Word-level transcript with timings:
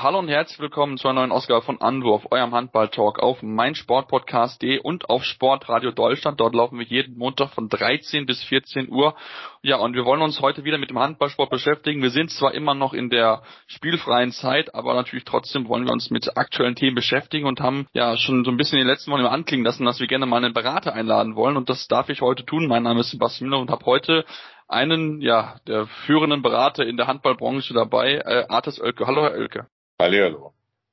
Hallo 0.00 0.20
und 0.20 0.28
herzlich 0.28 0.60
willkommen 0.60 0.96
zur 0.96 1.12
neuen 1.12 1.32
Ausgabe 1.32 1.62
von 1.62 1.80
Anwurf, 1.80 2.28
eurem 2.30 2.54
Handball-Talk 2.54 3.18
auf 3.18 3.42
meinsportpodcast.de 3.42 4.78
und 4.78 5.10
auf 5.10 5.24
Sportradio 5.24 5.90
Deutschland. 5.90 6.38
Dort 6.38 6.54
laufen 6.54 6.78
wir 6.78 6.86
jeden 6.86 7.18
Montag 7.18 7.48
von 7.48 7.68
13 7.68 8.24
bis 8.24 8.40
14 8.44 8.92
Uhr. 8.92 9.16
Ja, 9.60 9.78
und 9.78 9.94
wir 9.94 10.04
wollen 10.04 10.22
uns 10.22 10.40
heute 10.40 10.62
wieder 10.62 10.78
mit 10.78 10.90
dem 10.90 11.00
Handballsport 11.00 11.50
beschäftigen. 11.50 12.00
Wir 12.00 12.10
sind 12.10 12.30
zwar 12.30 12.54
immer 12.54 12.74
noch 12.74 12.94
in 12.94 13.10
der 13.10 13.42
spielfreien 13.66 14.30
Zeit, 14.30 14.72
aber 14.72 14.94
natürlich 14.94 15.24
trotzdem 15.24 15.68
wollen 15.68 15.84
wir 15.84 15.92
uns 15.92 16.10
mit 16.10 16.36
aktuellen 16.36 16.76
Themen 16.76 16.94
beschäftigen 16.94 17.48
und 17.48 17.58
haben 17.58 17.88
ja 17.92 18.16
schon 18.16 18.44
so 18.44 18.52
ein 18.52 18.56
bisschen 18.56 18.78
in 18.78 18.84
den 18.84 18.92
letzten 18.92 19.10
Wochen 19.10 19.22
immer 19.22 19.32
anklingen 19.32 19.66
lassen, 19.66 19.84
dass 19.84 19.98
wir 19.98 20.06
gerne 20.06 20.26
mal 20.26 20.36
einen 20.36 20.54
Berater 20.54 20.92
einladen 20.92 21.34
wollen. 21.34 21.56
Und 21.56 21.70
das 21.70 21.88
darf 21.88 22.08
ich 22.08 22.20
heute 22.20 22.44
tun. 22.44 22.68
Mein 22.68 22.84
Name 22.84 23.00
ist 23.00 23.10
Sebastian 23.10 23.50
Müller 23.50 23.62
und 23.62 23.70
habe 23.70 23.84
heute 23.84 24.24
einen, 24.68 25.20
ja, 25.20 25.56
der 25.66 25.88
führenden 26.06 26.42
Berater 26.42 26.86
in 26.86 26.96
der 26.96 27.08
Handballbranche 27.08 27.74
dabei, 27.74 28.18
äh, 28.18 28.44
Artis 28.48 28.80
Oelke. 28.80 29.04
Hallo, 29.04 29.22
Herr 29.22 29.32
Oelke. 29.32 29.66
Hallihallo. 30.00 30.52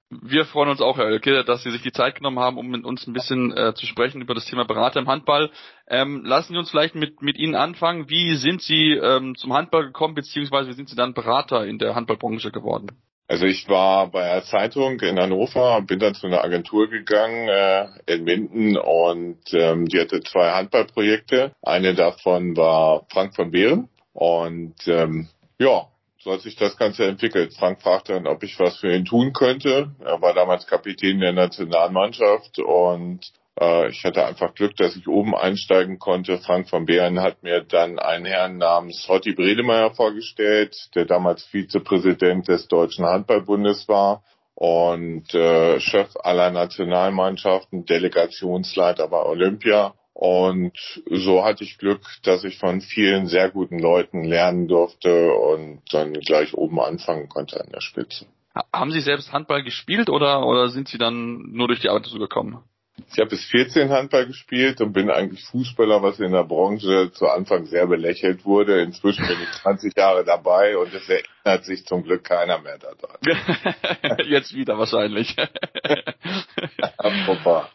Wir 0.10 0.46
freuen 0.46 0.70
uns 0.70 0.82
auch, 0.82 0.98
Herr 0.98 1.06
Oelke, 1.06 1.44
dass 1.44 1.64
Sie 1.64 1.72
sich 1.72 1.82
die 1.82 1.92
Zeit 1.92 2.16
genommen 2.16 2.40
haben, 2.40 2.58
um 2.58 2.68
mit 2.68 2.86
uns 2.86 3.06
ein 3.06 3.14
bisschen 3.14 3.56
äh, 3.56 3.74
zu 3.76 3.86
sprechen 3.86 4.22
über 4.22 4.34
das 4.34 4.46
Thema 4.46 4.66
Berater 4.66 5.00
im 5.00 5.08
Handball. 5.08 5.52
Ähm, 5.88 6.24
lassen 6.26 6.54
Sie 6.54 6.60
uns 6.60 6.72
vielleicht 6.72 6.96
mit, 6.96 7.22
mit 7.22 7.38
Ihnen 7.38 7.56
anfangen. 7.56 8.10
Wie 8.10 8.36
sind 8.36 8.62
Sie 8.62 8.94
ähm, 8.94 9.36
zum 9.36 9.54
Handball 9.54 9.86
gekommen, 9.86 10.16
beziehungsweise 10.16 10.70
wie 10.70 10.74
sind 10.74 10.90
Sie 10.90 10.96
dann 10.96 11.14
Berater 11.14 11.66
in 11.66 11.78
der 11.78 11.94
Handballbranche 11.94 12.52
geworden? 12.52 12.88
Also 13.28 13.46
ich 13.46 13.68
war 13.68 14.12
bei 14.12 14.32
einer 14.32 14.44
Zeitung 14.44 15.00
in 15.00 15.20
Hannover, 15.20 15.82
bin 15.82 16.00
dann 16.00 16.14
zu 16.14 16.28
einer 16.28 16.44
Agentur 16.44 16.90
gegangen 16.90 17.48
äh, 17.50 17.88
in 18.06 18.24
Minden 18.24 18.78
und 18.78 19.42
ähm, 19.54 19.86
die 19.88 20.00
hatte 20.00 20.22
zwei 20.22 20.52
Handballprojekte. 20.52 21.52
Eine 21.64 21.96
davon 21.96 22.56
war 22.56 23.06
Frank 23.12 23.36
von 23.36 23.50
Behren 23.50 23.90
und 24.14 24.76
ähm, 24.88 25.28
ja, 25.58 25.88
so 26.26 26.34
hat 26.34 26.42
sich 26.42 26.56
das 26.56 26.76
Ganze 26.76 27.06
entwickelt. 27.06 27.54
Frank 27.54 27.84
fragte 27.84 28.14
dann, 28.14 28.26
ob 28.26 28.42
ich 28.42 28.60
was 28.60 28.78
für 28.78 28.92
ihn 28.92 29.06
tun 29.06 29.32
könnte. 29.32 29.92
Er 30.04 30.20
war 30.24 30.34
damals 30.34 30.66
Kapitän 30.66 31.20
der 31.20 31.34
Nationalmannschaft 31.34 32.58
und 32.58 33.20
äh, 33.62 33.90
ich 33.90 34.04
hatte 34.04 34.26
einfach 34.26 34.56
Glück, 34.56 34.76
dass 34.76 34.96
ich 34.96 35.08
oben 35.08 35.36
einsteigen 35.36 36.00
konnte. 36.00 36.40
Frank 36.40 36.68
von 36.68 36.88
Beeren 36.88 37.22
hat 37.22 37.44
mir 37.44 37.62
dann 37.62 38.00
einen 38.00 38.26
Herrn 38.26 38.58
namens 38.58 39.08
Hotti 39.08 39.34
Bredemeyer 39.34 39.92
vorgestellt, 39.92 40.76
der 40.96 41.06
damals 41.06 41.44
Vizepräsident 41.44 42.48
des 42.48 42.68
Deutschen 42.68 43.06
Handballbundes 43.06 43.88
war 43.88 44.24
und 44.56 45.32
äh, 45.36 45.80
Chef 45.80 46.10
aller 46.24 46.50
Nationalmannschaften, 46.50 47.86
Delegationsleiter 47.86 49.08
bei 49.10 49.22
Olympia 49.22 49.94
und 50.16 50.72
so 51.12 51.44
hatte 51.44 51.66
ich 51.66 51.78
Glück, 51.78 52.00
dass 52.24 52.46
ich 52.46 52.58
von 52.58 52.80
vielen 52.80 53.28
sehr 53.28 53.50
guten 53.50 53.80
Leuten 53.80 54.24
lernen 54.24 54.70
durfte 54.70 55.34
und 55.34 55.82
dann 55.92 56.14
gleich 56.14 56.54
oben 56.54 56.80
anfangen 56.80 57.28
konnte 57.28 57.60
an 57.60 57.70
der 57.70 57.82
Spitze. 57.82 58.26
Haben 58.72 58.92
Sie 58.92 59.02
selbst 59.02 59.34
Handball 59.34 59.62
gespielt 59.62 60.10
oder, 60.10 60.48
oder 60.48 60.70
sind 60.70 60.88
Sie 60.88 60.98
dann 60.98 61.52
nur 61.52 61.68
durch 61.68 61.82
die 61.82 61.90
Arbeit 61.90 62.06
dazu 62.06 62.18
gekommen? 62.18 62.64
Ich 63.12 63.20
habe 63.20 63.32
bis 63.32 63.44
14 63.48 63.90
Handball 63.90 64.26
gespielt 64.26 64.80
und 64.80 64.94
bin 64.94 65.10
eigentlich 65.10 65.44
Fußballer, 65.44 66.02
was 66.02 66.18
in 66.22 66.32
der 66.32 66.46
Branche 66.46 67.12
zu 67.12 67.28
Anfang 67.28 67.66
sehr 67.66 67.86
belächelt 67.86 68.46
wurde. 68.46 68.82
Inzwischen 68.82 69.28
bin 69.28 69.38
ich 69.44 69.52
20 69.64 69.98
Jahre 69.98 70.24
dabei 70.24 70.78
und 70.78 70.94
es 70.94 71.10
erinnert 71.10 71.66
sich 71.66 71.86
zum 71.86 72.04
Glück 72.04 72.24
keiner 72.24 72.60
mehr 72.60 72.78
daran. 72.78 74.18
Jetzt 74.26 74.54
wieder 74.54 74.78
wahrscheinlich. 74.78 75.36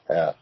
Ja. 0.08 0.34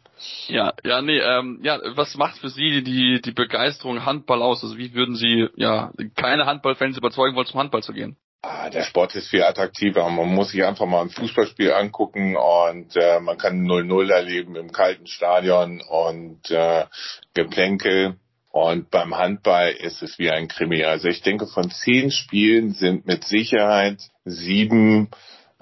Ja, 0.48 0.72
ja, 0.84 1.02
nee, 1.02 1.18
ähm, 1.18 1.60
ja, 1.62 1.78
was 1.94 2.16
macht 2.16 2.38
für 2.38 2.48
Sie 2.48 2.82
die, 2.82 3.20
die 3.20 3.32
Begeisterung 3.32 4.04
Handball 4.04 4.42
aus? 4.42 4.62
Also 4.62 4.76
wie 4.76 4.94
würden 4.94 5.16
Sie, 5.16 5.48
ja, 5.56 5.92
keine 6.16 6.46
Handballfans 6.46 6.96
überzeugen 6.96 7.36
wollen, 7.36 7.46
zum 7.46 7.60
Handball 7.60 7.82
zu 7.82 7.92
gehen? 7.92 8.16
Ah, 8.42 8.70
der 8.70 8.84
Sport 8.84 9.16
ist 9.16 9.28
viel 9.28 9.42
attraktiver. 9.42 10.08
Man 10.08 10.34
muss 10.34 10.50
sich 10.50 10.64
einfach 10.64 10.86
mal 10.86 11.02
ein 11.02 11.10
Fußballspiel 11.10 11.72
angucken 11.72 12.36
und 12.36 12.94
äh, 12.96 13.18
man 13.18 13.36
kann 13.36 13.66
0-0 13.66 14.12
erleben 14.12 14.54
im 14.54 14.70
kalten 14.70 15.06
Stadion 15.06 15.80
und 15.80 16.50
äh, 16.50 16.86
Geplänkel. 17.34 18.16
Und 18.50 18.90
beim 18.90 19.16
Handball 19.16 19.72
ist 19.72 20.02
es 20.02 20.18
wie 20.18 20.30
ein 20.30 20.48
Krimi. 20.48 20.84
Also 20.84 21.08
ich 21.08 21.22
denke, 21.22 21.46
von 21.46 21.70
zehn 21.70 22.10
Spielen 22.10 22.72
sind 22.72 23.06
mit 23.06 23.24
Sicherheit 23.24 24.00
sieben 24.24 25.10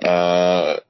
äh, 0.03 0.75
äh 0.75 0.81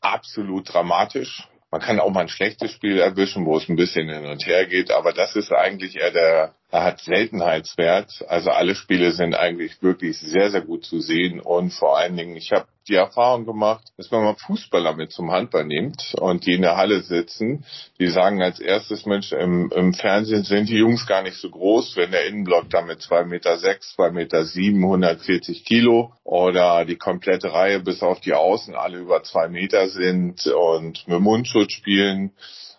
absolut 0.00 0.72
dramatisch 0.72 1.48
man 1.74 1.82
kann 1.82 1.98
auch 1.98 2.10
mal 2.12 2.20
ein 2.20 2.28
schlechtes 2.28 2.70
Spiel 2.70 3.00
erwischen, 3.00 3.46
wo 3.46 3.56
es 3.56 3.68
ein 3.68 3.74
bisschen 3.74 4.08
hin 4.08 4.26
und 4.26 4.46
her 4.46 4.64
geht, 4.66 4.92
aber 4.92 5.12
das 5.12 5.34
ist 5.34 5.50
eigentlich 5.50 5.96
eher 5.96 6.12
der, 6.12 6.54
er 6.74 6.82
hat 6.82 7.00
Seltenheitswert. 7.02 8.24
Also 8.26 8.50
alle 8.50 8.74
Spiele 8.74 9.12
sind 9.12 9.36
eigentlich 9.36 9.80
wirklich 9.80 10.18
sehr, 10.18 10.50
sehr 10.50 10.62
gut 10.62 10.84
zu 10.84 10.98
sehen. 10.98 11.38
Und 11.38 11.72
vor 11.72 11.96
allen 11.96 12.16
Dingen, 12.16 12.34
ich 12.34 12.50
habe 12.50 12.66
die 12.88 12.96
Erfahrung 12.96 13.46
gemacht, 13.46 13.84
dass 13.96 14.10
wenn 14.10 14.24
man 14.24 14.34
Fußballer 14.34 14.92
mit 14.96 15.12
zum 15.12 15.30
Handball 15.30 15.66
nimmt 15.66 16.16
und 16.18 16.44
die 16.44 16.54
in 16.54 16.62
der 16.62 16.76
Halle 16.76 17.02
sitzen, 17.02 17.64
die 18.00 18.08
sagen 18.08 18.42
als 18.42 18.58
erstes, 18.58 19.06
Mensch, 19.06 19.30
im, 19.30 19.70
im 19.70 19.94
Fernsehen 19.94 20.42
sind 20.42 20.68
die 20.68 20.78
Jungs 20.78 21.06
gar 21.06 21.22
nicht 21.22 21.36
so 21.36 21.48
groß, 21.48 21.96
wenn 21.96 22.10
der 22.10 22.26
Innenblock 22.26 22.68
da 22.70 22.82
mit 22.82 23.00
zwei 23.00 23.24
Meter, 23.24 23.56
sechs, 23.58 23.94
zwei 23.94 24.10
Meter, 24.10 24.44
sieben, 24.44 24.82
140 24.82 25.64
Kilo 25.64 26.12
oder 26.24 26.84
die 26.84 26.96
komplette 26.96 27.52
Reihe 27.52 27.78
bis 27.78 28.02
auf 28.02 28.18
die 28.18 28.34
Außen 28.34 28.74
alle 28.74 28.98
über 28.98 29.22
zwei 29.22 29.46
Meter 29.46 29.88
sind 29.90 30.44
und 30.48 31.06
mit 31.06 31.20
Mundschutz 31.20 31.70
spielen, 31.70 32.32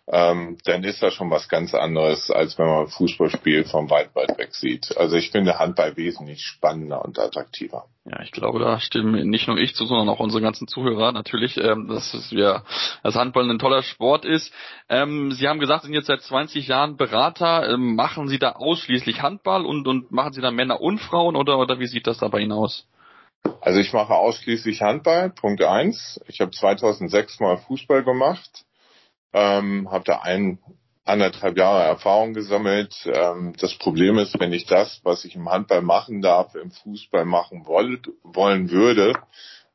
ähm, 0.07 0.57
dann 0.65 0.83
ist 0.83 1.01
das 1.01 1.15
schon 1.15 1.31
was 1.31 1.49
ganz 1.49 1.73
anderes, 1.73 2.29
als 2.29 2.59
wenn 2.59 2.67
man 2.67 2.87
Fußballspiel 2.87 3.65
vom 3.65 3.89
weit, 3.89 4.15
weit 4.15 4.37
weg 4.37 4.53
sieht. 4.53 4.95
Also 4.97 5.15
ich 5.15 5.31
finde 5.31 5.57
Handball 5.57 5.97
wesentlich 5.97 6.43
spannender 6.43 7.03
und 7.03 7.17
attraktiver. 7.17 7.85
Ja, 8.05 8.21
ich 8.21 8.31
glaube, 8.31 8.59
da 8.59 8.79
stimmen 8.79 9.27
nicht 9.29 9.47
nur 9.47 9.57
ich 9.57 9.73
zu, 9.73 9.85
sondern 9.87 10.09
auch 10.09 10.19
unsere 10.19 10.43
ganzen 10.43 10.67
Zuhörer 10.67 11.11
natürlich, 11.11 11.57
ähm, 11.57 11.87
dass 11.87 12.13
es 12.13 12.29
ja, 12.29 12.63
dass 13.01 13.15
Handball 13.15 13.49
ein 13.49 13.57
toller 13.57 13.81
Sport 13.81 14.25
ist. 14.25 14.53
Ähm, 14.89 15.31
Sie 15.31 15.47
haben 15.47 15.59
gesagt, 15.59 15.81
Sie 15.81 15.87
sind 15.87 15.95
jetzt 15.95 16.07
seit 16.07 16.21
20 16.21 16.67
Jahren 16.67 16.97
Berater. 16.97 17.67
Ähm, 17.67 17.95
machen 17.95 18.27
Sie 18.27 18.37
da 18.37 18.51
ausschließlich 18.51 19.23
Handball 19.23 19.65
und, 19.65 19.87
und 19.87 20.11
machen 20.11 20.33
Sie 20.33 20.41
da 20.41 20.51
Männer 20.51 20.81
und 20.81 20.99
Frauen 20.99 21.35
oder, 21.35 21.57
oder 21.57 21.79
wie 21.79 21.87
sieht 21.87 22.05
das 22.05 22.19
da 22.19 22.27
bei 22.27 22.41
Ihnen 22.41 22.51
aus? 22.51 22.87
Also 23.61 23.79
ich 23.79 23.91
mache 23.91 24.13
ausschließlich 24.13 24.81
Handball, 24.81 25.31
Punkt 25.31 25.63
eins. 25.63 26.21
Ich 26.27 26.41
habe 26.41 26.51
2006 26.51 27.39
mal 27.39 27.57
Fußball 27.57 28.03
gemacht 28.03 28.65
ähm, 29.35 29.91
habe 29.91 30.05
da 30.05 30.21
ein 30.21 30.59
anderthalb 31.03 31.57
Jahre 31.57 31.83
Erfahrung 31.83 32.33
gesammelt. 32.33 32.95
Ähm, 33.05 33.53
das 33.59 33.77
Problem 33.77 34.17
ist, 34.17 34.39
wenn 34.39 34.53
ich 34.53 34.65
das, 34.65 35.01
was 35.03 35.25
ich 35.25 35.35
im 35.35 35.49
Handball 35.49 35.81
machen 35.81 36.21
darf, 36.21 36.55
im 36.55 36.71
Fußball 36.71 37.25
machen 37.25 37.65
wollt, 37.67 38.09
wollen 38.23 38.71
würde, 38.71 39.13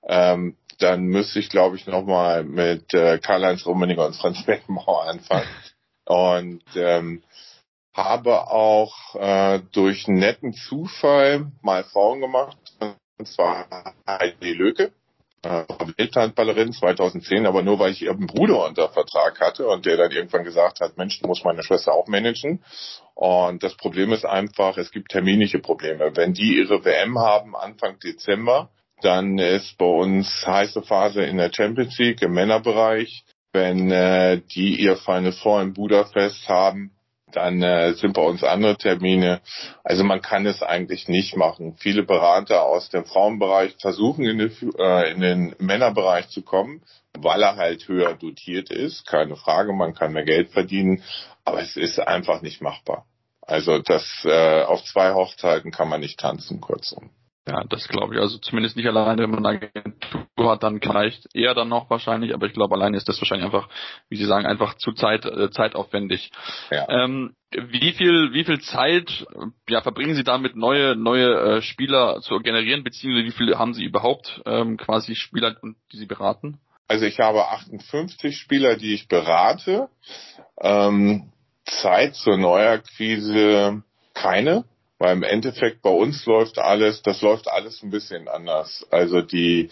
ähm, 0.02 0.56
dann 0.78 1.04
müsste 1.04 1.38
ich, 1.38 1.50
glaube 1.50 1.76
ich, 1.76 1.86
nochmal 1.86 2.42
mit 2.42 2.94
äh, 2.94 3.18
Karl-Heinz 3.18 3.66
Rummeniger 3.66 4.06
und 4.06 4.16
Franz 4.16 4.44
Beckenbauer 4.46 5.04
anfangen. 5.04 5.48
Und 6.06 6.64
ähm, 6.74 7.22
habe 7.94 8.48
auch 8.50 9.14
äh, 9.14 9.60
durch 9.72 10.08
netten 10.08 10.54
Zufall 10.54 11.52
mal 11.60 11.84
Frauen 11.84 12.22
gemacht, 12.22 12.56
und 13.18 13.28
zwar 13.28 13.66
Heidi 14.06 14.54
Löke 14.54 14.92
äh, 15.42 15.64
Welthandballerin 15.96 16.72
2010, 16.72 17.46
aber 17.46 17.62
nur 17.62 17.78
weil 17.78 17.92
ich 17.92 18.02
ihren 18.02 18.26
Bruder 18.26 18.66
unter 18.66 18.88
Vertrag 18.90 19.40
hatte 19.40 19.66
und 19.66 19.86
der 19.86 19.96
dann 19.96 20.10
irgendwann 20.10 20.44
gesagt 20.44 20.80
hat, 20.80 20.98
Mensch, 20.98 21.18
du 21.20 21.26
musst 21.26 21.44
meine 21.44 21.62
Schwester 21.62 21.92
auch 21.92 22.08
managen. 22.08 22.62
Und 23.14 23.62
das 23.62 23.76
Problem 23.76 24.12
ist 24.12 24.24
einfach, 24.24 24.76
es 24.76 24.90
gibt 24.90 25.10
terminische 25.10 25.58
Probleme. 25.58 26.12
Wenn 26.14 26.34
die 26.34 26.58
ihre 26.58 26.84
WM 26.84 27.18
haben 27.18 27.56
Anfang 27.56 27.98
Dezember, 27.98 28.70
dann 29.02 29.38
ist 29.38 29.78
bei 29.78 29.86
uns 29.86 30.44
heiße 30.46 30.82
Phase 30.82 31.22
in 31.22 31.38
der 31.38 31.52
Champions 31.52 31.98
League 31.98 32.22
im 32.22 32.32
Männerbereich. 32.32 33.24
Wenn 33.52 33.90
äh, 33.90 34.40
die 34.54 34.80
ihr 34.80 34.96
Final 34.96 35.32
Four 35.32 35.62
in 35.62 35.72
Budapest 35.72 36.48
haben, 36.48 36.92
dann 37.32 37.62
äh, 37.62 37.94
sind 37.94 38.14
bei 38.14 38.22
uns 38.22 38.42
andere 38.42 38.76
Termine. 38.76 39.40
Also 39.84 40.04
man 40.04 40.22
kann 40.22 40.46
es 40.46 40.62
eigentlich 40.62 41.08
nicht 41.08 41.36
machen. 41.36 41.76
Viele 41.78 42.02
Berater 42.02 42.62
aus 42.62 42.88
dem 42.90 43.04
Frauenbereich 43.04 43.76
versuchen 43.80 44.24
in 44.24 44.38
den, 44.38 44.52
äh, 44.78 45.10
in 45.12 45.20
den 45.20 45.56
Männerbereich 45.58 46.28
zu 46.28 46.42
kommen, 46.42 46.82
weil 47.18 47.42
er 47.42 47.56
halt 47.56 47.88
höher 47.88 48.14
dotiert 48.14 48.70
ist. 48.70 49.06
Keine 49.06 49.36
Frage, 49.36 49.72
man 49.72 49.94
kann 49.94 50.12
mehr 50.12 50.24
Geld 50.24 50.50
verdienen, 50.50 51.02
aber 51.44 51.60
es 51.60 51.76
ist 51.76 51.98
einfach 51.98 52.42
nicht 52.42 52.60
machbar. 52.60 53.06
Also 53.42 53.78
das 53.78 54.04
äh, 54.24 54.62
auf 54.62 54.84
zwei 54.84 55.12
Hochzeiten 55.12 55.70
kann 55.70 55.88
man 55.88 56.00
nicht 56.00 56.20
tanzen, 56.20 56.60
kurzum. 56.60 57.10
Ja, 57.48 57.64
das 57.64 57.88
glaube 57.88 58.14
ich. 58.14 58.20
Also 58.20 58.38
zumindest 58.38 58.76
nicht 58.76 58.86
alleine, 58.86 59.22
wenn 59.22 59.30
man 59.30 59.46
eine 59.46 59.70
Agentur 59.74 60.50
hat, 60.50 60.62
dann 60.62 60.80
vielleicht 60.80 61.34
eher 61.34 61.54
dann 61.54 61.68
noch 61.68 61.88
wahrscheinlich, 61.88 62.34
aber 62.34 62.46
ich 62.46 62.52
glaube, 62.52 62.74
alleine 62.74 62.96
ist 62.96 63.08
das 63.08 63.20
wahrscheinlich 63.20 63.46
einfach, 63.46 63.68
wie 64.08 64.16
Sie 64.16 64.26
sagen, 64.26 64.46
einfach 64.46 64.74
zu 64.74 64.92
Zeit, 64.92 65.24
äh, 65.24 65.50
zeitaufwendig. 65.50 66.30
Ja. 66.70 66.86
Ähm, 66.88 67.34
wie 67.52 67.92
viel, 67.92 68.32
wie 68.32 68.44
viel 68.44 68.60
Zeit 68.60 69.26
ja, 69.68 69.80
verbringen 69.80 70.14
Sie 70.14 70.22
damit, 70.22 70.54
neue, 70.54 70.96
neue 70.96 71.56
äh, 71.56 71.62
Spieler 71.62 72.20
zu 72.20 72.38
generieren, 72.38 72.84
beziehungsweise 72.84 73.26
wie 73.26 73.36
viele 73.36 73.58
haben 73.58 73.74
Sie 73.74 73.84
überhaupt 73.84 74.42
ähm, 74.44 74.76
quasi 74.76 75.14
Spieler, 75.14 75.56
die 75.92 75.96
Sie 75.96 76.06
beraten? 76.06 76.60
Also 76.88 77.06
ich 77.06 77.20
habe 77.20 77.48
58 77.48 78.36
Spieler, 78.36 78.76
die 78.76 78.94
ich 78.94 79.08
berate. 79.08 79.88
Ähm, 80.60 81.32
Zeit 81.64 82.16
zur 82.16 82.36
Neuakquise 82.36 83.82
keine, 84.14 84.64
weil 85.00 85.16
im 85.16 85.22
Endeffekt 85.22 85.82
bei 85.82 85.90
uns 85.90 86.24
läuft 86.26 86.58
alles, 86.58 87.02
das 87.02 87.22
läuft 87.22 87.50
alles 87.50 87.82
ein 87.82 87.90
bisschen 87.90 88.28
anders. 88.28 88.86
Also 88.90 89.22
die 89.22 89.70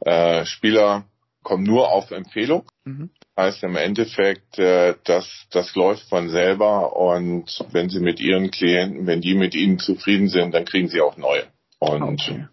äh, 0.00 0.46
Spieler 0.46 1.04
kommen 1.42 1.64
nur 1.64 1.90
auf 1.90 2.12
Empfehlung. 2.12 2.64
Mhm. 2.84 3.10
Heißt 3.36 3.62
im 3.64 3.76
Endeffekt, 3.76 4.58
äh, 4.58 4.94
das, 5.04 5.46
das 5.50 5.74
läuft 5.74 6.08
von 6.08 6.30
selber 6.30 6.96
und 6.96 7.64
wenn 7.72 7.88
sie 7.88 8.00
mit 8.00 8.20
ihren 8.20 8.50
Klienten, 8.50 9.06
wenn 9.06 9.20
die 9.20 9.34
mit 9.34 9.54
ihnen 9.54 9.78
zufrieden 9.78 10.28
sind, 10.28 10.54
dann 10.54 10.64
kriegen 10.64 10.88
sie 10.88 11.00
auch 11.00 11.16
neue. 11.16 11.44
Und 11.80 12.02
okay. 12.02 12.46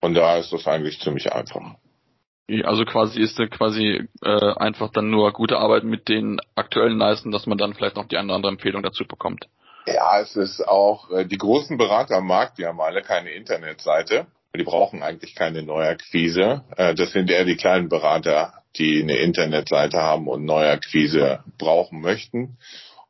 von 0.00 0.14
da 0.14 0.38
ist 0.38 0.52
das 0.52 0.66
eigentlich 0.66 1.00
ziemlich 1.00 1.32
einfach. 1.32 1.62
Also 2.64 2.84
quasi 2.84 3.20
ist 3.20 3.38
er 3.40 3.48
quasi 3.48 4.06
äh, 4.22 4.54
einfach 4.56 4.90
dann 4.92 5.10
nur 5.10 5.32
gute 5.32 5.58
Arbeit 5.58 5.84
mit 5.84 6.08
den 6.08 6.38
aktuellen 6.54 6.98
leisten, 6.98 7.32
dass 7.32 7.46
man 7.46 7.58
dann 7.58 7.74
vielleicht 7.74 7.96
noch 7.96 8.06
die 8.06 8.16
eine 8.16 8.26
oder 8.26 8.36
andere 8.36 8.52
Empfehlung 8.52 8.82
dazu 8.82 9.04
bekommt. 9.04 9.46
Ja, 9.86 10.20
es 10.20 10.36
ist 10.36 10.66
auch, 10.66 11.10
äh, 11.10 11.26
die 11.26 11.38
großen 11.38 11.76
Berater 11.76 12.16
am 12.16 12.26
Markt, 12.26 12.58
die 12.58 12.66
haben 12.66 12.80
alle 12.80 13.02
keine 13.02 13.30
Internetseite. 13.30 14.26
Die 14.54 14.64
brauchen 14.64 15.02
eigentlich 15.02 15.34
keine 15.34 15.62
Neuakquise. 15.62 16.62
Äh, 16.76 16.94
das 16.94 17.12
sind 17.12 17.30
eher 17.30 17.44
die 17.44 17.56
kleinen 17.56 17.88
Berater, 17.88 18.52
die 18.76 19.02
eine 19.02 19.16
Internetseite 19.16 19.98
haben 19.98 20.28
und 20.28 20.44
Neuakquise 20.44 21.42
brauchen 21.58 22.00
möchten. 22.00 22.58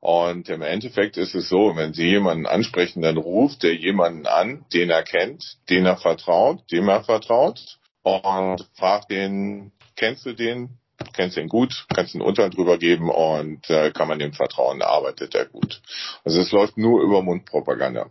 Und 0.01 0.49
im 0.49 0.63
Endeffekt 0.63 1.17
ist 1.17 1.35
es 1.35 1.49
so, 1.49 1.77
wenn 1.77 1.93
Sie 1.93 2.09
jemanden 2.09 2.47
ansprechen, 2.47 3.03
dann 3.03 3.19
ruft 3.19 3.63
er 3.63 3.75
jemanden 3.75 4.27
an, 4.27 4.65
den 4.73 4.91
er 4.91 5.05
kennt, 5.05 5.59
den 5.69 5.87
er 5.87 5.97
vertraut, 5.97 6.61
dem 6.73 6.89
er 6.89 7.05
vertraut 7.05 7.79
und 8.03 8.67
fragt 8.75 9.11
den, 9.11 9.73
kennst 9.95 10.27
du 10.27 10.33
den? 10.33 10.79
Kennst 11.13 11.37
ihn 11.37 11.49
gut? 11.49 11.87
Kannst 11.95 12.15
einen 12.15 12.23
Urteil 12.23 12.51
drüber 12.51 12.79
geben 12.79 13.11
und 13.11 13.69
äh, 13.71 13.91
kann 13.91 14.09
man 14.09 14.19
dem 14.19 14.33
vertrauen, 14.33 14.83
arbeitet 14.83 15.35
er 15.35 15.47
gut. 15.47 15.81
Also 16.25 16.41
es 16.41 16.53
läuft 16.53 16.77
nur 16.79 17.03
über 17.03 17.23
Mundpropaganda. 17.23 18.11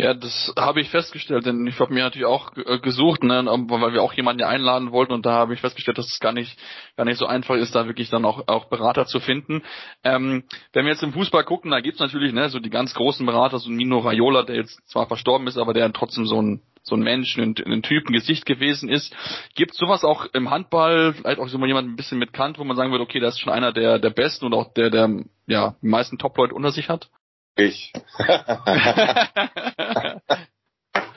Ja, 0.00 0.14
das 0.14 0.54
habe 0.56 0.80
ich 0.80 0.90
festgestellt, 0.90 1.44
denn 1.44 1.66
ich 1.66 1.80
habe 1.80 1.92
mir 1.92 2.04
natürlich 2.04 2.26
auch 2.26 2.56
äh, 2.56 2.78
gesucht, 2.78 3.24
ne, 3.24 3.44
weil 3.46 3.92
wir 3.92 4.00
auch 4.00 4.12
jemanden 4.12 4.44
einladen 4.44 4.92
wollten 4.92 5.12
und 5.12 5.26
da 5.26 5.32
habe 5.32 5.54
ich 5.54 5.60
festgestellt, 5.60 5.98
dass 5.98 6.06
es 6.06 6.20
gar 6.20 6.32
nicht 6.32 6.56
gar 6.96 7.04
nicht 7.04 7.18
so 7.18 7.26
einfach 7.26 7.56
ist, 7.56 7.74
da 7.74 7.86
wirklich 7.86 8.08
dann 8.08 8.24
auch 8.24 8.46
auch 8.46 8.66
Berater 8.66 9.06
zu 9.06 9.18
finden. 9.18 9.64
Ähm, 10.04 10.44
wenn 10.72 10.84
wir 10.84 10.92
jetzt 10.92 11.02
im 11.02 11.12
Fußball 11.12 11.42
gucken, 11.42 11.72
da 11.72 11.80
gibt's 11.80 11.98
natürlich 11.98 12.32
ne 12.32 12.48
so 12.48 12.60
die 12.60 12.70
ganz 12.70 12.94
großen 12.94 13.26
Berater, 13.26 13.58
so 13.58 13.70
Mino 13.70 13.98
Raiola, 13.98 14.44
der 14.44 14.54
jetzt 14.54 14.88
zwar 14.88 15.08
verstorben 15.08 15.48
ist, 15.48 15.58
aber 15.58 15.74
der 15.74 15.92
trotzdem 15.92 16.26
so 16.26 16.40
ein 16.40 16.62
so 16.88 16.96
ein 16.96 17.02
Mensch, 17.02 17.36
ein, 17.38 17.54
ein 17.66 17.82
Typ, 17.82 18.08
ein 18.08 18.12
Gesicht 18.12 18.46
gewesen 18.46 18.88
ist. 18.88 19.14
Gibt 19.54 19.74
sowas 19.74 20.04
auch 20.04 20.26
im 20.32 20.50
Handball, 20.50 21.14
vielleicht 21.14 21.38
auch 21.38 21.48
so 21.48 21.58
mal 21.58 21.66
jemand 21.66 21.88
ein 21.88 21.96
bisschen 21.96 22.18
mit 22.18 22.32
Kant, 22.32 22.58
wo 22.58 22.64
man 22.64 22.76
sagen 22.76 22.90
würde, 22.90 23.04
okay, 23.04 23.20
das 23.20 23.34
ist 23.34 23.40
schon 23.40 23.52
einer 23.52 23.72
der 23.72 23.98
der 23.98 24.10
besten 24.10 24.46
und 24.46 24.54
auch 24.54 24.72
der 24.74 24.90
der 24.90 25.08
ja 25.46 25.76
die 25.82 25.88
meisten 25.88 26.18
Top-Leute 26.18 26.54
unter 26.54 26.70
sich 26.70 26.88
hat? 26.88 27.08
Ich. 27.56 27.92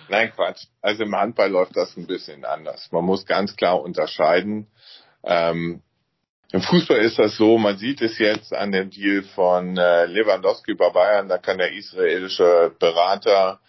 Nein, 0.09 0.33
Quatsch. 0.35 0.65
Also 0.81 1.03
im 1.03 1.15
Handball 1.15 1.49
läuft 1.49 1.77
das 1.77 1.95
ein 1.95 2.05
bisschen 2.05 2.43
anders. 2.43 2.91
Man 2.91 3.05
muss 3.05 3.25
ganz 3.25 3.55
klar 3.55 3.81
unterscheiden. 3.81 4.67
Ähm, 5.23 5.81
Im 6.51 6.61
Fußball 6.61 6.97
ist 6.97 7.17
das 7.17 7.37
so, 7.37 7.57
man 7.57 7.77
sieht 7.77 8.01
es 8.01 8.17
jetzt 8.17 8.53
an 8.53 8.73
dem 8.73 8.89
Deal 8.89 9.23
von 9.23 9.77
äh, 9.77 10.05
Lewandowski 10.05 10.73
bei 10.73 10.89
Bayern, 10.89 11.29
da 11.29 11.37
kann 11.37 11.59
der 11.59 11.71
israelische 11.71 12.75
Berater 12.77 13.61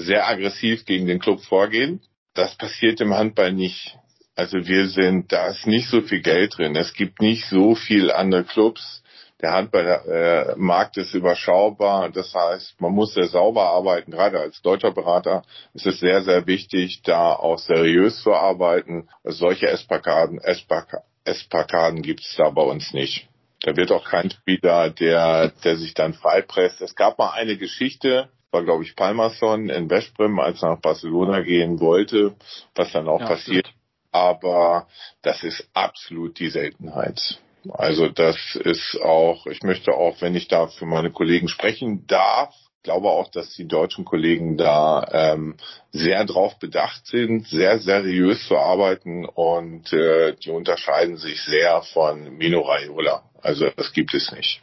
sehr 0.00 0.28
aggressiv 0.28 0.84
gegen 0.84 1.06
den 1.06 1.18
Club 1.18 1.40
vorgehen. 1.40 2.00
Das 2.34 2.56
passiert 2.56 3.00
im 3.00 3.14
Handball 3.14 3.52
nicht. 3.52 3.96
Also 4.34 4.66
wir 4.66 4.88
sind, 4.88 5.32
da 5.32 5.48
ist 5.48 5.66
nicht 5.66 5.88
so 5.88 6.00
viel 6.00 6.20
Geld 6.20 6.56
drin. 6.56 6.76
Es 6.76 6.94
gibt 6.94 7.20
nicht 7.20 7.46
so 7.46 7.74
viel 7.74 8.10
andere 8.12 8.44
Clubs, 8.44 9.02
der 9.40 9.52
Handballmarkt 9.52 10.96
ist 10.96 11.14
überschaubar. 11.14 12.10
Das 12.10 12.34
heißt, 12.34 12.80
man 12.80 12.92
muss 12.92 13.14
sehr 13.14 13.28
sauber 13.28 13.66
arbeiten. 13.66 14.10
Gerade 14.10 14.40
als 14.40 14.60
deutscher 14.62 14.90
Berater 14.90 15.44
ist 15.74 15.86
es 15.86 16.00
sehr, 16.00 16.22
sehr 16.22 16.46
wichtig, 16.46 17.02
da 17.02 17.34
auch 17.34 17.58
seriös 17.58 18.22
zu 18.22 18.32
arbeiten. 18.32 19.08
Solche 19.22 19.68
Espakaden, 19.68 20.40
Espakaden 21.24 22.02
gibt 22.02 22.20
es 22.20 22.34
da 22.36 22.50
bei 22.50 22.62
uns 22.62 22.92
nicht. 22.92 23.28
Da 23.62 23.76
wird 23.76 23.92
auch 23.92 24.08
kein 24.08 24.30
Spieler, 24.30 24.90
der, 24.90 25.52
der 25.64 25.76
sich 25.76 25.94
dann 25.94 26.14
freipresst. 26.14 26.80
Es 26.80 26.94
gab 26.94 27.18
mal 27.18 27.30
eine 27.30 27.56
Geschichte, 27.56 28.30
war 28.50 28.64
glaube 28.64 28.84
ich 28.84 28.96
Palmerson 28.96 29.68
in 29.68 29.90
Westbrem, 29.90 30.38
als 30.38 30.62
er 30.62 30.70
nach 30.70 30.80
Barcelona 30.80 31.40
gehen 31.40 31.80
wollte, 31.80 32.34
was 32.74 32.92
dann 32.92 33.08
auch 33.08 33.20
ja, 33.20 33.26
passiert. 33.26 33.66
Stimmt. 33.66 33.78
Aber 34.10 34.86
das 35.22 35.42
ist 35.42 35.68
absolut 35.74 36.38
die 36.38 36.48
Seltenheit. 36.48 37.40
Also 37.70 38.08
das 38.08 38.56
ist 38.56 38.98
auch, 39.02 39.46
ich 39.46 39.62
möchte 39.62 39.92
auch, 39.92 40.20
wenn 40.20 40.34
ich 40.34 40.48
da 40.48 40.68
für 40.68 40.86
meine 40.86 41.10
Kollegen 41.10 41.48
sprechen 41.48 42.06
darf, 42.06 42.54
glaube 42.88 43.10
auch, 43.10 43.30
dass 43.30 43.54
die 43.54 43.68
deutschen 43.68 44.06
Kollegen 44.06 44.56
da 44.56 45.06
ähm, 45.12 45.56
sehr 45.90 46.24
drauf 46.24 46.58
bedacht 46.58 47.06
sind, 47.06 47.46
sehr 47.46 47.80
seriös 47.80 48.46
zu 48.46 48.56
arbeiten 48.56 49.26
und 49.26 49.92
äh, 49.92 50.34
die 50.36 50.50
unterscheiden 50.50 51.18
sich 51.18 51.38
sehr 51.42 51.82
von 51.82 52.38
Mino 52.38 52.62
Raiola. 52.62 53.27
Also 53.42 53.70
das 53.76 53.92
gibt 53.92 54.14
es 54.14 54.32
nicht. 54.32 54.60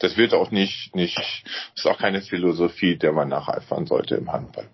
Das 0.00 0.16
wird 0.16 0.34
auch 0.34 0.50
nicht, 0.50 0.94
nicht, 0.94 1.18
ist 1.74 1.86
auch 1.86 1.98
keine 1.98 2.22
Philosophie, 2.22 2.96
der 2.96 3.12
man 3.12 3.28
nacheifern 3.28 3.86
sollte 3.86 4.16
im 4.16 4.32
Handball. 4.32 4.68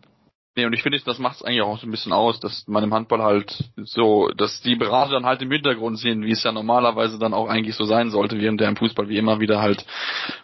Nee, 0.54 0.66
und 0.66 0.74
ich 0.74 0.82
finde, 0.82 1.00
das 1.02 1.18
macht 1.18 1.36
es 1.36 1.42
eigentlich 1.42 1.62
auch 1.62 1.78
so 1.78 1.86
ein 1.86 1.90
bisschen 1.90 2.12
aus, 2.12 2.38
dass 2.38 2.68
man 2.68 2.84
im 2.84 2.92
Handball 2.92 3.22
halt 3.22 3.56
so, 3.84 4.28
dass 4.36 4.60
die 4.60 4.76
Berater 4.76 5.12
dann 5.12 5.24
halt 5.24 5.40
im 5.40 5.50
Hintergrund 5.50 5.98
sehen, 5.98 6.26
wie 6.26 6.32
es 6.32 6.44
ja 6.44 6.52
normalerweise 6.52 7.18
dann 7.18 7.32
auch 7.32 7.48
eigentlich 7.48 7.74
so 7.74 7.84
sein 7.86 8.10
sollte, 8.10 8.38
während 8.38 8.60
der 8.60 8.68
im 8.68 8.76
Fußball 8.76 9.08
wie 9.08 9.16
immer 9.16 9.40
wieder 9.40 9.62
halt 9.62 9.86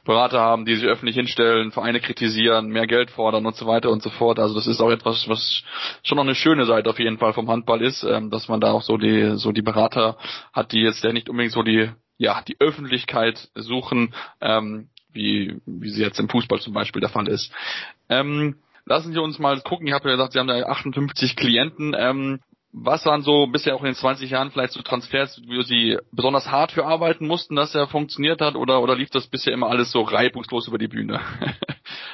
Berater 0.06 0.40
haben, 0.40 0.64
die 0.64 0.76
sich 0.76 0.86
öffentlich 0.86 1.14
hinstellen, 1.14 1.72
Vereine 1.72 2.00
kritisieren, 2.00 2.68
mehr 2.68 2.86
Geld 2.86 3.10
fordern 3.10 3.44
und 3.44 3.54
so 3.56 3.66
weiter 3.66 3.90
und 3.90 4.02
so 4.02 4.08
fort. 4.08 4.38
Also 4.38 4.54
das 4.54 4.66
ist 4.66 4.80
auch 4.80 4.90
etwas, 4.90 5.28
was 5.28 5.62
schon 6.02 6.16
noch 6.16 6.24
eine 6.24 6.34
schöne 6.34 6.64
Seite 6.64 6.88
auf 6.88 6.98
jeden 6.98 7.18
Fall 7.18 7.34
vom 7.34 7.50
Handball 7.50 7.82
ist, 7.82 8.02
ähm, 8.02 8.30
dass 8.30 8.48
man 8.48 8.62
da 8.62 8.72
auch 8.72 8.82
so 8.82 8.96
die, 8.96 9.36
so 9.36 9.52
die 9.52 9.60
Berater 9.60 10.16
hat, 10.54 10.72
die 10.72 10.80
jetzt 10.80 11.04
ja 11.04 11.12
nicht 11.12 11.28
unbedingt 11.28 11.52
so 11.52 11.62
die, 11.62 11.90
ja, 12.18 12.42
die 12.42 12.56
Öffentlichkeit 12.60 13.48
suchen, 13.54 14.14
ähm, 14.40 14.88
wie, 15.12 15.60
wie 15.64 15.88
sie 15.88 16.02
jetzt 16.02 16.20
im 16.20 16.28
Fußball 16.28 16.60
zum 16.60 16.74
Beispiel 16.74 17.00
der 17.00 17.10
Fall 17.10 17.28
ist. 17.28 17.50
Ähm, 18.08 18.56
Lassen 18.88 19.12
Sie 19.12 19.18
uns 19.18 19.38
mal 19.38 19.60
gucken. 19.60 19.86
Ich 19.86 19.92
habe 19.92 20.08
ja 20.08 20.16
gesagt, 20.16 20.32
Sie 20.32 20.38
haben 20.38 20.48
da 20.48 20.62
58 20.62 21.36
Klienten. 21.36 21.94
Ähm, 21.96 22.40
was 22.72 23.04
waren 23.04 23.20
so 23.20 23.46
bisher 23.46 23.74
auch 23.74 23.80
in 23.80 23.86
den 23.86 23.94
20 23.94 24.30
Jahren 24.30 24.50
vielleicht 24.50 24.72
so 24.72 24.80
Transfers, 24.80 25.42
wo 25.46 25.60
Sie 25.60 25.98
besonders 26.10 26.46
hart 26.50 26.72
für 26.72 26.86
arbeiten 26.86 27.26
mussten, 27.26 27.54
dass 27.54 27.74
er 27.74 27.86
funktioniert 27.86 28.40
hat? 28.40 28.54
Oder, 28.54 28.80
oder 28.80 28.96
lief 28.96 29.10
das 29.10 29.26
bisher 29.26 29.52
immer 29.52 29.68
alles 29.68 29.90
so 29.90 30.00
reibungslos 30.00 30.68
über 30.68 30.78
die 30.78 30.88
Bühne? 30.88 31.20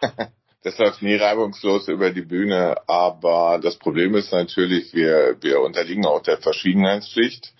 das 0.64 0.76
läuft 0.78 1.02
nie 1.02 1.14
reibungslos 1.14 1.86
über 1.86 2.10
die 2.10 2.22
Bühne, 2.22 2.76
aber 2.88 3.60
das 3.62 3.76
Problem 3.76 4.16
ist 4.16 4.32
natürlich, 4.32 4.92
wir, 4.92 5.36
wir 5.40 5.60
unterliegen 5.60 6.04
auch 6.04 6.22
der 6.22 6.38
Verschwiegenheitspflicht. 6.38 7.52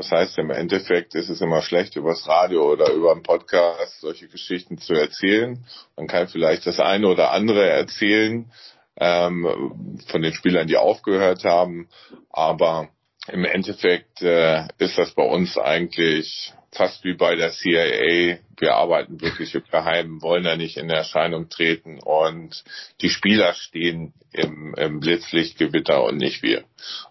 Das 0.00 0.10
heißt, 0.10 0.38
im 0.38 0.50
Endeffekt 0.50 1.14
ist 1.14 1.28
es 1.28 1.42
immer 1.42 1.60
schlecht, 1.60 1.94
übers 1.94 2.26
Radio 2.26 2.72
oder 2.72 2.90
über 2.90 3.12
einen 3.12 3.22
Podcast 3.22 4.00
solche 4.00 4.28
Geschichten 4.28 4.78
zu 4.78 4.94
erzählen. 4.94 5.62
Man 5.94 6.06
kann 6.06 6.26
vielleicht 6.26 6.66
das 6.66 6.80
eine 6.80 7.06
oder 7.06 7.32
andere 7.32 7.68
erzählen 7.68 8.50
ähm, 8.96 10.00
von 10.06 10.22
den 10.22 10.32
Spielern, 10.32 10.66
die 10.66 10.78
aufgehört 10.78 11.44
haben, 11.44 11.90
aber 12.30 12.88
im 13.28 13.44
Endeffekt 13.44 14.22
äh, 14.22 14.68
ist 14.78 14.96
das 14.96 15.10
bei 15.10 15.22
uns 15.22 15.58
eigentlich 15.58 16.54
fast 16.72 17.04
wie 17.04 17.14
bei 17.14 17.34
der 17.36 17.50
CIA. 17.50 18.38
Wir 18.58 18.74
arbeiten 18.74 19.20
wirklich 19.20 19.54
im 19.54 19.64
Geheimen, 19.70 20.22
wollen 20.22 20.44
da 20.44 20.56
nicht 20.56 20.76
in 20.78 20.88
Erscheinung 20.88 21.50
treten 21.50 21.98
und 21.98 22.64
die 23.02 23.10
Spieler 23.10 23.52
stehen 23.52 24.14
im, 24.32 24.74
im 24.78 25.00
Blitzlichtgewitter 25.00 26.02
und 26.04 26.16
nicht 26.16 26.42
wir. 26.42 26.64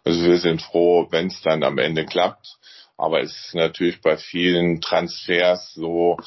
Also 0.03 0.23
wir 0.25 0.37
sind 0.37 0.61
froh, 0.61 1.07
wenn 1.11 1.27
es 1.27 1.41
dann 1.41 1.63
am 1.63 1.77
Ende 1.77 2.05
klappt. 2.05 2.58
Aber 2.99 3.21
es 3.21 3.31
ist 3.31 3.55
natürlich 3.55 4.01
bei 4.01 4.17
vielen 4.17 4.81
Transfers 4.81 5.73
so, 5.73 6.17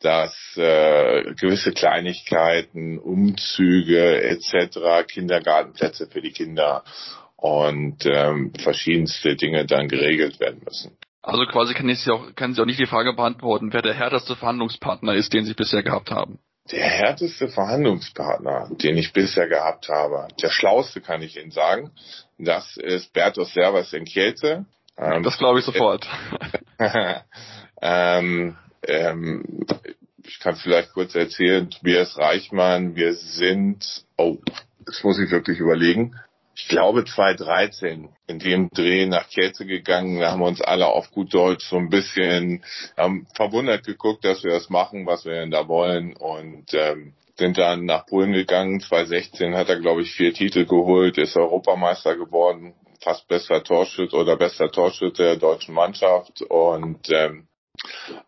dass 0.00 0.32
äh, 0.56 1.34
gewisse 1.34 1.72
Kleinigkeiten, 1.72 3.00
Umzüge 3.00 4.22
etc., 4.22 5.06
Kindergartenplätze 5.08 6.06
für 6.06 6.22
die 6.22 6.30
Kinder 6.30 6.84
und 7.36 8.06
ähm, 8.06 8.52
verschiedenste 8.62 9.34
Dinge 9.34 9.66
dann 9.66 9.88
geregelt 9.88 10.38
werden 10.38 10.62
müssen. 10.64 10.96
Also 11.20 11.44
quasi 11.46 11.74
kann 11.74 11.88
ich 11.88 11.98
Sie 11.98 12.12
auch, 12.12 12.32
kann 12.36 12.54
Sie 12.54 12.62
auch 12.62 12.66
nicht 12.66 12.80
die 12.80 12.86
Frage 12.86 13.12
beantworten, 13.12 13.72
wer 13.72 13.82
der 13.82 13.94
härteste 13.94 14.36
Verhandlungspartner 14.36 15.14
ist, 15.14 15.32
den 15.32 15.44
Sie 15.44 15.54
bisher 15.54 15.82
gehabt 15.82 16.12
haben. 16.12 16.38
Der 16.70 16.84
härteste 16.84 17.48
Verhandlungspartner, 17.48 18.70
den 18.70 18.96
ich 18.96 19.12
bisher 19.12 19.48
gehabt 19.48 19.88
habe, 19.88 20.28
der 20.40 20.50
schlauste 20.50 21.00
kann 21.00 21.22
ich 21.22 21.36
Ihnen 21.36 21.50
sagen, 21.50 21.90
das 22.38 22.76
ist 22.76 23.12
Bertus 23.12 23.52
Servas 23.52 23.92
in 23.92 24.04
Kielce. 24.04 24.64
Ähm, 25.00 25.22
das 25.22 25.38
glaube 25.38 25.60
ich 25.60 25.64
sofort. 25.64 26.06
ähm, 27.82 28.56
ähm, 28.86 29.66
ich 30.24 30.38
kann 30.40 30.56
vielleicht 30.56 30.92
kurz 30.92 31.14
erzählen, 31.14 31.70
Tobias 31.70 32.16
Reichmann, 32.18 32.94
wir 32.94 33.14
sind, 33.14 34.04
oh, 34.16 34.36
das 34.84 35.02
muss 35.02 35.18
ich 35.18 35.30
wirklich 35.30 35.58
überlegen. 35.58 36.14
ich 36.54 36.68
glaube 36.68 37.04
2013 37.04 38.10
in 38.26 38.38
dem 38.38 38.68
Dreh 38.70 39.06
nach 39.06 39.28
Kielce 39.28 39.64
gegangen. 39.64 40.20
Da 40.20 40.30
haben 40.30 40.40
wir 40.40 40.46
uns 40.46 40.60
alle 40.60 40.86
auf 40.86 41.10
gut 41.10 41.32
Deutsch 41.32 41.66
so 41.66 41.76
ein 41.76 41.88
bisschen 41.88 42.62
ähm, 42.98 43.26
verwundert 43.34 43.84
geguckt, 43.84 44.24
dass 44.24 44.44
wir 44.44 44.52
das 44.52 44.68
machen, 44.68 45.06
was 45.06 45.24
wir 45.24 45.32
denn 45.32 45.50
da 45.50 45.66
wollen 45.68 46.14
und 46.14 46.74
ähm, 46.74 47.14
sind 47.36 47.56
dann 47.56 47.86
nach 47.86 48.04
Polen 48.04 48.32
gegangen. 48.32 48.80
2016 48.80 49.54
hat 49.54 49.70
er, 49.70 49.80
glaube 49.80 50.02
ich, 50.02 50.12
vier 50.12 50.34
Titel 50.34 50.66
geholt, 50.66 51.16
ist 51.16 51.36
Europameister 51.36 52.14
geworden, 52.16 52.74
fast 53.02 53.26
bester 53.28 53.62
Torschütze 53.62 54.16
oder 54.16 54.36
bester 54.36 54.70
Torschütze 54.70 55.22
der 55.22 55.36
deutschen 55.36 55.74
Mannschaft 55.74 56.42
und 56.42 57.10
ähm, 57.10 57.48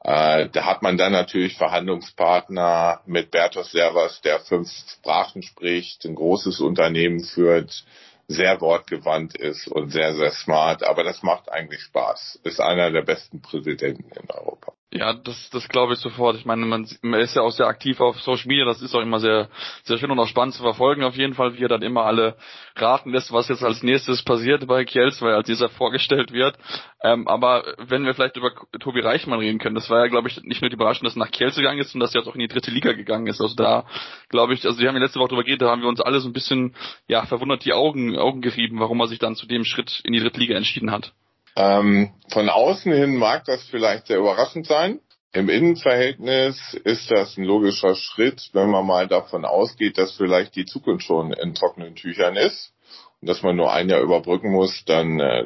äh, 0.02 0.48
da 0.48 0.64
hat 0.64 0.82
man 0.82 0.96
dann 0.96 1.12
natürlich 1.12 1.56
Verhandlungspartner 1.56 3.02
mit 3.06 3.30
Bertus 3.30 3.70
Servas, 3.72 4.20
der 4.22 4.40
fünf 4.40 4.70
Sprachen 4.70 5.42
spricht, 5.42 6.04
ein 6.04 6.14
großes 6.14 6.60
Unternehmen 6.60 7.22
führt, 7.22 7.84
sehr 8.28 8.60
wortgewandt 8.60 9.36
ist 9.36 9.68
und 9.68 9.90
sehr, 9.90 10.14
sehr 10.14 10.30
smart. 10.30 10.84
Aber 10.84 11.04
das 11.04 11.22
macht 11.22 11.50
eigentlich 11.50 11.82
Spaß. 11.82 12.40
Ist 12.44 12.60
einer 12.60 12.90
der 12.90 13.02
besten 13.02 13.42
Präsidenten 13.42 14.10
in 14.10 14.30
Europa. 14.30 14.72
Ja, 14.94 15.14
das, 15.14 15.48
das 15.48 15.66
glaube 15.68 15.94
ich 15.94 16.00
sofort. 16.00 16.36
Ich 16.36 16.44
meine, 16.44 16.66
man, 16.66 16.86
man 17.00 17.20
ist 17.20 17.34
ja 17.34 17.40
auch 17.40 17.50
sehr 17.50 17.66
aktiv 17.66 17.98
auf 17.98 18.20
Social 18.20 18.46
Media. 18.46 18.66
Das 18.66 18.82
ist 18.82 18.94
auch 18.94 19.00
immer 19.00 19.20
sehr, 19.20 19.48
sehr 19.84 19.96
schön 19.96 20.10
und 20.10 20.18
auch 20.18 20.26
spannend 20.26 20.54
zu 20.54 20.62
verfolgen. 20.62 21.02
Auf 21.02 21.16
jeden 21.16 21.32
Fall, 21.32 21.56
wie 21.56 21.64
er 21.64 21.68
dann 21.68 21.80
immer 21.80 22.04
alle 22.04 22.36
raten 22.76 23.10
lässt, 23.10 23.32
was 23.32 23.48
jetzt 23.48 23.64
als 23.64 23.82
nächstes 23.82 24.22
passiert 24.22 24.66
bei 24.66 24.84
Kiels, 24.84 25.22
weil 25.22 25.32
als 25.32 25.46
dieser 25.46 25.68
vorgestellt 25.70 26.32
wird. 26.32 26.58
Ähm, 27.02 27.26
aber 27.26 27.74
wenn 27.78 28.04
wir 28.04 28.12
vielleicht 28.12 28.36
über 28.36 28.52
Tobi 28.80 29.00
Reichmann 29.00 29.38
reden 29.38 29.58
können, 29.58 29.74
das 29.74 29.88
war 29.88 30.00
ja, 30.00 30.08
glaube 30.08 30.28
ich, 30.28 30.42
nicht 30.42 30.60
nur 30.60 30.68
die 30.68 30.76
Überraschung, 30.76 31.04
dass 31.04 31.16
er 31.16 31.20
nach 31.20 31.30
Kiels 31.30 31.56
gegangen 31.56 31.78
ist, 31.78 31.92
sondern 31.92 32.06
dass 32.06 32.14
er 32.14 32.20
jetzt 32.20 32.28
auch 32.28 32.34
in 32.34 32.40
die 32.40 32.48
dritte 32.48 32.70
Liga 32.70 32.92
gegangen 32.92 33.28
ist. 33.28 33.40
Also 33.40 33.54
da, 33.54 33.86
glaube 34.28 34.52
ich, 34.52 34.62
also 34.66 34.78
wir 34.78 34.88
haben 34.88 34.96
ja 34.96 35.02
letzte 35.02 35.20
Woche 35.20 35.28
darüber 35.28 35.44
geredet, 35.44 35.62
da 35.62 35.70
haben 35.70 35.80
wir 35.80 35.88
uns 35.88 36.02
alle 36.02 36.20
so 36.20 36.28
ein 36.28 36.34
bisschen, 36.34 36.74
ja, 37.08 37.24
verwundert 37.24 37.64
die 37.64 37.72
Augen, 37.72 38.18
Augen 38.18 38.42
gerieben, 38.42 38.78
warum 38.78 39.00
er 39.00 39.08
sich 39.08 39.18
dann 39.18 39.36
zu 39.36 39.46
dem 39.46 39.64
Schritt 39.64 40.02
in 40.04 40.12
die 40.12 40.20
dritte 40.20 40.38
Liga 40.38 40.54
entschieden 40.54 40.90
hat. 40.90 41.14
Ähm, 41.56 42.12
von 42.30 42.48
außen 42.48 42.92
hin 42.92 43.16
mag 43.16 43.44
das 43.44 43.62
vielleicht 43.64 44.06
sehr 44.06 44.18
überraschend 44.18 44.66
sein. 44.66 45.00
Im 45.32 45.48
Innenverhältnis 45.48 46.74
ist 46.84 47.10
das 47.10 47.36
ein 47.36 47.44
logischer 47.44 47.94
Schritt, 47.94 48.50
wenn 48.52 48.70
man 48.70 48.86
mal 48.86 49.08
davon 49.08 49.44
ausgeht, 49.44 49.96
dass 49.96 50.16
vielleicht 50.16 50.56
die 50.56 50.66
Zukunft 50.66 51.06
schon 51.06 51.32
in 51.32 51.54
trockenen 51.54 51.94
Tüchern 51.94 52.36
ist 52.36 52.74
und 53.20 53.28
dass 53.28 53.42
man 53.42 53.56
nur 53.56 53.72
ein 53.72 53.88
Jahr 53.88 54.02
überbrücken 54.02 54.50
muss, 54.50 54.84
dann 54.84 55.20
äh, 55.20 55.44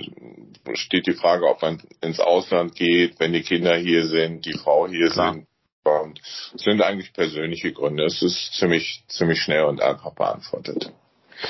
steht 0.75 1.07
die 1.07 1.13
Frage, 1.13 1.47
ob 1.47 1.63
man 1.63 1.81
ins 2.01 2.19
Ausland 2.19 2.75
geht, 2.75 3.21
wenn 3.21 3.33
die 3.33 3.43
Kinder 3.43 3.77
hier 3.77 4.07
sind, 4.07 4.45
die 4.45 4.59
Frau 4.59 4.89
hier 4.89 5.11
Klar. 5.11 5.35
sind. 5.35 5.47
Und 5.85 6.21
es 6.21 6.63
sind 6.65 6.83
eigentlich 6.83 7.13
persönliche 7.13 7.73
Gründe. 7.73 8.05
Es 8.07 8.21
ist 8.23 8.55
ziemlich, 8.55 9.05
ziemlich 9.07 9.41
schnell 9.41 9.65
und 9.65 9.81
einfach 9.81 10.15
beantwortet. 10.15 10.93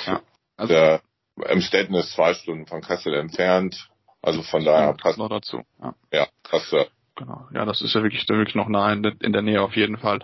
Ja. 0.06 0.20
Also 0.58 0.74
Der, 0.74 1.00
Emstetten 1.44 1.94
ist 1.94 2.12
zwei 2.12 2.34
Stunden 2.34 2.66
von 2.66 2.80
Kassel 2.80 3.14
entfernt. 3.14 3.88
Also 4.26 4.42
von 4.42 4.64
daher 4.64 4.92
passt 4.94 5.18
noch 5.18 5.28
dazu. 5.28 5.62
Ja, 5.80 5.94
ja 6.12 6.26
passt 6.42 6.74
Genau, 7.18 7.46
ja, 7.54 7.64
das 7.64 7.80
ist 7.80 7.94
ja 7.94 8.02
wirklich, 8.02 8.28
wirklich 8.28 8.56
noch 8.56 8.68
nah 8.68 8.92
in, 8.92 9.02
in, 9.02 9.32
der 9.32 9.40
Nähe 9.40 9.62
auf 9.62 9.74
jeden 9.74 9.96
Fall. 9.96 10.18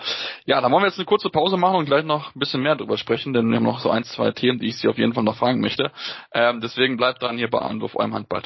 Ja, 0.45 0.61
dann 0.61 0.71
wollen 0.71 0.83
wir 0.83 0.89
jetzt 0.89 0.99
eine 0.99 1.07
kurze 1.07 1.31
Pause 1.31 1.57
machen 1.57 1.77
und 1.77 1.87
gleich 1.87 2.05
noch 2.05 2.35
ein 2.35 2.39
bisschen 2.39 2.63
mehr 2.63 2.77
drüber 2.77 2.99
sprechen, 2.99 3.33
denn 3.33 3.49
wir 3.49 3.57
haben 3.57 3.65
noch 3.65 3.81
so 3.81 3.89
ein, 3.89 4.05
zwei 4.05 4.31
Themen, 4.33 4.59
die 4.59 4.67
ich 4.67 4.77
Sie 4.77 4.89
auf 4.89 4.99
jeden 4.99 5.15
Fall 5.15 5.23
noch 5.23 5.37
fragen 5.37 5.61
möchte. 5.61 5.91
Ähm, 6.35 6.61
deswegen 6.61 6.99
bleibt 6.99 7.23
dran 7.23 7.39
hier 7.39 7.49
bei 7.49 7.61
Anwurf 7.61 7.97
eurem 7.97 8.13
Handball. 8.13 8.43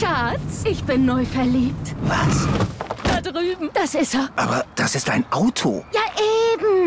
Schatz, 0.00 0.64
ich 0.64 0.82
bin 0.82 1.04
neu 1.06 1.24
verliebt. 1.24 1.94
Was? 2.02 2.48
Da 3.04 3.20
drüben. 3.20 3.70
Das 3.72 3.94
ist 3.94 4.14
er. 4.14 4.30
Aber 4.34 4.64
das 4.74 4.96
ist 4.96 5.08
ein 5.10 5.24
Auto. 5.30 5.84
Ja, 5.92 6.00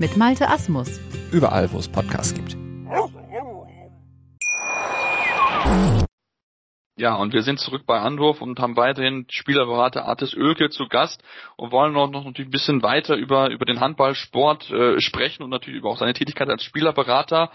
mit 0.00 0.16
Malte 0.16 0.48
Asmus. 0.48 0.98
Überall, 1.30 1.70
wo 1.70 1.78
es 1.78 1.86
Podcasts 1.86 2.34
gibt. 2.34 2.56
Ja, 6.96 7.14
und 7.14 7.32
wir 7.32 7.42
sind 7.42 7.58
zurück 7.60 7.82
bei 7.86 7.98
Anwurf 7.98 8.42
und 8.42 8.58
haben 8.60 8.76
weiterhin 8.76 9.26
Spielerberater 9.30 10.04
Artis 10.04 10.34
Oelke 10.34 10.70
zu 10.70 10.88
Gast 10.88 11.22
und 11.56 11.70
wollen 11.70 11.92
noch, 11.92 12.10
noch 12.10 12.24
natürlich 12.24 12.48
ein 12.48 12.50
bisschen 12.50 12.82
weiter 12.82 13.16
über, 13.16 13.50
über 13.50 13.64
den 13.64 13.80
Handballsport 13.80 14.70
äh, 14.70 15.00
sprechen 15.00 15.42
und 15.42 15.50
natürlich 15.50 15.78
über 15.78 15.90
auch 15.90 15.98
seine 15.98 16.14
Tätigkeit 16.14 16.48
als 16.48 16.64
Spielerberater. 16.64 17.50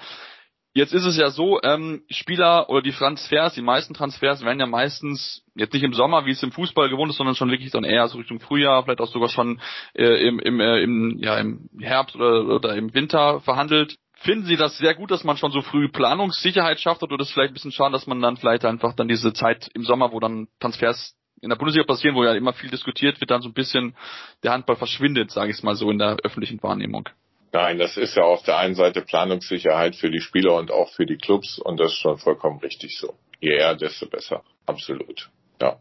Jetzt 0.77 0.93
ist 0.93 1.05
es 1.05 1.15
ja 1.15 1.29
so, 1.29 1.61
ähm, 1.63 2.03
Spieler 2.09 2.69
oder 2.69 2.81
die 2.81 2.91
Transfers, 2.91 3.53
die 3.53 3.61
meisten 3.61 3.93
Transfers 3.93 4.43
werden 4.43 4.59
ja 4.59 4.65
meistens 4.65 5.41
jetzt 5.55 5.73
nicht 5.73 5.83
im 5.83 5.93
Sommer, 5.93 6.25
wie 6.25 6.31
es 6.31 6.43
im 6.43 6.51
Fußball 6.51 6.89
gewohnt 6.89 7.09
ist, 7.09 7.15
sondern 7.15 7.35
schon 7.35 7.49
wirklich 7.49 7.71
dann 7.71 7.85
eher 7.85 8.09
so 8.09 8.17
Richtung 8.17 8.41
Frühjahr, 8.41 8.83
vielleicht 8.83 8.99
auch 8.99 9.07
sogar 9.07 9.29
schon 9.29 9.61
äh, 9.93 10.27
im, 10.27 10.37
im, 10.39 10.59
äh, 10.59 10.81
im, 10.81 11.17
ja, 11.19 11.37
im 11.37 11.69
Herbst 11.79 12.17
oder, 12.17 12.53
oder 12.53 12.75
im 12.75 12.93
Winter 12.93 13.39
verhandelt. 13.39 13.95
Finden 14.15 14.47
Sie 14.47 14.57
das 14.57 14.77
sehr 14.77 14.95
gut, 14.95 15.11
dass 15.11 15.23
man 15.23 15.37
schon 15.37 15.53
so 15.53 15.61
früh 15.61 15.87
Planungssicherheit 15.87 16.81
schafft 16.81 17.03
oder 17.03 17.15
ist 17.21 17.29
es 17.29 17.33
vielleicht 17.33 17.51
ein 17.51 17.53
bisschen 17.53 17.71
schade, 17.71 17.93
dass 17.93 18.05
man 18.05 18.19
dann 18.19 18.35
vielleicht 18.35 18.65
einfach 18.65 18.93
dann 18.95 19.07
diese 19.07 19.31
Zeit 19.31 19.69
im 19.73 19.85
Sommer, 19.85 20.11
wo 20.11 20.19
dann 20.19 20.49
Transfers 20.59 21.15
in 21.41 21.47
der 21.47 21.55
Bundesliga 21.55 21.85
passieren, 21.85 22.17
wo 22.17 22.25
ja 22.25 22.33
immer 22.33 22.51
viel 22.51 22.69
diskutiert 22.69 23.21
wird, 23.21 23.31
dann 23.31 23.41
so 23.41 23.47
ein 23.47 23.53
bisschen 23.53 23.95
der 24.43 24.51
Handball 24.51 24.75
verschwindet, 24.75 25.31
sage 25.31 25.51
ich 25.51 25.63
mal 25.63 25.75
so, 25.75 25.89
in 25.89 25.99
der 25.99 26.17
öffentlichen 26.23 26.61
Wahrnehmung? 26.61 27.07
Nein, 27.55 27.79
das 27.79 27.95
ist 27.95 28.17
ja 28.17 28.23
auf 28.23 28.43
der 28.43 28.57
einen 28.57 28.75
Seite 28.75 29.01
Planungssicherheit 29.01 29.95
für 29.95 30.11
die 30.11 30.19
Spieler 30.19 30.55
und 30.55 30.71
auch 30.71 30.91
für 30.91 31.05
die 31.05 31.15
Clubs 31.15 31.57
und 31.57 31.79
das 31.79 31.93
ist 31.93 31.99
schon 31.99 32.17
vollkommen 32.17 32.59
richtig 32.59 32.99
so. 32.99 33.13
Je 33.39 33.55
eher, 33.55 33.75
desto 33.75 34.09
besser. 34.09 34.43
Absolut. 34.65 35.29
Ja. 35.61 35.77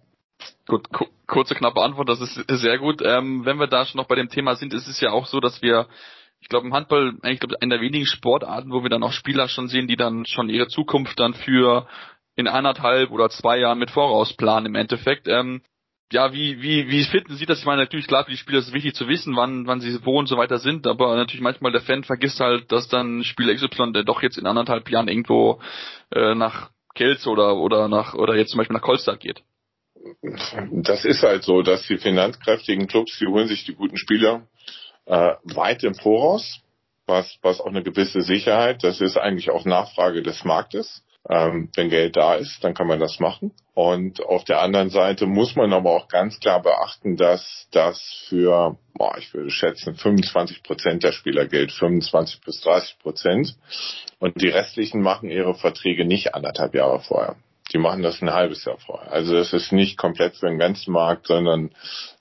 Gut, 0.68 0.86
kurze, 1.26 1.56
knappe 1.56 1.80
Antwort, 1.80 2.08
das 2.08 2.20
ist 2.20 2.34
sehr 2.60 2.78
gut. 2.78 3.02
Ähm, 3.04 3.44
wenn 3.44 3.58
wir 3.58 3.66
da 3.66 3.84
schon 3.84 3.98
noch 3.98 4.06
bei 4.06 4.14
dem 4.14 4.28
Thema 4.28 4.54
sind, 4.54 4.72
ist 4.72 4.86
es 4.86 5.00
ja 5.00 5.10
auch 5.10 5.26
so, 5.26 5.40
dass 5.40 5.62
wir 5.62 5.88
ich 6.40 6.48
glaube 6.48 6.64
im 6.64 6.74
Handball 6.74 7.14
eigentlich 7.22 7.40
glaub, 7.40 7.60
einer 7.60 7.78
der 7.78 7.84
wenigen 7.84 8.06
Sportarten, 8.06 8.70
wo 8.70 8.84
wir 8.84 8.90
dann 8.90 9.02
auch 9.02 9.12
Spieler 9.12 9.48
schon 9.48 9.66
sehen, 9.66 9.88
die 9.88 9.96
dann 9.96 10.26
schon 10.26 10.50
ihre 10.50 10.68
Zukunft 10.68 11.18
dann 11.18 11.34
für 11.34 11.88
in 12.36 12.46
anderthalb 12.46 13.10
oder 13.10 13.30
zwei 13.30 13.58
Jahren 13.58 13.80
mit 13.80 13.90
voraus 13.90 14.32
planen 14.36 14.66
im 14.66 14.74
Endeffekt. 14.76 15.26
Ähm, 15.26 15.62
ja, 16.14 16.32
wie, 16.32 16.62
wie, 16.62 16.88
wie 16.88 17.02
finden 17.04 17.34
Sie 17.34 17.44
das? 17.44 17.58
Ich 17.58 17.66
meine, 17.66 17.82
natürlich, 17.82 18.06
klar, 18.06 18.24
für 18.24 18.30
die 18.30 18.36
Spieler 18.36 18.60
ist 18.60 18.68
es 18.68 18.72
wichtig 18.72 18.94
zu 18.94 19.08
wissen, 19.08 19.34
wann, 19.34 19.66
wann 19.66 19.80
sie 19.80 19.98
wo 20.06 20.16
und 20.16 20.28
so 20.28 20.36
weiter 20.36 20.58
sind, 20.58 20.86
aber 20.86 21.16
natürlich 21.16 21.42
manchmal 21.42 21.72
der 21.72 21.80
Fan 21.80 22.04
vergisst 22.04 22.38
halt, 22.38 22.70
dass 22.70 22.88
dann 22.88 23.24
Spieler 23.24 23.52
XY, 23.52 23.92
der 23.92 24.04
doch 24.04 24.22
jetzt 24.22 24.38
in 24.38 24.46
anderthalb 24.46 24.88
Jahren 24.88 25.08
irgendwo 25.08 25.60
äh, 26.12 26.36
nach 26.36 26.70
Kelz 26.94 27.26
oder, 27.26 27.56
oder 27.56 27.88
nach, 27.88 28.14
oder 28.14 28.36
jetzt 28.36 28.52
zum 28.52 28.58
Beispiel 28.58 28.74
nach 28.74 28.82
Kolstadt 28.82 29.18
geht. 29.18 29.42
Das 30.70 31.04
ist 31.04 31.24
halt 31.24 31.42
so, 31.42 31.62
dass 31.62 31.84
die 31.88 31.98
finanzkräftigen 31.98 32.86
Clubs, 32.86 33.18
die 33.18 33.26
holen 33.26 33.48
sich 33.48 33.64
die 33.64 33.74
guten 33.74 33.96
Spieler 33.96 34.46
äh, 35.06 35.34
weit 35.42 35.82
im 35.82 35.96
Voraus, 35.96 36.60
was, 37.06 37.38
was 37.42 37.60
auch 37.60 37.66
eine 37.66 37.82
gewisse 37.82 38.22
Sicherheit, 38.22 38.84
das 38.84 39.00
ist 39.00 39.16
eigentlich 39.16 39.50
auch 39.50 39.64
Nachfrage 39.64 40.22
des 40.22 40.44
Marktes. 40.44 41.03
Ähm, 41.28 41.70
wenn 41.74 41.88
Geld 41.88 42.16
da 42.16 42.34
ist, 42.34 42.62
dann 42.62 42.74
kann 42.74 42.86
man 42.86 43.00
das 43.00 43.18
machen. 43.18 43.52
Und 43.72 44.22
auf 44.24 44.44
der 44.44 44.60
anderen 44.60 44.90
Seite 44.90 45.26
muss 45.26 45.56
man 45.56 45.72
aber 45.72 45.90
auch 45.92 46.08
ganz 46.08 46.38
klar 46.38 46.62
beachten, 46.62 47.16
dass 47.16 47.66
das 47.72 48.00
für, 48.28 48.76
boah, 48.94 49.16
ich 49.18 49.32
würde 49.32 49.50
schätzen, 49.50 49.94
25 49.94 50.62
Prozent 50.62 51.02
der 51.02 51.12
Spieler 51.12 51.46
gilt, 51.46 51.72
25 51.72 52.40
bis 52.42 52.60
30 52.60 52.98
Prozent. 52.98 53.56
Und 54.18 54.40
die 54.40 54.48
restlichen 54.48 55.00
machen 55.00 55.30
ihre 55.30 55.54
Verträge 55.54 56.04
nicht 56.04 56.34
anderthalb 56.34 56.74
Jahre 56.74 57.00
vorher. 57.00 57.36
Die 57.72 57.78
machen 57.78 58.02
das 58.02 58.20
ein 58.20 58.32
halbes 58.32 58.64
Jahr 58.64 58.78
vorher. 58.78 59.10
Also 59.10 59.34
das 59.34 59.52
ist 59.52 59.72
nicht 59.72 59.96
komplett 59.96 60.36
für 60.36 60.46
den 60.46 60.58
ganzen 60.58 60.92
Markt, 60.92 61.26
sondern 61.26 61.70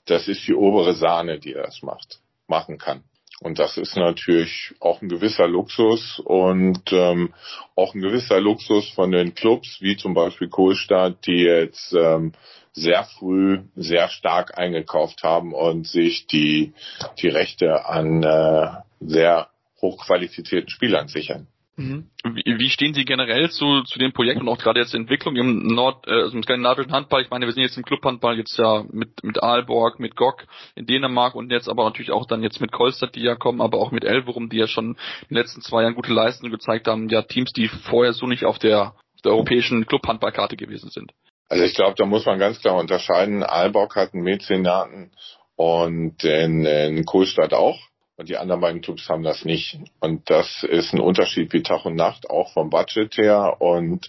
das 0.06 0.26
ist 0.26 0.46
die 0.48 0.54
obere 0.54 0.94
Sahne, 0.94 1.38
die 1.38 1.52
das 1.52 1.82
macht 1.82 2.18
machen 2.48 2.78
kann. 2.78 3.02
Und 3.44 3.58
das 3.58 3.76
ist 3.76 3.94
natürlich 3.94 4.72
auch 4.80 5.02
ein 5.02 5.10
gewisser 5.10 5.46
Luxus 5.46 6.18
und 6.18 6.80
ähm, 6.92 7.34
auch 7.76 7.94
ein 7.94 8.00
gewisser 8.00 8.40
Luxus 8.40 8.88
von 8.94 9.10
den 9.10 9.34
Clubs, 9.34 9.82
wie 9.82 9.98
zum 9.98 10.14
Beispiel 10.14 10.48
Kohlstadt, 10.48 11.26
die 11.26 11.42
jetzt 11.42 11.92
ähm, 11.92 12.32
sehr 12.72 13.04
früh 13.04 13.60
sehr 13.76 14.08
stark 14.08 14.56
eingekauft 14.56 15.24
haben 15.24 15.52
und 15.52 15.86
sich 15.86 16.26
die, 16.26 16.72
die 17.18 17.28
Rechte 17.28 17.84
an 17.84 18.22
äh, 18.22 18.68
sehr 19.00 19.48
hochqualifizierten 19.82 20.70
Spielern 20.70 21.08
sichern. 21.08 21.46
Mhm. 21.76 22.08
Wie, 22.24 22.58
wie 22.58 22.70
stehen 22.70 22.94
Sie 22.94 23.04
generell 23.04 23.50
zu, 23.50 23.82
zu 23.82 23.98
dem 23.98 24.12
Projekt 24.12 24.40
und 24.40 24.48
auch 24.48 24.58
gerade 24.58 24.80
jetzt 24.80 24.94
Entwicklung 24.94 25.34
im 25.36 25.66
Nord, 25.66 26.06
äh, 26.06 26.12
also 26.12 26.36
im 26.36 26.42
skandinavischen 26.42 26.92
Handball? 26.92 27.22
Ich 27.22 27.30
meine, 27.30 27.46
wir 27.46 27.52
sind 27.52 27.64
jetzt 27.64 27.76
im 27.76 27.84
Clubhandball 27.84 28.38
jetzt 28.38 28.56
ja 28.56 28.84
mit, 28.90 29.24
mit 29.24 29.42
Aalborg, 29.42 29.98
mit 29.98 30.14
Gok 30.14 30.46
in 30.76 30.86
Dänemark 30.86 31.34
und 31.34 31.50
jetzt 31.50 31.68
aber 31.68 31.84
natürlich 31.84 32.12
auch 32.12 32.26
dann 32.26 32.42
jetzt 32.42 32.60
mit 32.60 32.70
Kolstadt, 32.70 33.16
die 33.16 33.22
ja 33.22 33.34
kommen, 33.34 33.60
aber 33.60 33.78
auch 33.78 33.90
mit 33.90 34.04
Elverum, 34.04 34.48
die 34.48 34.58
ja 34.58 34.68
schon 34.68 34.90
in 34.90 35.28
den 35.30 35.38
letzten 35.38 35.62
zwei 35.62 35.82
Jahren 35.82 35.94
gute 35.94 36.12
Leistungen 36.12 36.52
gezeigt 36.52 36.86
haben. 36.86 37.08
Ja, 37.08 37.22
Teams, 37.22 37.52
die 37.52 37.68
vorher 37.68 38.12
so 38.12 38.26
nicht 38.26 38.44
auf 38.44 38.58
der 38.58 38.94
der 39.24 39.32
europäischen 39.32 39.86
Clubhandballkarte 39.86 40.56
gewesen 40.56 40.90
sind. 40.90 41.12
Also 41.48 41.64
ich 41.64 41.74
glaube, 41.74 41.94
da 41.96 42.06
muss 42.06 42.26
man 42.26 42.38
ganz 42.38 42.60
klar 42.60 42.76
unterscheiden. 42.76 43.42
Aalborg 43.42 43.96
hat 43.96 44.14
einen 44.14 44.22
Mäzenaten 44.22 45.12
und 45.56 46.24
in, 46.24 46.64
in 46.64 47.04
Kohlstadt 47.04 47.52
auch. 47.52 47.78
Und 48.16 48.28
die 48.28 48.36
anderen 48.36 48.60
beiden 48.60 48.80
Clubs 48.80 49.08
haben 49.08 49.24
das 49.24 49.44
nicht. 49.44 49.76
Und 50.00 50.30
das 50.30 50.62
ist 50.62 50.92
ein 50.92 51.00
Unterschied 51.00 51.52
wie 51.52 51.62
Tag 51.62 51.84
und 51.84 51.96
Nacht, 51.96 52.30
auch 52.30 52.52
vom 52.52 52.70
Budget 52.70 53.16
her. 53.16 53.56
Und 53.60 54.08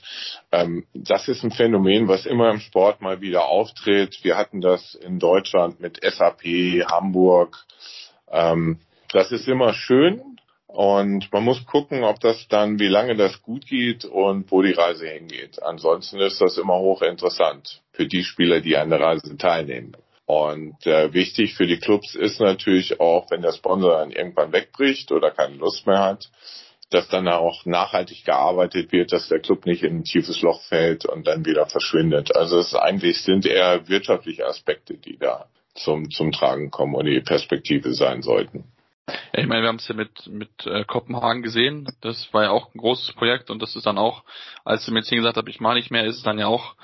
ähm, 0.51 0.85
das 0.93 1.27
ist 1.27 1.43
ein 1.43 1.51
Phänomen, 1.51 2.07
was 2.07 2.27
immer 2.27 2.51
im 2.51 2.59
Sport 2.59 3.01
mal 3.01 3.21
wieder 3.21 3.47
auftritt. 3.47 4.23
Wir 4.23 4.37
hatten 4.37 4.61
das 4.61 4.93
in 4.93 5.17
Deutschland 5.17 5.79
mit 5.79 5.99
SAP, 6.03 6.43
Hamburg. 6.91 7.57
Ähm, 8.31 8.79
das 9.11 9.31
ist 9.31 9.47
immer 9.47 9.73
schön. 9.73 10.21
Und 10.67 11.31
man 11.31 11.43
muss 11.43 11.65
gucken, 11.65 12.03
ob 12.03 12.19
das 12.19 12.47
dann, 12.49 12.79
wie 12.79 12.89
lange 12.89 13.15
das 13.15 13.41
gut 13.41 13.65
geht 13.65 14.03
und 14.03 14.51
wo 14.51 14.61
die 14.61 14.73
Reise 14.73 15.07
hingeht. 15.07 15.63
Ansonsten 15.63 16.19
ist 16.19 16.41
das 16.41 16.57
immer 16.57 16.77
hochinteressant 16.77 17.81
für 17.93 18.05
die 18.05 18.23
Spieler, 18.23 18.59
die 18.59 18.75
an 18.75 18.89
der 18.89 18.99
Reise 18.99 19.37
teilnehmen. 19.37 19.95
Und 20.25 20.85
äh, 20.87 21.13
wichtig 21.13 21.55
für 21.55 21.67
die 21.67 21.77
Clubs 21.77 22.15
ist 22.15 22.39
natürlich 22.39 22.99
auch, 22.99 23.29
wenn 23.29 23.41
der 23.41 23.53
Sponsor 23.53 23.99
dann 23.99 24.11
irgendwann 24.11 24.51
wegbricht 24.51 25.11
oder 25.11 25.31
keine 25.31 25.55
Lust 25.55 25.85
mehr 25.85 25.99
hat, 25.99 26.29
dass 26.89 27.07
dann 27.09 27.27
auch 27.27 27.65
nachhaltig 27.65 28.25
gearbeitet 28.25 28.91
wird, 28.91 29.11
dass 29.11 29.27
der 29.27 29.39
Club 29.39 29.65
nicht 29.65 29.83
in 29.83 29.97
ein 29.97 30.03
tiefes 30.03 30.41
Loch 30.41 30.61
fällt 30.63 31.05
und 31.05 31.27
dann 31.27 31.45
wieder 31.45 31.67
verschwindet. 31.67 32.35
Also 32.35 32.59
es 32.59 32.73
eigentlich 32.73 33.21
sind 33.21 33.45
eher 33.45 33.87
wirtschaftliche 33.87 34.45
Aspekte, 34.45 34.97
die 34.97 35.17
da 35.17 35.47
zum, 35.75 36.09
zum 36.09 36.31
Tragen 36.31 36.71
kommen 36.71 36.95
und 36.95 37.05
die 37.05 37.21
Perspektive 37.21 37.93
sein 37.93 38.21
sollten. 38.21 38.71
Ja, 39.07 39.41
ich 39.41 39.47
meine, 39.47 39.61
wir 39.61 39.69
haben 39.69 39.75
es 39.75 39.87
ja 39.87 39.95
mit, 39.95 40.27
mit 40.27 40.65
äh, 40.65 40.83
Kopenhagen 40.85 41.43
gesehen. 41.43 41.87
Das 42.01 42.33
war 42.33 42.43
ja 42.43 42.49
auch 42.51 42.73
ein 42.73 42.79
großes 42.79 43.13
Projekt 43.13 43.51
und 43.51 43.61
das 43.61 43.75
ist 43.75 43.85
dann 43.85 43.99
auch, 43.99 44.23
als 44.63 44.85
du 44.85 44.91
mir 44.91 44.99
jetzt 44.99 45.11
gesagt 45.11 45.37
hast, 45.37 45.47
ich 45.47 45.59
mache 45.59 45.75
nicht 45.75 45.91
mehr, 45.91 46.05
ist 46.05 46.17
es 46.17 46.23
dann 46.23 46.39
ja 46.39 46.47
auch 46.47 46.75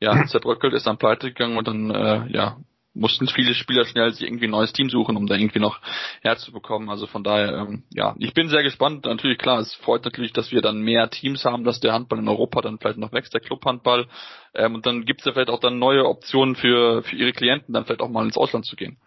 ja, 0.00 0.26
zerbröckelt, 0.26 0.74
ist 0.74 0.86
dann 0.86 0.98
pleite 0.98 1.28
gegangen 1.28 1.58
und 1.58 1.68
dann 1.68 1.90
äh, 1.90 2.26
ja, 2.32 2.56
mussten 2.98 3.28
viele 3.28 3.54
Spieler 3.54 3.84
schnell 3.84 4.10
sich 4.12 4.26
irgendwie 4.26 4.46
ein 4.46 4.50
neues 4.50 4.72
Team 4.72 4.90
suchen, 4.90 5.16
um 5.16 5.26
da 5.26 5.36
irgendwie 5.36 5.60
noch 5.60 5.80
herzubekommen. 6.22 6.90
Also 6.90 7.06
von 7.06 7.24
daher, 7.24 7.52
ähm, 7.54 7.84
ja, 7.94 8.14
ich 8.18 8.34
bin 8.34 8.48
sehr 8.48 8.62
gespannt. 8.62 9.04
Natürlich, 9.04 9.38
klar, 9.38 9.60
es 9.60 9.74
freut 9.74 10.04
natürlich, 10.04 10.32
dass 10.32 10.52
wir 10.52 10.60
dann 10.60 10.80
mehr 10.80 11.08
Teams 11.10 11.44
haben, 11.44 11.64
dass 11.64 11.80
der 11.80 11.92
Handball 11.92 12.18
in 12.18 12.28
Europa 12.28 12.60
dann 12.60 12.78
vielleicht 12.78 12.98
noch 12.98 13.12
wächst, 13.12 13.32
der 13.32 13.40
Clubhandball. 13.40 14.06
Ähm, 14.54 14.74
und 14.74 14.86
dann 14.86 15.04
gibt 15.04 15.20
es 15.20 15.26
ja 15.26 15.32
vielleicht 15.32 15.50
auch 15.50 15.60
dann 15.60 15.78
neue 15.78 16.04
Optionen 16.06 16.56
für, 16.56 17.02
für 17.02 17.16
ihre 17.16 17.32
Klienten, 17.32 17.74
dann 17.74 17.84
vielleicht 17.84 18.02
auch 18.02 18.10
mal 18.10 18.24
ins 18.24 18.36
Ausland 18.36 18.66
zu 18.66 18.76
gehen. 18.76 18.98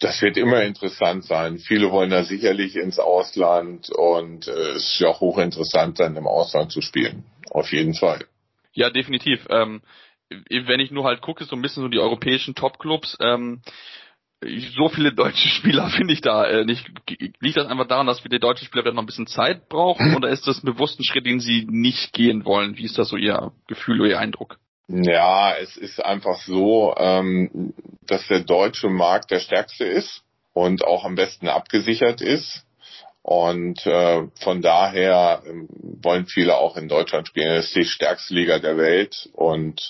Das 0.00 0.22
wird 0.22 0.36
immer 0.36 0.62
interessant 0.62 1.24
sein. 1.24 1.58
Viele 1.58 1.90
wollen 1.90 2.10
da 2.10 2.22
sicherlich 2.22 2.76
ins 2.76 3.00
Ausland 3.00 3.90
und 3.90 4.46
äh, 4.46 4.76
es 4.76 4.94
ist 4.94 5.00
ja 5.00 5.08
auch 5.08 5.20
hochinteressant, 5.20 5.98
dann 5.98 6.16
im 6.16 6.28
Ausland 6.28 6.70
zu 6.70 6.80
spielen. 6.80 7.24
Auf 7.50 7.72
jeden 7.72 7.94
Fall. 7.94 8.24
Ja, 8.74 8.90
definitiv. 8.90 9.44
Ähm, 9.50 9.82
wenn 10.30 10.80
ich 10.80 10.90
nur 10.90 11.04
halt 11.04 11.20
gucke, 11.20 11.44
so 11.44 11.56
ein 11.56 11.62
bisschen 11.62 11.82
so 11.82 11.88
die 11.88 11.98
europäischen 11.98 12.54
Topclubs, 12.54 13.16
ähm, 13.20 13.62
so 14.76 14.88
viele 14.88 15.12
deutsche 15.12 15.48
Spieler 15.56 15.88
finde 15.90 16.14
ich 16.14 16.20
da 16.20 16.44
äh, 16.44 16.64
nicht. 16.64 16.90
Liegt 17.40 17.56
das 17.56 17.66
einfach 17.66 17.88
daran, 17.88 18.06
dass 18.06 18.24
wir 18.24 18.30
die 18.30 18.38
deutschen 18.38 18.66
Spieler 18.66 18.82
vielleicht 18.82 18.96
noch 18.96 19.02
ein 19.02 19.06
bisschen 19.06 19.26
Zeit 19.26 19.68
brauchen 19.68 20.14
oder 20.16 20.28
ist 20.28 20.46
das 20.46 20.62
ein 20.62 20.66
bewussten 20.66 21.04
Schritt, 21.04 21.26
den 21.26 21.40
sie 21.40 21.66
nicht 21.68 22.12
gehen 22.12 22.44
wollen? 22.44 22.76
Wie 22.76 22.84
ist 22.84 22.98
das 22.98 23.08
so 23.08 23.16
Ihr 23.16 23.52
Gefühl 23.66 24.00
oder 24.00 24.10
Ihr 24.10 24.18
Eindruck? 24.18 24.58
Ja, 24.88 25.54
es 25.54 25.76
ist 25.76 26.02
einfach 26.02 26.40
so, 26.40 26.94
ähm, 26.96 27.74
dass 28.06 28.26
der 28.28 28.40
deutsche 28.40 28.88
Markt 28.88 29.30
der 29.30 29.40
stärkste 29.40 29.84
ist 29.84 30.22
und 30.54 30.82
auch 30.84 31.04
am 31.04 31.14
besten 31.14 31.48
abgesichert 31.48 32.22
ist. 32.22 32.64
Und 33.30 33.84
äh, 33.84 34.26
von 34.40 34.62
daher 34.62 35.42
äh, 35.44 35.50
wollen 36.02 36.24
viele 36.24 36.56
auch 36.56 36.78
in 36.78 36.88
Deutschland 36.88 37.28
spielen. 37.28 37.56
Es 37.56 37.66
ist 37.66 37.76
die 37.76 37.84
stärkste 37.84 38.32
Liga 38.32 38.58
der 38.58 38.78
Welt 38.78 39.28
und 39.34 39.86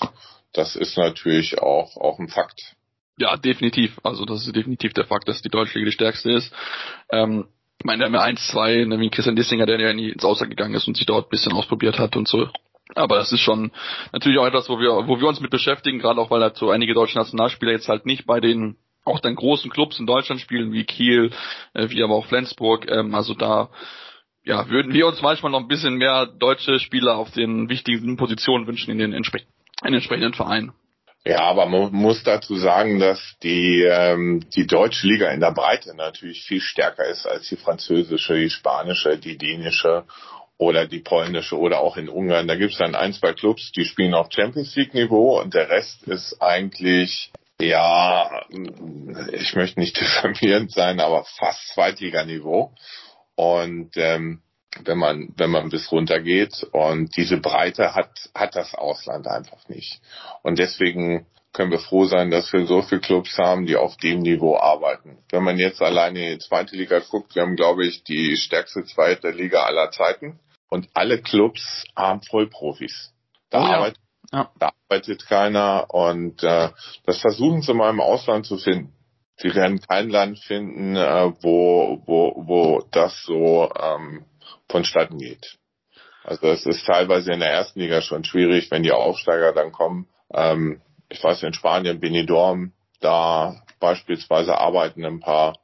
das 0.51 0.75
ist 0.75 0.97
natürlich 0.97 1.57
auch, 1.57 1.95
auch 1.95 2.19
ein 2.19 2.27
Fakt. 2.27 2.75
Ja, 3.17 3.37
definitiv. 3.37 3.97
Also 4.03 4.25
das 4.25 4.45
ist 4.45 4.53
definitiv 4.53 4.91
der 4.91 5.05
Fakt, 5.05 5.29
dass 5.29 5.41
die 5.41 5.47
deutsche 5.47 5.79
Liga 5.79 5.89
die 5.89 5.95
stärkste 5.95 6.33
ist. 6.33 6.53
Ähm, 7.13 7.47
ich 7.77 7.85
meine, 7.85 7.99
wir 8.01 8.07
haben 8.07 8.15
ja 8.15 8.23
eins, 8.23 8.45
zwei, 8.49 8.85
wie 8.85 9.09
Christian 9.09 9.37
Dissinger, 9.37 9.65
der 9.65 9.79
ja 9.79 9.93
nie 9.93 10.09
ins 10.09 10.25
Ausland 10.25 10.49
gegangen 10.49 10.75
ist 10.75 10.89
und 10.89 10.97
sich 10.97 11.05
dort 11.05 11.27
ein 11.27 11.29
bisschen 11.29 11.53
ausprobiert 11.53 11.97
hat 11.97 12.17
und 12.17 12.27
so. 12.27 12.49
Aber 12.95 13.15
das 13.15 13.31
ist 13.31 13.39
schon 13.39 13.71
natürlich 14.11 14.37
auch 14.37 14.47
etwas, 14.47 14.67
wo 14.67 14.81
wir, 14.81 15.07
wo 15.07 15.17
wir 15.17 15.27
uns 15.29 15.39
mit 15.39 15.51
beschäftigen, 15.51 15.99
gerade 15.99 16.19
auch 16.19 16.29
weil 16.29 16.41
halt 16.41 16.57
so 16.57 16.71
einige 16.71 16.93
deutsche 16.93 17.17
Nationalspieler 17.17 17.71
jetzt 17.71 17.87
halt 17.87 18.05
nicht 18.05 18.25
bei 18.25 18.41
den 18.41 18.75
auch 19.05 19.19
dann 19.19 19.35
großen 19.35 19.69
Clubs 19.71 19.99
in 19.99 20.05
Deutschland 20.05 20.41
spielen, 20.41 20.71
wie 20.71 20.83
Kiel, 20.83 21.31
äh, 21.73 21.89
wie 21.89 22.03
aber 22.03 22.15
auch 22.15 22.25
Flensburg. 22.27 22.89
Ähm, 22.89 23.15
also 23.15 23.33
da 23.33 23.69
ja, 24.43 24.69
würden 24.69 24.93
wir 24.93 25.07
uns 25.07 25.21
manchmal 25.21 25.51
noch 25.51 25.59
ein 25.59 25.67
bisschen 25.67 25.95
mehr 25.95 26.25
deutsche 26.25 26.79
Spieler 26.79 27.17
auf 27.17 27.31
den 27.31 27.69
wichtigen 27.69 28.17
Positionen 28.17 28.67
wünschen 28.67 28.91
in 28.91 28.97
den, 28.97 29.13
entspre 29.13 29.39
in 29.39 29.87
den 29.87 29.95
entsprechenden 29.95 30.33
Vereinen. 30.33 30.73
Ja, 31.25 31.41
aber 31.41 31.65
man 31.65 31.91
muss 31.91 32.23
dazu 32.23 32.55
sagen, 32.55 32.99
dass 32.99 33.35
die, 33.43 33.83
ähm, 33.83 34.45
die 34.55 34.65
deutsche 34.65 35.05
Liga 35.05 35.29
in 35.31 35.41
der 35.41 35.51
Breite 35.51 35.93
natürlich 35.95 36.43
viel 36.43 36.61
stärker 36.61 37.05
ist 37.05 37.25
als 37.25 37.49
die 37.49 37.57
französische, 37.57 38.35
die 38.35 38.49
spanische, 38.49 39.17
die 39.17 39.37
dänische 39.37 40.05
oder 40.57 40.87
die 40.87 40.99
polnische 40.99 41.57
oder 41.57 41.79
auch 41.79 41.97
in 41.97 42.09
Ungarn. 42.09 42.47
Da 42.47 42.55
gibt 42.55 42.71
es 42.71 42.79
dann 42.79 42.95
ein, 42.95 43.13
zwei 43.13 43.33
Clubs, 43.33 43.71
die 43.73 43.85
spielen 43.85 44.13
auf 44.13 44.29
Champions 44.31 44.75
League 44.75 44.93
Niveau 44.93 45.39
und 45.39 45.53
der 45.53 45.69
Rest 45.69 46.03
ist 46.03 46.41
eigentlich 46.41 47.31
ja, 47.61 48.45
ich 49.31 49.55
möchte 49.55 49.79
nicht 49.79 49.97
diffamierend 49.99 50.71
sein, 50.71 50.99
aber 50.99 51.25
fast 51.25 51.67
Zweitliganiveau. 51.73 52.73
Und 53.35 53.95
ähm, 53.95 54.41
wenn 54.83 54.97
man 54.97 55.33
wenn 55.35 55.49
man 55.49 55.69
bis 55.69 55.91
runter 55.91 56.19
geht 56.19 56.63
und 56.71 57.15
diese 57.17 57.37
Breite 57.37 57.95
hat 57.95 58.29
hat 58.35 58.55
das 58.55 58.75
Ausland 58.75 59.27
einfach 59.27 59.67
nicht. 59.67 59.99
Und 60.43 60.59
deswegen 60.59 61.25
können 61.51 61.71
wir 61.71 61.79
froh 61.79 62.05
sein, 62.05 62.29
dass 62.29 62.53
wir 62.53 62.67
so 62.67 62.83
viele 62.83 63.01
Clubs 63.01 63.37
haben, 63.37 63.65
die 63.65 63.75
auf 63.75 63.97
dem 63.97 64.19
Niveau 64.19 64.57
arbeiten. 64.57 65.17
Wenn 65.31 65.43
man 65.43 65.57
jetzt 65.57 65.81
alleine 65.81 66.33
in 66.33 66.37
die 66.37 66.45
zweite 66.45 66.75
Liga 66.75 66.99
guckt, 66.99 67.33
wir 67.35 67.41
haben, 67.41 67.55
glaube 67.55 67.85
ich, 67.85 68.03
die 68.03 68.37
stärkste 68.37 68.83
zweite 68.85 69.31
Liga 69.31 69.63
aller 69.63 69.89
Zeiten 69.89 70.39
und 70.69 70.87
alle 70.93 71.21
Clubs 71.21 71.85
haben 71.95 72.21
Vollprofis. 72.21 73.13
Da 73.49 73.61
oh 73.61 73.63
ja. 73.63 73.77
arbeitet 73.77 73.99
ja. 74.31 74.51
Da 74.59 74.71
arbeitet 74.87 75.25
keiner 75.27 75.87
und 75.89 76.43
äh, 76.43 76.69
das 77.05 77.19
versuchen 77.19 77.61
sie 77.61 77.73
mal 77.73 77.89
im 77.89 78.01
Ausland 78.01 78.45
zu 78.45 78.57
finden. 78.57 78.93
Sie 79.37 79.53
werden 79.55 79.79
kein 79.79 80.09
Land 80.09 80.39
finden, 80.39 80.95
äh, 80.95 81.31
wo, 81.41 82.01
wo, 82.05 82.33
wo 82.45 82.85
das 82.91 83.23
so 83.23 83.71
ähm, 83.73 84.25
vonstatten 84.67 85.17
geht. 85.17 85.57
Also 86.23 86.47
es 86.47 86.65
ist 86.65 86.85
teilweise 86.85 87.31
in 87.31 87.39
der 87.39 87.51
ersten 87.51 87.79
Liga 87.79 88.01
schon 88.01 88.23
schwierig, 88.23 88.69
wenn 88.69 88.83
die 88.83 88.91
Aufsteiger 88.91 89.53
dann 89.53 89.71
kommen. 89.71 90.07
Ähm, 90.33 90.81
ich 91.07 91.23
weiß 91.23 91.41
in 91.43 91.53
Spanien, 91.53 91.99
Benidorm, 91.99 92.73
da 92.99 93.63
beispielsweise 93.79 94.57
arbeiten 94.57 95.05
ein 95.05 95.21
paar. 95.21 95.57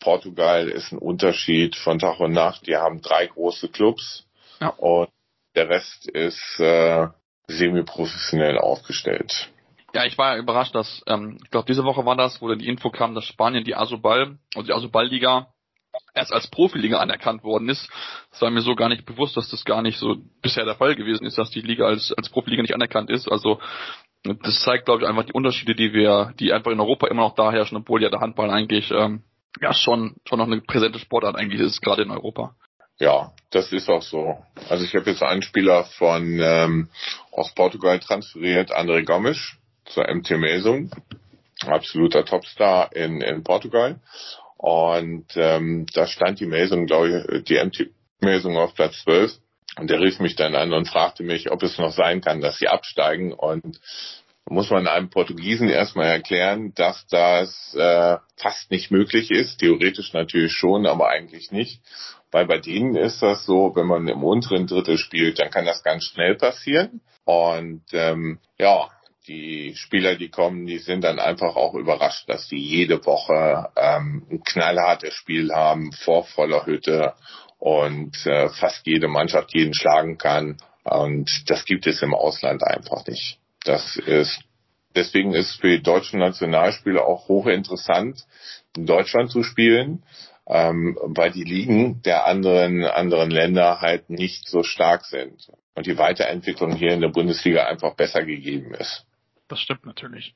Portugal 0.00 0.68
ist 0.68 0.90
ein 0.90 0.98
Unterschied 0.98 1.76
von 1.76 1.98
Tag 2.00 2.18
und 2.18 2.32
Nacht. 2.32 2.66
Die 2.66 2.76
haben 2.76 3.02
drei 3.02 3.26
große 3.26 3.68
Clubs 3.68 4.26
ja. 4.60 4.70
und 4.70 5.10
der 5.54 5.68
Rest 5.68 6.08
ist 6.08 6.58
äh, 6.58 7.06
semi-professionell 7.46 8.58
aufgestellt. 8.58 9.50
Ja, 9.94 10.04
ich 10.06 10.16
war 10.16 10.36
überrascht, 10.38 10.74
dass, 10.74 11.02
ähm, 11.06 11.38
ich 11.44 11.50
glaube, 11.50 11.66
diese 11.66 11.84
Woche 11.84 12.06
war 12.06 12.16
das, 12.16 12.40
wo 12.40 12.48
dann 12.48 12.58
die 12.58 12.68
Info 12.68 12.90
kam, 12.90 13.14
dass 13.14 13.26
Spanien 13.26 13.64
die 13.64 13.74
Asobal, 13.74 14.38
also 14.54 14.66
die 14.66 14.72
Asobal-Liga, 14.72 15.48
erst 16.14 16.32
als 16.32 16.48
Profiliga 16.48 16.98
anerkannt 16.98 17.44
worden 17.44 17.68
ist. 17.68 17.90
Das 18.30 18.40
war 18.40 18.50
mir 18.50 18.62
so 18.62 18.74
gar 18.74 18.88
nicht 18.88 19.04
bewusst, 19.04 19.36
dass 19.36 19.50
das 19.50 19.64
gar 19.64 19.82
nicht 19.82 19.98
so 19.98 20.16
bisher 20.40 20.64
der 20.64 20.76
Fall 20.76 20.94
gewesen 20.94 21.26
ist, 21.26 21.36
dass 21.36 21.50
die 21.50 21.60
Liga 21.60 21.86
als, 21.86 22.12
als 22.12 22.30
Profiliga 22.30 22.62
nicht 22.62 22.74
anerkannt 22.74 23.10
ist. 23.10 23.30
Also, 23.30 23.60
das 24.22 24.62
zeigt, 24.62 24.86
glaube 24.86 25.02
ich, 25.02 25.08
einfach 25.08 25.24
die 25.24 25.32
Unterschiede, 25.32 25.74
die 25.74 25.92
wir, 25.92 26.32
die 26.38 26.52
einfach 26.52 26.70
in 26.70 26.80
Europa 26.80 27.08
immer 27.08 27.22
noch 27.22 27.34
da 27.34 27.50
herrschen, 27.52 27.76
obwohl 27.76 28.02
ja 28.02 28.08
der 28.08 28.20
Handball 28.20 28.50
eigentlich, 28.50 28.90
ähm, 28.90 29.24
ja, 29.60 29.74
schon, 29.74 30.16
schon 30.26 30.38
noch 30.38 30.46
eine 30.46 30.60
präsente 30.60 30.98
Sportart 30.98 31.36
eigentlich 31.36 31.60
ist, 31.60 31.82
gerade 31.82 32.02
in 32.02 32.10
Europa. 32.10 32.54
Ja, 33.02 33.32
das 33.50 33.72
ist 33.72 33.88
auch 33.88 34.00
so. 34.00 34.38
Also 34.68 34.84
ich 34.84 34.94
habe 34.94 35.10
jetzt 35.10 35.24
einen 35.24 35.42
Spieler 35.42 35.82
von 35.98 36.38
ähm, 36.40 36.88
aus 37.32 37.52
Portugal 37.52 37.98
transferiert, 37.98 38.70
André 38.70 39.04
Gomes, 39.04 39.56
zur 39.86 40.06
MT 40.06 40.30
Melsung, 40.38 40.92
absoluter 41.66 42.24
Topstar 42.24 42.94
in, 42.94 43.20
in 43.20 43.42
Portugal. 43.42 43.98
Und 44.56 45.26
ähm, 45.34 45.86
da 45.92 46.06
stand 46.06 46.38
die 46.38 46.46
Melsung, 46.46 46.86
glaube 46.86 47.26
ich, 47.32 47.42
die 47.42 47.58
MT 47.60 47.90
Melsung 48.20 48.56
auf 48.56 48.76
Platz 48.76 49.02
12. 49.02 49.32
Und 49.80 49.90
der 49.90 50.00
rief 50.00 50.20
mich 50.20 50.36
dann 50.36 50.54
an 50.54 50.72
und 50.72 50.86
fragte 50.86 51.24
mich, 51.24 51.50
ob 51.50 51.64
es 51.64 51.78
noch 51.78 51.90
sein 51.90 52.20
kann, 52.20 52.40
dass 52.40 52.58
sie 52.58 52.68
absteigen. 52.68 53.32
Und 53.32 53.80
muss 54.48 54.70
man 54.70 54.86
einem 54.86 55.10
Portugiesen 55.10 55.68
erstmal 55.68 56.06
erklären, 56.06 56.72
dass 56.76 57.04
das 57.08 57.74
äh, 57.74 58.18
fast 58.36 58.70
nicht 58.70 58.92
möglich 58.92 59.32
ist. 59.32 59.58
Theoretisch 59.58 60.12
natürlich 60.12 60.52
schon, 60.52 60.86
aber 60.86 61.08
eigentlich 61.08 61.50
nicht. 61.50 61.80
Weil 62.32 62.46
bei 62.46 62.58
denen 62.58 62.96
ist 62.96 63.22
das 63.22 63.44
so, 63.44 63.76
wenn 63.76 63.86
man 63.86 64.08
im 64.08 64.24
unteren 64.24 64.66
Drittel 64.66 64.98
spielt, 64.98 65.38
dann 65.38 65.50
kann 65.50 65.66
das 65.66 65.82
ganz 65.82 66.04
schnell 66.04 66.34
passieren. 66.34 67.02
Und 67.24 67.82
ähm, 67.92 68.38
ja, 68.58 68.88
die 69.28 69.74
Spieler, 69.76 70.16
die 70.16 70.30
kommen, 70.30 70.66
die 70.66 70.78
sind 70.78 71.04
dann 71.04 71.20
einfach 71.20 71.54
auch 71.54 71.74
überrascht, 71.74 72.28
dass 72.28 72.48
die 72.48 72.58
jede 72.58 73.04
Woche 73.04 73.68
ähm, 73.76 74.26
ein 74.30 74.42
knallhartes 74.42 75.14
Spiel 75.14 75.52
haben 75.52 75.92
vor 75.92 76.24
voller 76.24 76.66
Hütte 76.66 77.14
und 77.58 78.26
äh, 78.26 78.48
fast 78.48 78.86
jede 78.86 79.08
Mannschaft 79.08 79.54
jeden 79.54 79.74
schlagen 79.74 80.18
kann. 80.18 80.56
Und 80.84 81.30
das 81.46 81.64
gibt 81.64 81.86
es 81.86 82.02
im 82.02 82.14
Ausland 82.14 82.64
einfach 82.64 83.06
nicht. 83.06 83.38
Das 83.64 83.96
ist, 83.96 84.40
deswegen 84.96 85.34
ist 85.34 85.60
für 85.60 85.68
die 85.68 85.82
deutschen 85.82 86.18
Nationalspieler 86.18 87.06
auch 87.06 87.28
hochinteressant, 87.28 88.24
in 88.76 88.86
Deutschland 88.86 89.30
zu 89.30 89.44
spielen, 89.44 90.02
ähm, 90.52 90.98
weil 91.00 91.30
die 91.30 91.44
Ligen 91.44 92.02
der 92.02 92.26
anderen, 92.26 92.84
anderen 92.84 93.30
Länder 93.30 93.80
halt 93.80 94.10
nicht 94.10 94.46
so 94.46 94.62
stark 94.62 95.06
sind 95.06 95.50
und 95.74 95.86
die 95.86 95.96
Weiterentwicklung 95.96 96.74
hier 96.76 96.92
in 96.92 97.00
der 97.00 97.08
Bundesliga 97.08 97.64
einfach 97.64 97.94
besser 97.94 98.22
gegeben 98.22 98.74
ist. 98.74 99.06
Das 99.48 99.60
stimmt 99.60 99.86
natürlich. 99.86 100.34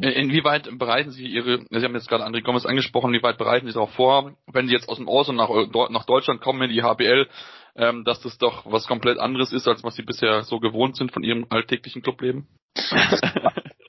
Inwieweit 0.00 0.68
bereiten 0.78 1.10
Sie 1.10 1.26
Ihre, 1.26 1.64
Sie 1.70 1.84
haben 1.84 1.94
jetzt 1.94 2.08
gerade 2.08 2.24
André 2.24 2.42
Gomez 2.42 2.66
angesprochen, 2.66 3.14
inwieweit 3.14 3.38
bereiten 3.38 3.66
Sie 3.66 3.72
darauf 3.72 3.92
vor, 3.94 4.36
wenn 4.52 4.66
Sie 4.66 4.72
jetzt 4.72 4.88
aus 4.88 4.98
dem 4.98 5.08
Ausland 5.08 5.38
nach, 5.38 5.88
nach 5.90 6.04
Deutschland 6.04 6.40
kommen 6.40 6.62
in 6.62 6.70
die 6.70 6.82
HBL, 6.82 7.28
ähm, 7.76 8.04
dass 8.04 8.20
das 8.20 8.38
doch 8.38 8.64
was 8.66 8.86
komplett 8.86 9.18
anderes 9.18 9.52
ist, 9.52 9.68
als 9.68 9.82
was 9.84 9.94
Sie 9.94 10.02
bisher 10.02 10.42
so 10.42 10.58
gewohnt 10.58 10.96
sind 10.96 11.12
von 11.12 11.22
Ihrem 11.22 11.46
alltäglichen 11.50 12.02
Clubleben? 12.02 12.48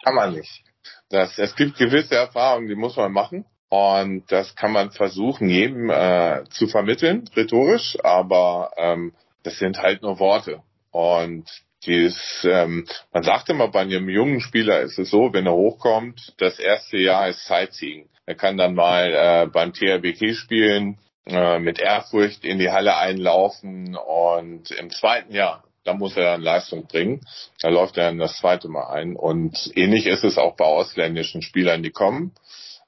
kann 0.03 0.15
man 0.15 0.33
nicht. 0.33 0.63
Das, 1.09 1.37
es 1.37 1.55
gibt 1.55 1.77
gewisse 1.77 2.15
Erfahrungen, 2.15 2.67
die 2.67 2.75
muss 2.75 2.95
man 2.95 3.11
machen. 3.11 3.45
Und 3.69 4.31
das 4.31 4.55
kann 4.55 4.71
man 4.71 4.91
versuchen, 4.91 5.49
jedem 5.49 5.89
äh, 5.89 6.43
zu 6.49 6.67
vermitteln, 6.67 7.29
rhetorisch, 7.35 7.97
aber 8.03 8.71
ähm, 8.77 9.13
das 9.43 9.57
sind 9.57 9.79
halt 9.79 10.01
nur 10.01 10.19
Worte. 10.19 10.61
Und 10.91 11.49
dieses, 11.85 12.47
ähm, 12.49 12.87
man 13.11 13.23
sagt 13.23 13.49
immer, 13.49 13.67
bei 13.67 13.81
einem 13.81 14.09
jungen 14.09 14.41
Spieler 14.41 14.81
ist 14.81 14.97
es 14.97 15.09
so, 15.09 15.33
wenn 15.33 15.45
er 15.45 15.53
hochkommt, 15.53 16.33
das 16.37 16.59
erste 16.59 16.97
Jahr 16.97 17.29
ist 17.29 17.45
Sightseeing. 17.45 18.09
Er 18.25 18.35
kann 18.35 18.57
dann 18.57 18.73
mal 18.73 19.13
äh, 19.13 19.47
beim 19.47 19.73
THBK 19.73 20.35
spielen, 20.35 20.97
äh, 21.27 21.59
mit 21.59 21.79
Ehrfurcht 21.79 22.43
in 22.43 22.59
die 22.59 22.71
Halle 22.71 22.97
einlaufen 22.97 23.95
und 23.95 24.71
im 24.71 24.89
zweiten 24.89 25.33
Jahr, 25.33 25.63
da 25.83 25.93
muss 25.93 26.17
er 26.17 26.23
dann 26.23 26.41
Leistung 26.41 26.87
bringen. 26.87 27.21
Da 27.61 27.69
läuft 27.69 27.97
er 27.97 28.05
dann 28.05 28.17
das 28.17 28.37
zweite 28.37 28.67
Mal 28.67 28.87
ein. 28.87 29.15
Und 29.15 29.71
ähnlich 29.75 30.07
ist 30.07 30.23
es 30.23 30.37
auch 30.37 30.55
bei 30.55 30.65
ausländischen 30.65 31.43
Spielern, 31.43 31.83
die 31.83 31.91
kommen. 31.91 32.33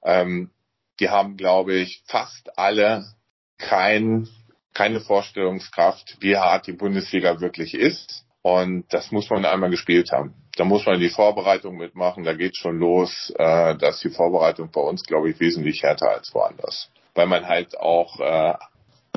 Ähm, 0.04 0.50
die 1.00 1.10
haben, 1.10 1.38
glaube 1.38 1.76
ich, 1.76 2.02
fast 2.08 2.58
alle 2.58 3.06
kein, 3.58 4.28
keine 4.74 5.00
Vorstellungskraft, 5.00 6.18
wie 6.20 6.38
hart 6.38 6.68
die 6.68 6.74
Bundesliga 6.74 7.40
wirklich 7.40 7.74
ist. 7.74 8.26
Und 8.42 8.86
das 8.94 9.12
muss 9.12 9.30
man 9.30 9.46
einmal 9.46 9.70
gespielt 9.70 10.12
haben. 10.12 10.34
Da 10.56 10.64
muss 10.64 10.86
man 10.86 11.00
die 11.00 11.10
Vorbereitung 11.10 11.78
mitmachen. 11.78 12.24
Da 12.24 12.34
geht 12.34 12.56
schon 12.56 12.80
los. 12.80 13.34
Äh, 13.38 13.76
dass 13.76 14.00
die 14.00 14.10
Vorbereitung 14.10 14.72
bei 14.72 14.82
uns, 14.82 15.04
glaube 15.04 15.30
ich, 15.30 15.40
wesentlich 15.40 15.84
härter 15.84 16.10
als 16.10 16.34
woanders. 16.34 16.90
Weil 17.14 17.28
man 17.28 17.46
halt 17.48 17.78
auch 17.78 18.20
äh, 18.20 18.54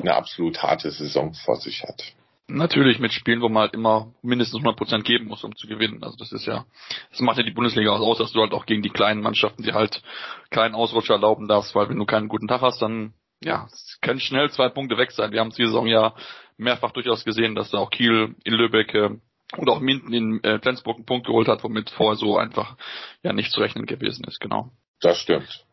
eine 0.01 0.15
absolut 0.15 0.61
harte 0.61 0.91
Saison 0.91 1.33
vor 1.33 1.55
sich 1.55 1.83
hat. 1.83 2.13
Natürlich 2.53 2.99
mit 2.99 3.13
Spielen, 3.13 3.41
wo 3.41 3.49
man 3.49 3.63
halt 3.63 3.73
immer 3.73 4.13
mindestens 4.21 4.57
100 4.57 4.77
Prozent 4.77 5.05
geben 5.05 5.27
muss, 5.27 5.43
um 5.43 5.55
zu 5.55 5.67
gewinnen. 5.67 6.03
Also 6.03 6.17
das 6.17 6.31
ist 6.31 6.45
ja, 6.45 6.65
das 7.09 7.21
macht 7.21 7.37
ja 7.37 7.43
die 7.43 7.51
Bundesliga 7.51 7.91
aus, 7.91 8.17
dass 8.17 8.33
du 8.33 8.41
halt 8.41 8.53
auch 8.53 8.65
gegen 8.65 8.81
die 8.81 8.89
kleinen 8.89 9.21
Mannschaften, 9.21 9.63
die 9.63 9.73
halt 9.73 10.01
keinen 10.49 10.75
Ausrutscher 10.75 11.13
erlauben 11.13 11.47
darfst, 11.47 11.73
weil 11.75 11.89
wenn 11.89 11.97
du 11.97 12.05
keinen 12.05 12.27
guten 12.27 12.47
Tag 12.47 12.61
hast, 12.61 12.81
dann 12.81 13.13
ja, 13.43 13.67
es 13.71 13.97
können 14.01 14.19
schnell 14.19 14.51
zwei 14.51 14.69
Punkte 14.69 14.97
weg 14.97 15.11
sein. 15.11 15.31
Wir 15.31 15.39
haben 15.39 15.49
diese 15.49 15.67
Saison 15.67 15.87
ja 15.87 16.13
mehrfach 16.57 16.91
durchaus 16.91 17.25
gesehen, 17.25 17.55
dass 17.55 17.71
da 17.71 17.79
auch 17.79 17.89
Kiel 17.89 18.35
in 18.43 18.53
Lübeck 18.53 18.93
äh, 18.93 19.09
und 19.57 19.69
auch 19.69 19.79
Minden 19.79 20.13
in 20.13 20.43
äh, 20.43 20.59
Flensburg 20.59 20.97
einen 20.97 21.05
Punkt 21.05 21.27
geholt 21.27 21.47
hat, 21.47 21.63
womit 21.63 21.89
vorher 21.89 22.15
so 22.15 22.37
einfach 22.37 22.77
ja 23.23 23.33
nicht 23.33 23.51
zu 23.51 23.59
rechnen 23.59 23.85
gewesen 23.85 24.23
ist, 24.25 24.39
genau. 24.39 24.71
Das 25.01 25.17
stimmt. 25.17 25.65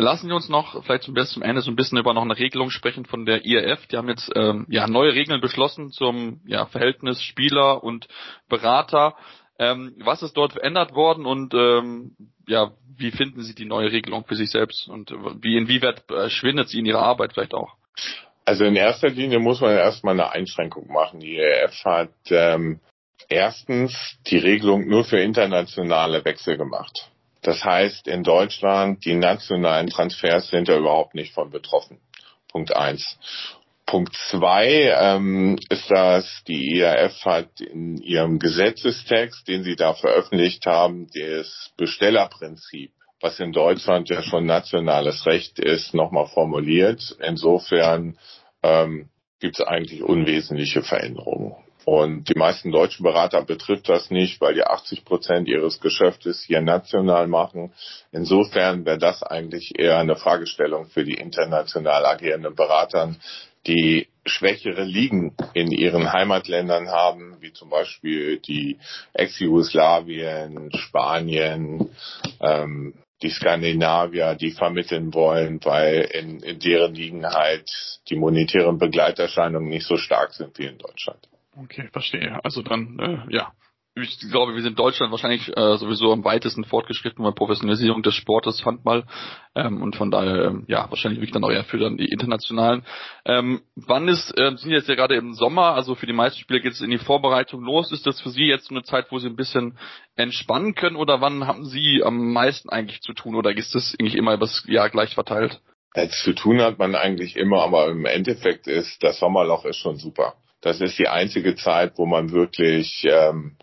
Lassen 0.00 0.28
wir 0.28 0.36
uns 0.36 0.48
noch 0.48 0.84
vielleicht 0.84 1.02
zum, 1.02 1.16
zum 1.16 1.42
Ende 1.42 1.60
so 1.60 1.72
ein 1.72 1.76
bisschen 1.76 1.98
über 1.98 2.14
noch 2.14 2.22
eine 2.22 2.38
Regelung 2.38 2.70
sprechen 2.70 3.04
von 3.04 3.26
der 3.26 3.44
IRF. 3.44 3.86
Die 3.88 3.96
haben 3.96 4.08
jetzt 4.08 4.30
ähm, 4.36 4.64
ja 4.68 4.86
neue 4.86 5.12
Regeln 5.12 5.40
beschlossen 5.40 5.90
zum 5.90 6.40
ja, 6.46 6.66
Verhältnis 6.66 7.20
Spieler 7.20 7.82
und 7.82 8.06
Berater. 8.48 9.16
Ähm, 9.58 9.96
was 9.98 10.22
ist 10.22 10.36
dort 10.36 10.52
verändert 10.52 10.94
worden 10.94 11.26
und 11.26 11.52
ähm, 11.52 12.12
ja, 12.46 12.70
wie 12.96 13.10
finden 13.10 13.42
Sie 13.42 13.56
die 13.56 13.64
neue 13.64 13.90
Regelung 13.90 14.24
für 14.24 14.36
sich 14.36 14.50
selbst 14.50 14.88
und 14.88 15.10
wie 15.42 15.56
inwieweit 15.56 16.08
äh, 16.12 16.30
schwindet 16.30 16.68
sie 16.68 16.78
in 16.78 16.86
Ihrer 16.86 17.02
Arbeit 17.02 17.32
vielleicht 17.32 17.54
auch? 17.54 17.74
Also 18.44 18.64
in 18.64 18.76
erster 18.76 19.08
Linie 19.08 19.40
muss 19.40 19.60
man 19.60 19.72
erstmal 19.72 20.14
eine 20.14 20.30
Einschränkung 20.30 20.92
machen. 20.92 21.18
Die 21.18 21.36
ERF 21.36 21.84
hat 21.84 22.12
ähm, 22.30 22.78
erstens 23.28 24.16
die 24.28 24.38
Regelung 24.38 24.86
nur 24.86 25.04
für 25.04 25.18
internationale 25.18 26.24
Wechsel 26.24 26.56
gemacht. 26.56 27.10
Das 27.48 27.64
heißt, 27.64 28.08
in 28.08 28.24
Deutschland, 28.24 29.06
die 29.06 29.14
nationalen 29.14 29.86
Transfers 29.88 30.50
sind 30.50 30.68
da 30.68 30.76
überhaupt 30.76 31.14
nicht 31.14 31.32
von 31.32 31.48
betroffen. 31.48 31.98
Punkt 32.52 32.76
eins. 32.76 33.18
Punkt 33.86 34.14
zwei 34.28 34.94
ähm, 34.94 35.58
ist, 35.70 35.90
dass 35.90 36.44
die 36.46 36.76
IAF 36.76 37.24
hat 37.24 37.62
in 37.62 37.96
ihrem 38.02 38.38
Gesetzestext, 38.38 39.48
den 39.48 39.62
sie 39.62 39.76
da 39.76 39.94
veröffentlicht 39.94 40.66
haben, 40.66 41.06
das 41.14 41.70
Bestellerprinzip 41.78 42.92
was 43.20 43.40
in 43.40 43.50
Deutschland 43.50 44.10
ja 44.10 44.22
schon 44.22 44.46
nationales 44.46 45.26
Recht 45.26 45.58
ist, 45.58 45.92
nochmal 45.92 46.26
formuliert. 46.26 47.16
Insofern 47.20 48.16
ähm, 48.62 49.08
gibt 49.40 49.58
es 49.58 49.66
eigentlich 49.66 50.02
unwesentliche 50.02 50.82
Veränderungen. 50.82 51.56
Und 51.90 52.28
die 52.28 52.38
meisten 52.38 52.70
deutschen 52.70 53.02
Berater 53.02 53.42
betrifft 53.42 53.88
das 53.88 54.10
nicht, 54.10 54.42
weil 54.42 54.52
die 54.52 54.62
80 54.62 55.06
Prozent 55.06 55.48
ihres 55.48 55.80
Geschäftes 55.80 56.44
hier 56.46 56.60
national 56.60 57.28
machen. 57.28 57.72
Insofern 58.12 58.84
wäre 58.84 58.98
das 58.98 59.22
eigentlich 59.22 59.78
eher 59.78 59.98
eine 59.98 60.14
Fragestellung 60.14 60.84
für 60.90 61.02
die 61.02 61.14
international 61.14 62.04
agierenden 62.04 62.54
Beratern, 62.54 63.16
die 63.66 64.08
schwächere 64.26 64.84
Ligen 64.84 65.34
in 65.54 65.70
ihren 65.70 66.12
Heimatländern 66.12 66.90
haben, 66.90 67.38
wie 67.40 67.54
zum 67.54 67.70
Beispiel 67.70 68.38
die 68.38 68.78
Ex-Jugoslawien, 69.14 70.70
Spanien, 70.74 71.88
ähm, 72.42 72.96
die 73.22 73.30
Skandinavier, 73.30 74.34
die 74.34 74.50
vermitteln 74.50 75.14
wollen, 75.14 75.58
weil 75.64 76.02
in, 76.12 76.40
in 76.40 76.58
deren 76.58 76.94
Ligen 76.94 77.26
halt 77.26 77.66
die 78.10 78.16
monetären 78.16 78.76
Begleiterscheinungen 78.76 79.70
nicht 79.70 79.86
so 79.86 79.96
stark 79.96 80.34
sind 80.34 80.58
wie 80.58 80.66
in 80.66 80.76
Deutschland. 80.76 81.27
Okay, 81.62 81.88
verstehe. 81.92 82.38
Also 82.44 82.62
dann, 82.62 82.98
äh, 82.98 83.34
ja, 83.34 83.52
ich 84.02 84.18
glaube, 84.30 84.54
wir 84.54 84.62
sind 84.62 84.72
in 84.72 84.76
Deutschland 84.76 85.10
wahrscheinlich 85.10 85.48
äh, 85.56 85.76
sowieso 85.76 86.12
am 86.12 86.24
weitesten 86.24 86.64
fortgeschritten 86.64 87.24
bei 87.24 87.32
Professionalisierung 87.32 88.02
des 88.02 88.14
Sportes 88.14 88.64
Handball 88.64 89.04
ähm, 89.56 89.82
und 89.82 89.96
von 89.96 90.10
daher 90.10 90.44
ähm, 90.44 90.64
ja 90.68 90.88
wahrscheinlich 90.88 91.18
wirklich 91.20 91.32
dann 91.32 91.42
auch 91.42 91.50
eher 91.50 91.64
für 91.64 91.78
dann 91.78 91.96
die 91.96 92.06
internationalen. 92.06 92.84
Ähm, 93.24 93.62
wann 93.74 94.06
ist 94.08 94.30
äh, 94.38 94.56
sind 94.56 94.70
jetzt 94.70 94.88
ja 94.88 94.94
gerade 94.94 95.16
im 95.16 95.34
Sommer, 95.34 95.74
also 95.74 95.94
für 95.96 96.06
die 96.06 96.12
meisten 96.12 96.38
Spieler 96.38 96.60
geht 96.60 96.74
es 96.74 96.80
in 96.80 96.90
die 96.90 96.98
Vorbereitung 96.98 97.62
los. 97.62 97.90
Ist 97.90 98.06
das 98.06 98.20
für 98.20 98.30
Sie 98.30 98.44
jetzt 98.44 98.68
so 98.68 98.74
eine 98.74 98.84
Zeit, 98.84 99.06
wo 99.10 99.18
Sie 99.18 99.26
ein 99.26 99.36
bisschen 99.36 99.76
entspannen 100.14 100.74
können 100.74 100.96
oder 100.96 101.20
wann 101.20 101.46
haben 101.46 101.64
Sie 101.64 102.02
am 102.04 102.32
meisten 102.32 102.68
eigentlich 102.68 103.00
zu 103.00 103.14
tun 103.14 103.34
oder 103.34 103.56
ist 103.56 103.74
das 103.74 103.96
eigentlich 103.98 104.16
immer 104.16 104.36
das 104.36 104.64
Jahr 104.68 104.90
gleich 104.90 105.14
verteilt? 105.14 105.60
Als 105.94 106.22
zu 106.22 106.34
tun 106.34 106.60
hat 106.60 106.78
man 106.78 106.94
eigentlich 106.94 107.36
immer, 107.36 107.62
aber 107.62 107.88
im 107.88 108.04
Endeffekt 108.04 108.68
ist 108.68 109.02
das 109.02 109.18
Sommerloch 109.18 109.64
ist 109.64 109.78
schon 109.78 109.96
super. 109.96 110.34
Das 110.60 110.80
ist 110.80 110.98
die 110.98 111.08
einzige 111.08 111.54
Zeit, 111.54 111.92
wo 111.96 112.06
man 112.06 112.32
wirklich 112.32 113.06
ähm, 113.08 113.56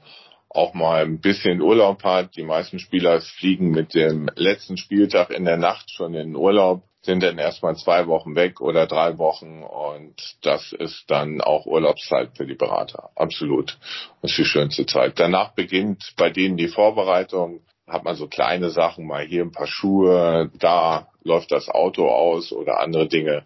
auch 0.49 0.73
mal 0.73 1.03
ein 1.03 1.19
bisschen 1.19 1.61
Urlaub 1.61 2.03
hat. 2.03 2.35
Die 2.37 2.43
meisten 2.43 2.79
Spieler 2.79 3.19
fliegen 3.21 3.71
mit 3.71 3.93
dem 3.93 4.29
letzten 4.35 4.77
Spieltag 4.77 5.29
in 5.29 5.45
der 5.45 5.57
Nacht 5.57 5.91
schon 5.91 6.13
in 6.13 6.35
Urlaub, 6.35 6.83
sind 7.01 7.21
dann 7.21 7.37
erstmal 7.37 7.75
zwei 7.75 8.07
Wochen 8.07 8.35
weg 8.35 8.61
oder 8.61 8.87
drei 8.87 9.17
Wochen 9.17 9.63
und 9.63 10.15
das 10.41 10.73
ist 10.73 11.03
dann 11.07 11.41
auch 11.41 11.65
Urlaubszeit 11.65 12.31
für 12.35 12.47
die 12.47 12.55
Berater. 12.55 13.09
Absolut. 13.15 13.77
Das 14.21 14.31
ist 14.31 14.37
die 14.37 14.45
schönste 14.45 14.85
Zeit. 14.85 15.19
Danach 15.19 15.53
beginnt 15.53 16.13
bei 16.17 16.29
denen 16.29 16.57
die 16.57 16.69
Vorbereitung. 16.69 17.61
Hat 17.87 18.03
man 18.03 18.15
so 18.15 18.27
kleine 18.27 18.71
Sachen, 18.71 19.05
mal 19.05 19.23
hier 19.23 19.43
ein 19.43 19.51
paar 19.51 19.67
Schuhe, 19.67 20.49
da 20.57 21.09
läuft 21.23 21.51
das 21.51 21.69
Auto 21.69 22.07
aus 22.07 22.51
oder 22.51 22.79
andere 22.79 23.07
Dinge. 23.07 23.43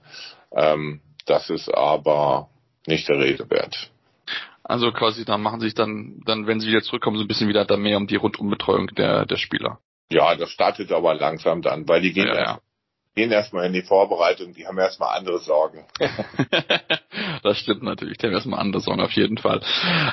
Ähm, 0.56 1.02
das 1.26 1.50
ist 1.50 1.68
aber 1.74 2.50
nicht 2.88 3.08
der 3.08 3.20
Rede 3.20 3.50
wert. 3.50 3.92
Also 4.70 4.92
quasi, 4.92 5.26
dann 5.26 5.42
machen 5.42 5.62
sich 5.62 5.74
dann, 5.74 6.22
dann, 6.26 6.46
wenn 6.46 6.60
sie 6.60 6.68
wieder 6.68 6.84
zurückkommen, 6.84 7.18
so 7.18 7.24
ein 7.24 7.28
bisschen 7.28 7.48
wieder 7.48 7.65
da 7.65 7.76
mehr 7.76 7.98
um 7.98 8.06
die 8.06 8.18
Rundumbetreuung 8.18 8.88
der, 8.96 9.26
der 9.26 9.38
Spieler. 9.38 9.80
Ja, 10.12 10.36
das 10.36 10.52
startet 10.52 10.92
aber 10.92 11.15
langsam 11.15 11.63
dann, 11.63 11.88
weil 11.88 12.02
die 12.02 12.13
gehen, 12.13 12.28
ja, 12.28 12.36
erst, 12.36 12.50
ja. 12.50 12.60
gehen 13.15 13.32
erstmal 13.32 13.65
in 13.65 13.74
die 13.74 13.82
Vorbereitung, 13.82 14.54
die 14.54 14.68
haben 14.68 14.78
erstmal 14.78 15.18
andere 15.18 15.39
Sorgen. 15.39 15.86
das 17.44 17.58
stimmt 17.58 17.82
natürlich, 17.82 18.20
die 18.20 18.28
haben 18.28 18.34
erstmal 18.34 18.60
andere 18.60 18.82
Sorgen 18.82 19.02
auf 19.02 19.13
jeden 19.13 19.39
Fall. 19.39 19.62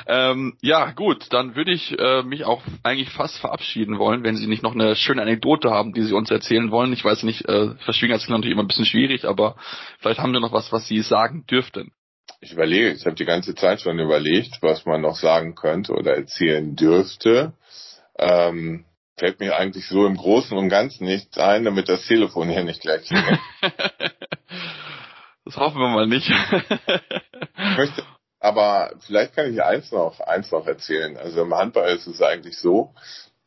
Ähm, 0.07 0.57
ja, 0.61 0.89
gut, 0.89 1.25
dann 1.31 1.55
würde 1.55 1.71
ich 1.71 1.97
äh, 1.99 2.23
mich 2.23 2.43
auch 2.43 2.63
eigentlich 2.81 3.11
fast 3.11 3.37
verabschieden 3.37 3.99
wollen, 3.99 4.23
wenn 4.23 4.37
Sie 4.37 4.47
nicht 4.47 4.63
noch 4.63 4.73
eine 4.73 4.95
schöne 4.95 5.21
Anekdote 5.21 5.69
haben, 5.69 5.93
die 5.93 6.01
Sie 6.01 6.13
uns 6.13 6.31
erzählen 6.31 6.71
wollen. 6.71 6.93
Ich 6.93 7.05
weiß 7.05 7.21
nicht, 7.23 7.47
äh, 7.47 7.75
Verschwiegenheit 7.85 8.21
ist 8.23 8.29
natürlich 8.29 8.53
immer 8.53 8.63
ein 8.63 8.67
bisschen 8.67 8.85
schwierig, 8.85 9.25
aber 9.25 9.55
vielleicht 9.99 10.19
haben 10.19 10.33
Sie 10.33 10.39
noch 10.39 10.51
was, 10.51 10.71
was 10.71 10.87
Sie 10.87 11.01
sagen 11.01 11.45
dürften 11.45 11.91
ich 12.39 12.53
überlege, 12.53 12.91
ich 12.91 13.05
habe 13.05 13.15
die 13.15 13.25
ganze 13.25 13.55
Zeit 13.55 13.81
schon 13.81 13.99
überlegt, 13.99 14.57
was 14.61 14.85
man 14.85 15.01
noch 15.01 15.15
sagen 15.15 15.55
könnte 15.55 15.93
oder 15.93 16.15
erzählen 16.15 16.75
dürfte. 16.75 17.53
Ähm, 18.17 18.85
fällt 19.17 19.39
mir 19.39 19.55
eigentlich 19.55 19.87
so 19.87 20.05
im 20.05 20.15
Großen 20.15 20.55
und 20.57 20.69
Ganzen 20.69 21.05
nichts 21.05 21.37
ein, 21.37 21.65
damit 21.65 21.89
das 21.89 22.05
Telefon 22.05 22.49
hier 22.49 22.63
nicht 22.63 22.81
gleich 22.81 23.09
Das 25.45 25.55
hoffen 25.55 25.79
wir 25.79 25.87
mal 25.87 26.07
nicht. 26.07 26.29
ich 26.29 27.77
möchte 27.77 28.03
aber 28.03 28.17
Aber 28.39 28.91
vielleicht 28.99 29.35
kann 29.35 29.51
ich 29.51 29.63
eins 29.63 29.91
noch, 29.91 30.19
eins 30.19 30.51
noch 30.51 30.67
erzählen. 30.67 31.17
Also 31.17 31.41
im 31.41 31.53
Handball 31.53 31.89
ist 31.95 32.05
es 32.05 32.21
eigentlich 32.21 32.57
so, 32.57 32.93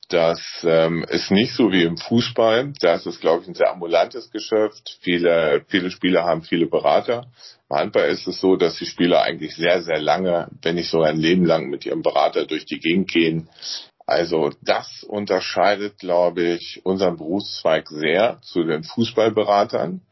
dass 0.09 0.41
ähm, 0.65 1.05
es 1.09 1.31
nicht 1.31 1.55
so 1.55 1.71
wie 1.71 1.85
im 1.85 1.97
Fußball, 1.97 2.73
da 2.81 2.95
ist 2.95 3.07
es, 3.07 3.21
glaube 3.21 3.43
ich, 3.43 3.49
ein 3.49 3.55
sehr 3.55 3.71
ambulantes 3.71 4.31
Geschäft. 4.31 4.99
Viele, 5.03 5.65
viele 5.69 5.91
Spieler 5.91 6.25
haben 6.25 6.43
viele 6.43 6.67
Berater. 6.67 7.27
Im 7.71 7.77
Handball 7.77 8.09
ist 8.09 8.27
es 8.27 8.41
so, 8.41 8.57
dass 8.57 8.77
die 8.77 8.87
Spieler 8.87 9.23
eigentlich 9.23 9.55
sehr, 9.55 9.83
sehr 9.83 10.01
lange, 10.01 10.49
wenn 10.63 10.75
nicht 10.75 10.91
so 10.91 11.03
ein 11.03 11.17
Leben 11.17 11.45
lang 11.45 11.71
mit 11.71 11.87
ihrem 11.87 12.03
Berater 12.03 12.45
durch 12.45 12.65
die 12.65 12.81
Gegend 12.81 13.11
gehen. 13.11 13.49
Also 14.07 14.51
das 14.61 15.05
unterscheidet, 15.05 15.99
glaube 15.99 16.43
ich, 16.43 16.81
unseren 16.85 17.17
Berufszweig 17.17 17.89
sehr 17.89 18.41
zu 18.43 18.65
den 18.65 18.83
Fußballberatern. 18.83 20.03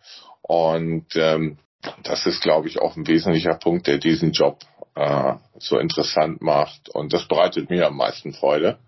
Und 0.43 1.07
ähm, 1.17 1.59
das 2.05 2.27
ist, 2.27 2.43
glaube 2.43 2.69
ich, 2.69 2.81
auch 2.81 2.97
ein 2.97 3.09
wesentlicher 3.09 3.55
Punkt, 3.55 3.89
der 3.89 3.99
diesen 3.99 4.31
Job 4.31 4.61
äh, 4.95 5.35
so 5.59 5.79
interessant 5.79 6.41
macht. 6.41 6.89
Und 6.91 7.13
das 7.13 7.27
bereitet 7.27 7.71
mir 7.71 7.89
am 7.89 7.97
meisten 7.97 8.33
Freude. 8.33 8.79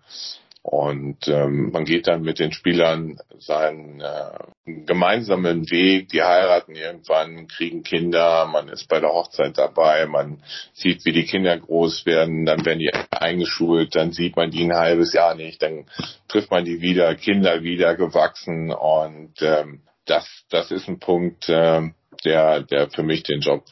Und 0.63 1.27
ähm, 1.27 1.71
man 1.71 1.85
geht 1.85 2.07
dann 2.07 2.21
mit 2.21 2.37
den 2.37 2.51
Spielern 2.51 3.17
seinen 3.39 3.99
äh, 3.99 4.37
gemeinsamen 4.85 5.69
Weg, 5.71 6.09
die 6.09 6.21
heiraten 6.21 6.75
irgendwann, 6.75 7.47
kriegen 7.47 7.81
Kinder, 7.81 8.45
man 8.45 8.67
ist 8.67 8.87
bei 8.87 8.99
der 8.99 9.09
Hochzeit 9.09 9.57
dabei, 9.57 10.05
man 10.05 10.43
sieht, 10.73 11.03
wie 11.03 11.13
die 11.13 11.25
Kinder 11.25 11.57
groß 11.57 12.05
werden, 12.05 12.45
dann 12.45 12.63
werden 12.63 12.77
die 12.77 12.91
eingeschult, 13.09 13.95
dann 13.95 14.11
sieht 14.11 14.35
man 14.35 14.51
die 14.51 14.63
ein 14.63 14.75
halbes 14.75 15.13
Jahr 15.13 15.33
nicht, 15.33 15.63
dann 15.63 15.87
trifft 16.27 16.51
man 16.51 16.63
die 16.63 16.79
wieder, 16.79 17.15
Kinder 17.15 17.63
wieder 17.63 17.95
gewachsen 17.95 18.71
und 18.71 19.41
ähm, 19.41 19.81
das, 20.05 20.27
das 20.49 20.69
ist 20.69 20.87
ein 20.87 20.99
Punkt, 20.99 21.49
äh, 21.49 21.89
der, 22.23 22.61
der 22.61 22.89
für 22.91 23.03
mich 23.03 23.23
den 23.23 23.41
Job 23.41 23.63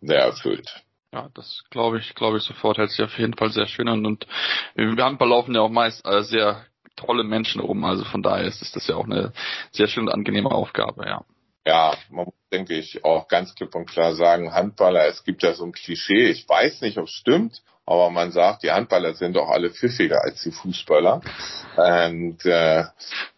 sehr 0.00 0.20
erfüllt. 0.20 0.84
Ja, 1.12 1.28
das 1.34 1.64
glaube 1.70 1.98
ich, 1.98 2.14
glaube 2.14 2.38
ich 2.38 2.44
sofort. 2.44 2.78
Hält 2.78 2.90
sich 2.90 3.04
auf 3.04 3.18
jeden 3.18 3.34
Fall 3.34 3.50
sehr 3.50 3.66
schön 3.66 3.88
an. 3.88 4.04
Und 4.04 4.26
im 4.74 5.00
Handball 5.00 5.28
laufen 5.28 5.54
ja 5.54 5.62
auch 5.62 5.70
meist 5.70 6.06
äh, 6.06 6.22
sehr 6.22 6.66
tolle 6.96 7.24
Menschen 7.24 7.60
rum. 7.60 7.84
Also 7.84 8.04
von 8.04 8.22
daher 8.22 8.44
ist 8.44 8.76
das 8.76 8.86
ja 8.86 8.96
auch 8.96 9.06
eine 9.06 9.32
sehr 9.70 9.88
schöne 9.88 10.10
und 10.10 10.14
angenehme 10.14 10.50
Aufgabe, 10.50 11.06
ja. 11.06 11.24
Ja, 11.66 11.94
man 12.10 12.26
muss, 12.26 12.34
denke 12.50 12.74
ich, 12.74 13.04
auch 13.04 13.28
ganz 13.28 13.54
klipp 13.54 13.74
und 13.74 13.86
klar 13.86 14.14
sagen, 14.14 14.54
Handballer, 14.54 15.06
es 15.06 15.24
gibt 15.24 15.42
ja 15.42 15.52
so 15.52 15.64
ein 15.64 15.72
Klischee, 15.72 16.28
ich 16.28 16.48
weiß 16.48 16.80
nicht, 16.80 16.96
ob 16.96 17.04
es 17.04 17.12
stimmt, 17.12 17.62
aber 17.84 18.10
man 18.10 18.32
sagt, 18.32 18.62
die 18.62 18.70
Handballer 18.70 19.14
sind 19.14 19.36
doch 19.36 19.48
alle 19.48 19.70
pfiffiger 19.70 20.22
als 20.22 20.42
die 20.42 20.50
Fußballer. 20.50 21.20
Und, 21.76 22.44
äh, 22.44 22.84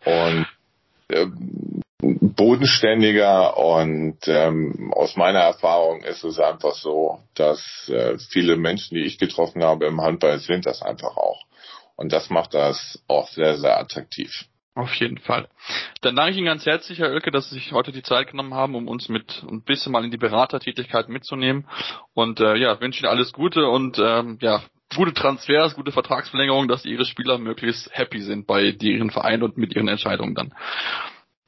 und 0.05 0.47
äh, 1.09 1.27
bodenständiger 2.01 3.57
und 3.57 4.19
ähm, 4.27 4.93
aus 4.95 5.17
meiner 5.17 5.41
Erfahrung 5.41 6.03
ist 6.03 6.25
es 6.25 6.39
einfach 6.39 6.75
so, 6.75 7.21
dass 7.35 7.89
äh, 7.89 8.19
viele 8.31 8.57
Menschen, 8.57 8.97
die 8.97 9.05
ich 9.05 9.19
getroffen 9.19 9.63
habe 9.63 9.87
im 9.87 10.01
Handball, 10.01 10.39
sind 10.39 10.67
das 10.67 10.83
einfach 10.83 11.17
auch. 11.17 11.43
Und 11.97 12.13
das 12.13 12.31
macht 12.31 12.55
das 12.55 13.03
auch 13.09 13.29
sehr, 13.29 13.59
sehr 13.59 13.79
attraktiv. 13.79 14.47
Auf 14.75 14.95
jeden 14.95 15.19
Fall. 15.19 15.49
Dann 16.01 16.17
danke 16.17 16.31
ich 16.31 16.37
Ihnen 16.39 16.47
ganz 16.47 16.65
herzlich, 16.65 16.99
Herr 17.01 17.11
Oelke, 17.11 17.31
dass 17.31 17.51
Sie 17.51 17.57
sich 17.57 17.73
heute 17.73 17.93
die 17.93 18.03
Zeit 18.03 18.31
genommen 18.31 18.55
haben, 18.55 18.75
um 18.77 18.89
uns 18.89 19.09
mit 19.09 19.43
ein 19.47 19.63
bisschen 19.63 19.93
mal 19.93 20.05
in 20.05 20.11
die 20.11 20.17
Beratertätigkeit 20.17 21.09
mitzunehmen. 21.09 21.67
Und 22.15 22.41
äh, 22.41 22.57
ja, 22.57 22.81
wünsche 22.81 23.01
Ihnen 23.01 23.11
alles 23.11 23.33
Gute 23.33 23.69
und 23.69 23.99
ähm, 23.99 24.39
ja, 24.41 24.63
gute 24.95 25.13
Transfers, 25.13 25.75
gute 25.75 25.93
Vertragsverlängerung, 25.93 26.69
dass 26.69 26.85
Ihre 26.85 27.05
Spieler 27.05 27.39
möglichst 27.39 27.91
happy 27.93 28.23
sind 28.23 28.47
bei 28.47 28.63
Ihren 28.63 29.11
Vereinen 29.11 29.43
und 29.43 29.59
mit 29.59 29.75
Ihren 29.75 29.89
Entscheidungen 29.89 30.35
dann. 30.35 30.55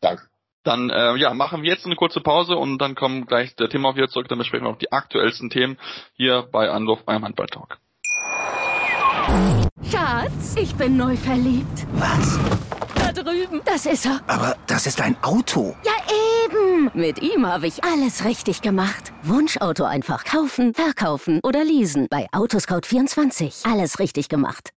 Danke. 0.00 0.24
Dann 0.64 0.90
äh, 0.90 1.16
ja, 1.16 1.34
machen 1.34 1.62
wir 1.62 1.70
jetzt 1.70 1.86
eine 1.86 1.96
kurze 1.96 2.20
Pause 2.20 2.56
und 2.56 2.78
dann 2.78 2.94
kommen 2.94 3.26
gleich 3.26 3.56
der 3.56 3.68
Thema 3.68 3.96
wieder 3.96 4.08
zurück. 4.08 4.28
Dann 4.28 4.38
besprechen 4.38 4.66
wir 4.66 4.70
auch 4.70 4.78
die 4.78 4.92
aktuellsten 4.92 5.50
Themen 5.50 5.78
hier 6.14 6.46
bei 6.50 6.70
Anwurf 6.70 7.04
beim 7.04 7.24
Handball-Talk. 7.24 7.78
Schatz, 9.90 10.56
ich 10.56 10.74
bin 10.74 10.96
neu 10.96 11.16
verliebt. 11.16 11.86
Was? 11.94 12.38
Da 12.94 13.12
drüben. 13.12 13.60
Das 13.64 13.86
ist 13.86 14.06
er. 14.06 14.20
Aber 14.26 14.56
das 14.66 14.86
ist 14.86 15.00
ein 15.00 15.16
Auto. 15.22 15.74
Ja, 15.84 15.92
eben. 16.44 16.90
Mit 16.94 17.20
ihm 17.22 17.46
habe 17.46 17.66
ich 17.66 17.82
alles 17.84 18.24
richtig 18.24 18.62
gemacht. 18.62 19.12
Wunschauto 19.22 19.84
einfach 19.84 20.24
kaufen, 20.24 20.74
verkaufen 20.74 21.40
oder 21.42 21.64
leasen. 21.64 22.06
Bei 22.10 22.26
Autoscout24. 22.32 23.70
Alles 23.70 23.98
richtig 23.98 24.28
gemacht. 24.28 24.70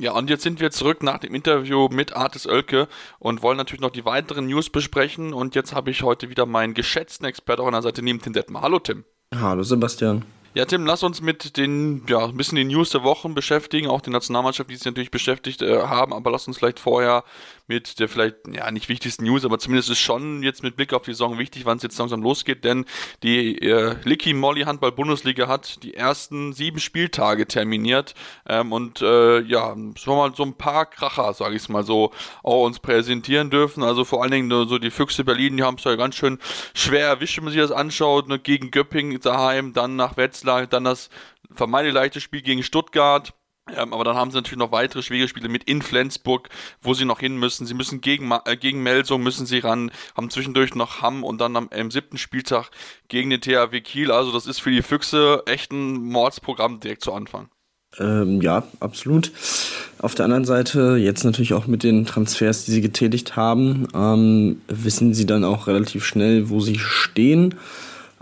Ja, 0.00 0.12
und 0.12 0.30
jetzt 0.30 0.44
sind 0.44 0.60
wir 0.60 0.70
zurück 0.70 1.02
nach 1.02 1.18
dem 1.18 1.34
Interview 1.34 1.88
mit 1.90 2.14
Artis 2.14 2.46
Oelke 2.46 2.86
und 3.18 3.42
wollen 3.42 3.56
natürlich 3.56 3.80
noch 3.80 3.90
die 3.90 4.04
weiteren 4.04 4.46
News 4.46 4.70
besprechen. 4.70 5.32
Und 5.32 5.56
jetzt 5.56 5.74
habe 5.74 5.90
ich 5.90 6.04
heute 6.04 6.30
wieder 6.30 6.46
meinen 6.46 6.72
geschätzten 6.72 7.26
Experten 7.26 7.62
an 7.62 7.72
der 7.72 7.82
Seite 7.82 8.02
neben 8.02 8.20
Tim 8.22 8.32
Detmer. 8.32 8.62
Hallo 8.62 8.78
Tim. 8.78 9.04
Hallo 9.34 9.64
Sebastian. 9.64 10.24
Ja, 10.54 10.64
Tim, 10.64 10.86
lass 10.86 11.02
uns 11.02 11.20
mit 11.20 11.56
den, 11.58 12.04
ja, 12.08 12.24
ein 12.24 12.36
bisschen 12.36 12.56
den 12.56 12.68
News 12.68 12.90
der 12.90 13.02
Wochen 13.02 13.34
beschäftigen, 13.34 13.86
auch 13.88 14.00
die 14.00 14.10
Nationalmannschaft, 14.10 14.70
die 14.70 14.76
sich 14.76 14.84
natürlich 14.86 15.10
beschäftigt 15.10 15.60
äh, 15.60 15.82
haben, 15.82 16.14
aber 16.14 16.30
lass 16.30 16.48
uns 16.48 16.56
vielleicht 16.58 16.80
vorher 16.80 17.22
mit 17.68 18.00
der 18.00 18.08
vielleicht, 18.08 18.36
ja, 18.50 18.70
nicht 18.70 18.88
wichtigsten 18.88 19.24
News, 19.24 19.44
aber 19.44 19.58
zumindest 19.58 19.90
ist 19.90 19.98
schon 19.98 20.42
jetzt 20.42 20.62
mit 20.62 20.74
Blick 20.74 20.94
auf 20.94 21.02
die 21.02 21.12
Saison 21.12 21.38
wichtig, 21.38 21.66
wann 21.66 21.76
es 21.76 21.82
jetzt 21.82 21.98
langsam 21.98 22.22
losgeht, 22.22 22.64
denn 22.64 22.86
die 23.22 23.58
äh, 23.58 23.94
Licky 24.04 24.32
Molly 24.32 24.62
Handball 24.62 24.90
Bundesliga 24.90 25.48
hat 25.48 25.82
die 25.82 25.92
ersten 25.92 26.54
sieben 26.54 26.80
Spieltage 26.80 27.46
terminiert. 27.46 28.14
Ähm, 28.48 28.72
und 28.72 29.02
äh, 29.02 29.40
ja, 29.40 29.76
so 29.98 30.16
mal 30.16 30.34
so 30.34 30.44
ein 30.44 30.54
paar 30.54 30.86
Kracher, 30.86 31.34
sage 31.34 31.56
ich 31.56 31.68
mal 31.68 31.84
so, 31.84 32.10
auch 32.42 32.64
uns 32.64 32.78
präsentieren 32.80 33.50
dürfen. 33.50 33.82
Also 33.82 34.06
vor 34.06 34.22
allen 34.22 34.32
Dingen 34.32 34.50
so 34.50 34.78
die 34.78 34.90
Füchse 34.90 35.24
Berlin, 35.24 35.58
die 35.58 35.62
haben 35.62 35.76
es 35.76 35.84
ja 35.84 35.94
ganz 35.96 36.14
schön 36.14 36.38
schwer 36.72 37.06
erwischt, 37.06 37.36
wenn 37.36 37.44
man 37.44 37.52
sich 37.52 37.60
das 37.60 37.70
anschaut, 37.70 38.28
ne, 38.28 38.38
gegen 38.38 38.70
Göppingen 38.70 39.20
daheim, 39.20 39.74
dann 39.74 39.94
nach 39.94 40.16
Wetzlar, 40.38 40.66
dann 40.66 40.84
das 40.84 41.10
vermeintlich 41.52 41.94
leichte 41.94 42.20
Spiel 42.20 42.42
gegen 42.42 42.62
Stuttgart 42.62 43.32
ähm, 43.76 43.92
aber 43.92 44.04
dann 44.04 44.16
haben 44.16 44.30
sie 44.30 44.36
natürlich 44.36 44.58
noch 44.58 44.72
weitere 44.72 45.02
schwere 45.02 45.28
Spiele 45.28 45.48
mit 45.48 45.64
in 45.64 45.82
Flensburg, 45.82 46.48
wo 46.80 46.94
sie 46.94 47.04
noch 47.04 47.20
hin 47.20 47.36
müssen. 47.36 47.66
Sie 47.66 47.74
müssen 47.74 48.00
gegen, 48.00 48.30
äh, 48.46 48.56
gegen 48.56 48.82
Melsung 48.82 49.22
müssen 49.22 49.46
sie 49.46 49.58
ran, 49.58 49.90
haben 50.16 50.30
zwischendurch 50.30 50.74
noch 50.74 51.02
Hamm 51.02 51.24
und 51.24 51.38
dann 51.38 51.56
am, 51.56 51.68
am 51.70 51.90
siebten 51.90 52.18
Spieltag 52.18 52.70
gegen 53.08 53.30
den 53.30 53.40
THW 53.40 53.80
Kiel. 53.80 54.10
Also 54.10 54.32
das 54.32 54.46
ist 54.46 54.60
für 54.60 54.70
die 54.70 54.82
Füchse 54.82 55.42
echt 55.46 55.72
ein 55.72 55.96
Mordsprogramm 55.96 56.80
direkt 56.80 57.02
zu 57.02 57.12
Anfang. 57.12 57.48
Ähm, 57.98 58.42
ja, 58.42 58.64
absolut. 58.80 59.32
Auf 59.98 60.14
der 60.14 60.26
anderen 60.26 60.44
Seite, 60.44 60.96
jetzt 60.96 61.24
natürlich 61.24 61.54
auch 61.54 61.66
mit 61.66 61.82
den 61.82 62.06
Transfers, 62.06 62.64
die 62.64 62.70
sie 62.70 62.80
getätigt 62.80 63.34
haben, 63.34 63.88
ähm, 63.94 64.60
wissen 64.68 65.14
sie 65.14 65.26
dann 65.26 65.44
auch 65.44 65.66
relativ 65.66 66.04
schnell, 66.04 66.50
wo 66.50 66.60
sie 66.60 66.78
stehen. 66.78 67.54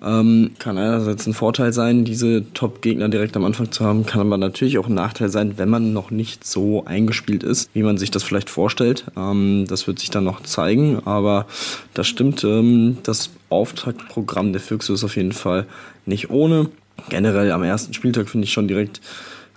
Ähm, 0.02 0.50
kann 0.58 0.76
einerseits 0.76 1.26
ein 1.26 1.32
Vorteil 1.32 1.72
sein, 1.72 2.04
diese 2.04 2.44
Top-Gegner 2.52 3.08
direkt 3.08 3.36
am 3.36 3.44
Anfang 3.44 3.72
zu 3.72 3.84
haben, 3.84 4.04
kann 4.04 4.20
aber 4.20 4.36
natürlich 4.36 4.78
auch 4.78 4.88
ein 4.88 4.94
Nachteil 4.94 5.30
sein, 5.30 5.54
wenn 5.56 5.70
man 5.70 5.92
noch 5.92 6.10
nicht 6.10 6.46
so 6.46 6.84
eingespielt 6.84 7.42
ist, 7.42 7.70
wie 7.72 7.82
man 7.82 7.96
sich 7.96 8.10
das 8.10 8.22
vielleicht 8.22 8.50
vorstellt. 8.50 9.04
Ähm, 9.16 9.64
das 9.68 9.86
wird 9.86 9.98
sich 9.98 10.10
dann 10.10 10.24
noch 10.24 10.42
zeigen, 10.42 11.00
aber 11.06 11.46
das 11.94 12.06
stimmt. 12.08 12.44
Ähm, 12.44 12.98
das 13.04 13.30
Auftaktprogramm 13.48 14.52
der 14.52 14.60
Füchse 14.60 14.92
ist 14.92 15.04
auf 15.04 15.16
jeden 15.16 15.32
Fall 15.32 15.66
nicht 16.04 16.30
ohne. 16.30 16.68
Generell 17.08 17.52
am 17.52 17.62
ersten 17.62 17.94
Spieltag 17.94 18.28
finde 18.28 18.44
ich 18.44 18.52
schon 18.52 18.68
direkt 18.68 19.00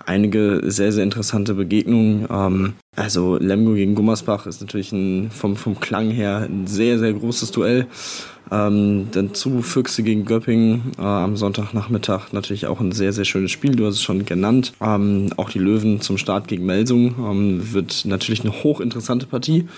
einige 0.06 0.62
sehr, 0.64 0.92
sehr 0.92 1.04
interessante 1.04 1.54
Begegnungen. 1.54 2.26
Ähm, 2.30 2.72
also 2.96 3.38
Lemgo 3.38 3.74
gegen 3.74 3.94
Gummersbach 3.94 4.46
ist 4.46 4.60
natürlich 4.60 4.92
ein, 4.92 5.30
vom, 5.30 5.56
vom 5.56 5.78
Klang 5.78 6.10
her 6.10 6.48
ein 6.48 6.66
sehr, 6.66 6.98
sehr 6.98 7.12
großes 7.12 7.50
Duell. 7.52 7.86
Ähm, 8.52 9.08
dann 9.12 9.32
zu 9.32 9.62
Füchse 9.62 10.02
gegen 10.02 10.24
Göppingen 10.24 10.92
äh, 10.98 11.02
am 11.02 11.36
Sonntagnachmittag 11.36 12.32
natürlich 12.32 12.66
auch 12.66 12.80
ein 12.80 12.90
sehr, 12.90 13.12
sehr 13.12 13.24
schönes 13.24 13.52
Spiel. 13.52 13.76
Du 13.76 13.86
hast 13.86 13.94
es 13.94 14.02
schon 14.02 14.24
genannt. 14.24 14.72
Ähm, 14.80 15.30
auch 15.36 15.50
die 15.50 15.60
Löwen 15.60 16.00
zum 16.00 16.18
Start 16.18 16.48
gegen 16.48 16.66
Melsung 16.66 17.14
ähm, 17.18 17.72
wird 17.72 18.04
natürlich 18.06 18.40
eine 18.40 18.52
hochinteressante 18.64 19.26
Partie. 19.26 19.68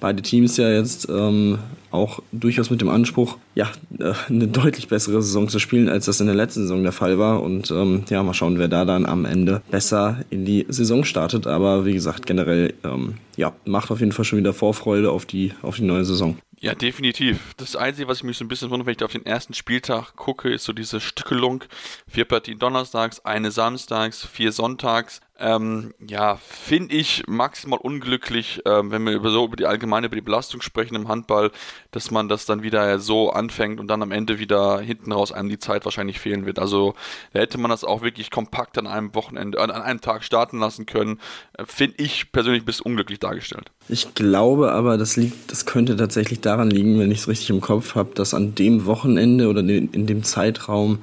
Beide 0.00 0.20
Teams 0.20 0.58
ja 0.58 0.70
jetzt 0.70 1.08
ähm, 1.08 1.58
auch 1.90 2.20
durchaus 2.30 2.70
mit 2.70 2.80
dem 2.80 2.88
Anspruch, 2.88 3.36
ja, 3.54 3.68
äh, 3.98 4.12
eine 4.28 4.48
deutlich 4.48 4.88
bessere 4.88 5.22
Saison 5.22 5.48
zu 5.48 5.58
spielen, 5.58 5.88
als 5.88 6.04
das 6.04 6.20
in 6.20 6.26
der 6.26 6.36
letzten 6.36 6.62
Saison 6.62 6.82
der 6.82 6.92
Fall 6.92 7.18
war. 7.18 7.42
Und 7.42 7.70
ähm, 7.70 8.04
ja, 8.10 8.22
mal 8.22 8.34
schauen, 8.34 8.58
wer 8.58 8.68
da 8.68 8.84
dann 8.84 9.06
am 9.06 9.24
Ende 9.24 9.62
besser 9.70 10.18
in 10.30 10.44
die 10.44 10.66
Saison 10.68 11.04
startet. 11.04 11.46
Aber 11.46 11.84
wie 11.84 11.94
gesagt, 11.94 12.26
generell, 12.26 12.49
ähm, 12.84 13.14
ja, 13.36 13.54
macht 13.64 13.90
auf 13.90 14.00
jeden 14.00 14.12
Fall 14.12 14.24
schon 14.24 14.38
wieder 14.38 14.52
Vorfreude 14.52 15.10
auf 15.10 15.26
die, 15.26 15.52
auf 15.62 15.76
die 15.76 15.82
neue 15.82 16.04
Saison. 16.04 16.38
Ja, 16.62 16.74
definitiv. 16.74 17.54
Das 17.56 17.74
Einzige, 17.74 18.06
was 18.06 18.18
ich 18.18 18.24
mich 18.24 18.36
so 18.36 18.44
ein 18.44 18.48
bisschen 18.48 18.68
wundere, 18.70 18.86
wenn 18.86 18.94
ich 18.94 19.02
auf 19.02 19.12
den 19.12 19.24
ersten 19.24 19.54
Spieltag 19.54 20.14
gucke, 20.16 20.52
ist 20.52 20.64
so 20.64 20.74
diese 20.74 21.00
Stückelung. 21.00 21.64
Vier 22.06 22.26
Partien 22.26 22.58
donnerstags, 22.58 23.24
eine 23.24 23.50
samstags, 23.50 24.26
vier 24.26 24.52
sonntags. 24.52 25.22
Ähm, 25.40 25.94
ja, 26.06 26.36
finde 26.36 26.94
ich 26.94 27.24
maximal 27.26 27.78
unglücklich, 27.78 28.62
ähm, 28.66 28.90
wenn 28.90 29.04
wir 29.04 29.12
über 29.12 29.30
so 29.30 29.46
über 29.46 29.56
die 29.56 29.66
allgemeine 29.66 30.06
über 30.06 30.16
die 30.16 30.22
Belastung 30.22 30.60
sprechen 30.60 30.94
im 30.94 31.08
Handball, 31.08 31.50
dass 31.90 32.10
man 32.10 32.28
das 32.28 32.46
dann 32.46 32.62
wieder 32.62 32.98
so 32.98 33.30
anfängt 33.30 33.80
und 33.80 33.88
dann 33.88 34.02
am 34.02 34.12
Ende 34.12 34.38
wieder 34.38 34.80
hinten 34.80 35.12
raus 35.12 35.32
einem 35.32 35.48
die 35.48 35.58
Zeit 35.58 35.84
wahrscheinlich 35.84 36.20
fehlen 36.20 36.46
wird. 36.46 36.58
Also 36.58 36.94
da 37.32 37.40
hätte 37.40 37.58
man 37.58 37.70
das 37.70 37.84
auch 37.84 38.02
wirklich 38.02 38.30
kompakt 38.30 38.78
an 38.78 38.86
einem 38.86 39.14
Wochenende, 39.14 39.58
an 39.60 39.70
einem 39.70 40.00
Tag 40.00 40.24
starten 40.24 40.60
lassen 40.60 40.86
können. 40.86 41.18
Äh, 41.54 41.64
finde 41.66 42.02
ich 42.02 42.32
persönlich 42.32 42.64
bisschen 42.64 42.86
unglücklich 42.86 43.18
dargestellt. 43.18 43.70
Ich 43.88 44.14
glaube 44.14 44.72
aber, 44.72 44.98
das 44.98 45.16
liegt, 45.16 45.50
das 45.50 45.66
könnte 45.66 45.96
tatsächlich 45.96 46.40
daran 46.40 46.70
liegen, 46.70 46.98
wenn 46.98 47.10
ich 47.10 47.20
es 47.20 47.28
richtig 47.28 47.50
im 47.50 47.60
Kopf 47.60 47.94
habe, 47.94 48.14
dass 48.14 48.34
an 48.34 48.54
dem 48.54 48.86
Wochenende 48.86 49.48
oder 49.48 49.60
in 49.60 50.06
dem 50.06 50.22
Zeitraum 50.22 50.98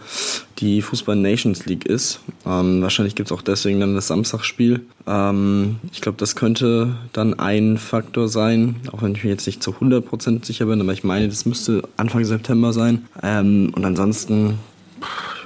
die 0.60 0.82
Fußball 0.82 1.15
Nations 1.15 1.65
League 1.65 1.86
ist. 1.86 2.20
Ähm, 2.46 2.82
wahrscheinlich 2.82 3.15
gibt 3.15 3.32
es 3.32 3.38
auch 3.38 3.41
deswegen 3.41 3.80
dann 3.80 3.96
das 3.96 4.08
Samstagsspiel. 4.08 4.82
Ähm, 5.06 5.78
ich 5.91 6.02
glaube, 6.02 6.17
das 6.17 6.36
könnte 6.36 6.96
dann 7.13 7.39
ein 7.39 7.78
Faktor 7.78 8.28
sein, 8.28 8.78
auch 8.91 9.02
wenn 9.02 9.15
ich 9.15 9.24
mir 9.24 9.30
jetzt 9.30 9.46
nicht 9.46 9.62
zu 9.62 9.72
100% 9.72 10.46
sicher 10.46 10.65
bin, 10.65 10.82
aber 10.82 10.93
ich 10.93 11.04
meine, 11.04 11.28
das 11.28 11.46
müsste 11.46 11.84
Anfang 11.98 12.26
September 12.26 12.74
sein. 12.74 13.06
Ähm, 13.22 13.72
und 13.76 13.86
ansonsten, 13.86 14.58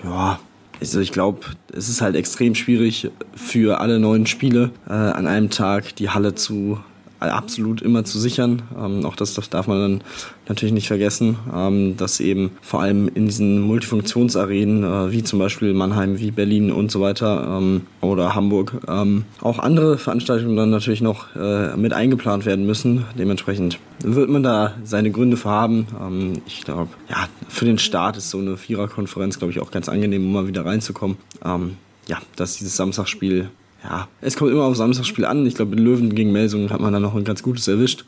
ja, 0.04 0.40
also 0.80 1.00
ich 1.00 1.12
glaube, 1.12 1.42
es 1.74 1.90
ist 1.90 2.02
halt 2.02 2.16
extrem 2.16 2.56
schwierig 2.56 3.10
für 3.36 3.80
alle 3.80 4.00
neuen 4.00 4.26
Spiele 4.26 4.72
äh, 4.88 4.94
an 4.94 5.28
einem 5.28 5.50
Tag 5.50 5.96
die 5.96 6.10
Halle 6.10 6.34
zu 6.34 6.80
absolut 7.30 7.82
immer 7.82 8.04
zu 8.04 8.20
sichern. 8.20 8.64
Ähm, 8.78 9.06
auch 9.06 9.16
das, 9.16 9.34
das, 9.34 9.50
darf 9.50 9.68
man 9.68 9.80
dann 9.80 10.04
natürlich 10.48 10.74
nicht 10.74 10.88
vergessen, 10.88 11.38
ähm, 11.54 11.96
dass 11.98 12.20
eben 12.20 12.52
vor 12.62 12.82
allem 12.82 13.08
in 13.14 13.28
diesen 13.28 13.62
Multifunktionsarenen, 13.62 14.84
äh, 14.84 15.12
wie 15.12 15.24
zum 15.24 15.40
Beispiel 15.40 15.74
Mannheim, 15.74 16.20
wie 16.20 16.32
Berlin 16.32 16.72
und 16.72 16.92
so 16.92 17.02
weiter 17.02 17.58
ähm, 17.58 17.82
oder 18.02 18.34
Hamburg, 18.34 18.82
ähm, 18.88 19.26
auch 19.42 19.60
andere 19.60 19.98
Veranstaltungen 19.98 20.56
dann 20.56 20.72
natürlich 20.72 21.02
noch 21.02 21.36
äh, 21.36 21.78
mit 21.78 21.94
eingeplant 21.94 22.46
werden 22.46 22.66
müssen. 22.66 23.06
Dementsprechend 23.18 23.80
wird 24.00 24.30
man 24.30 24.42
da 24.42 24.74
seine 24.84 25.12
Gründe 25.12 25.38
für 25.38 25.50
haben. 25.50 25.88
Ähm, 26.02 26.42
ich 26.48 26.64
glaube, 26.64 26.90
ja, 27.10 27.28
für 27.48 27.66
den 27.66 27.78
Start 27.78 28.18
ist 28.18 28.32
so 28.32 28.40
eine 28.40 28.58
Viererkonferenz, 28.58 29.38
glaube 29.38 29.52
ich, 29.52 29.60
auch 29.60 29.72
ganz 29.72 29.90
angenehm, 29.90 30.26
um 30.26 30.34
mal 30.34 30.48
wieder 30.48 30.66
reinzukommen. 30.66 31.18
Ähm, 31.46 31.78
ja, 32.08 32.18
dass 32.36 32.58
dieses 32.58 32.76
Samstagsspiel 32.76 33.50
ja, 33.84 34.08
es 34.22 34.38
kommt 34.38 34.52
immer 34.52 34.64
auf 34.64 34.76
Samstagspiel 34.76 35.26
an. 35.26 35.46
Ich 35.46 35.56
glaube, 35.56 35.76
in 35.76 35.84
Löwen 35.84 36.14
gegen 36.14 36.32
Melsungen 36.32 36.70
hat 36.70 36.82
man 36.82 36.94
da 36.94 37.00
noch 37.00 37.16
ein 37.16 37.24
ganz 37.24 37.42
gutes 37.42 37.68
erwischt. 37.68 38.06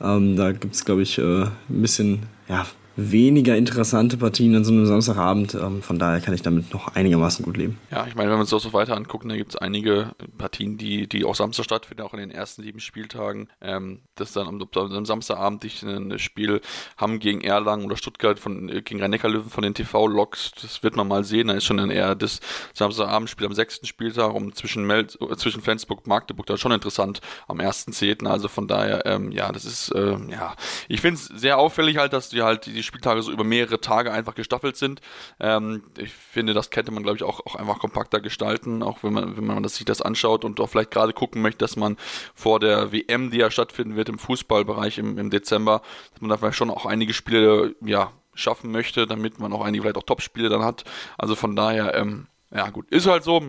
Ähm, 0.00 0.36
da 0.36 0.52
gibt 0.52 0.74
es, 0.74 0.84
glaube 0.84 1.02
ich, 1.02 1.18
äh, 1.18 1.42
ein 1.42 1.52
bisschen 1.68 2.20
ja, 2.48 2.66
weniger 2.96 3.56
interessante 3.56 4.16
Partien 4.16 4.54
an 4.54 4.64
so 4.64 4.72
einem 4.72 4.86
Samstagabend. 4.86 5.54
Ähm, 5.54 5.82
von 5.82 5.98
daher 5.98 6.20
kann 6.20 6.34
ich 6.34 6.42
damit 6.42 6.72
noch 6.72 6.94
einigermaßen 6.94 7.44
gut 7.44 7.56
leben. 7.56 7.78
Ja, 7.90 8.06
ich 8.06 8.14
meine, 8.14 8.30
wenn 8.30 8.36
wir 8.36 8.40
uns 8.40 8.50
das 8.50 8.62
so 8.62 8.72
weiter 8.72 8.96
angucken, 8.96 9.28
da 9.28 9.36
gibt 9.36 9.50
es 9.50 9.56
einige 9.56 10.12
Partien, 10.38 10.76
die, 10.76 11.08
die 11.08 11.24
auch 11.24 11.34
Samstag 11.34 11.64
stattfinden, 11.64 12.02
auch 12.02 12.14
in 12.14 12.20
den 12.20 12.30
ersten 12.30 12.62
sieben 12.62 12.80
Spieltagen. 12.80 13.48
Ähm, 13.60 14.00
das 14.16 14.32
dann 14.32 14.48
am, 14.48 14.62
am 14.74 15.06
Samstagabend 15.06 15.64
ich 15.64 15.82
ein 15.82 16.18
Spiel 16.18 16.60
haben 16.96 17.20
gegen 17.20 17.40
Erlangen 17.40 17.86
oder 17.86 17.96
Stuttgart 17.96 18.38
von, 18.38 18.68
äh, 18.68 18.82
gegen 18.82 19.00
Rhein-Neckar-Löwen 19.00 19.50
von 19.50 19.62
den 19.62 19.74
TV-Logs, 19.74 20.52
das 20.60 20.82
wird 20.82 20.96
man 20.96 21.08
mal 21.08 21.24
sehen. 21.24 21.48
Da 21.48 21.54
ist 21.54 21.64
schon 21.64 21.78
dann 21.78 21.90
eher 21.90 22.14
das 22.14 22.40
Samstagabendspiel 22.74 23.46
am 23.46 23.54
sechsten 23.54 23.86
Spieltag 23.86 24.34
um 24.34 24.52
zwischen, 24.54 24.84
Mel 24.86 25.06
zwischen 25.06 25.62
Flensburg 25.62 26.00
und 26.00 26.06
Magdeburg, 26.08 26.46
da 26.46 26.56
schon 26.56 26.72
interessant 26.72 27.20
am 27.48 27.60
ersten 27.60 27.92
Zehnten. 27.92 28.26
Also 28.26 28.48
von 28.48 28.68
daher, 28.68 29.06
ähm, 29.06 29.32
ja, 29.32 29.52
das 29.52 29.64
ist, 29.64 29.90
äh, 29.94 30.16
ja, 30.30 30.54
ich 30.88 31.00
finde 31.00 31.20
es 31.20 31.26
sehr 31.26 31.58
auffällig 31.58 31.96
halt, 31.96 32.12
dass 32.12 32.28
die 32.28 32.42
halt 32.42 32.66
die 32.66 32.79
die 32.80 32.86
Spieltage 32.86 33.22
so 33.22 33.30
über 33.30 33.44
mehrere 33.44 33.80
Tage 33.80 34.12
einfach 34.12 34.34
gestaffelt 34.34 34.76
sind. 34.76 35.00
Ähm, 35.38 35.82
ich 35.98 36.12
finde, 36.12 36.54
das 36.54 36.70
könnte 36.70 36.90
man, 36.90 37.02
glaube 37.02 37.16
ich, 37.16 37.22
auch, 37.22 37.40
auch 37.46 37.54
einfach 37.54 37.78
kompakter 37.78 38.20
gestalten, 38.20 38.82
auch 38.82 39.02
wenn 39.02 39.12
man, 39.12 39.36
wenn 39.36 39.46
man 39.46 39.62
das, 39.62 39.76
sich 39.76 39.84
das 39.84 40.02
anschaut 40.02 40.44
und 40.44 40.60
auch 40.60 40.68
vielleicht 40.68 40.90
gerade 40.90 41.12
gucken 41.12 41.42
möchte, 41.42 41.58
dass 41.58 41.76
man 41.76 41.96
vor 42.34 42.60
der 42.60 42.92
WM, 42.92 43.30
die 43.30 43.38
ja 43.38 43.50
stattfinden 43.50 43.96
wird 43.96 44.08
im 44.08 44.18
Fußballbereich 44.18 44.98
im, 44.98 45.18
im 45.18 45.30
Dezember, 45.30 45.82
dass 46.12 46.20
man 46.20 46.30
da 46.30 46.36
vielleicht 46.36 46.56
schon 46.56 46.70
auch 46.70 46.86
einige 46.86 47.14
Spiele, 47.14 47.74
ja, 47.80 48.12
schaffen 48.34 48.70
möchte, 48.70 49.06
damit 49.06 49.38
man 49.38 49.52
auch 49.52 49.62
einige 49.62 49.82
vielleicht 49.82 49.98
auch 49.98 50.04
Top-Spiele 50.04 50.48
dann 50.48 50.64
hat. 50.64 50.84
Also 51.18 51.34
von 51.34 51.56
daher, 51.56 51.94
ähm, 51.94 52.26
ja, 52.52 52.68
gut. 52.70 52.90
Ist 52.90 53.06
halt 53.06 53.22
so. 53.22 53.40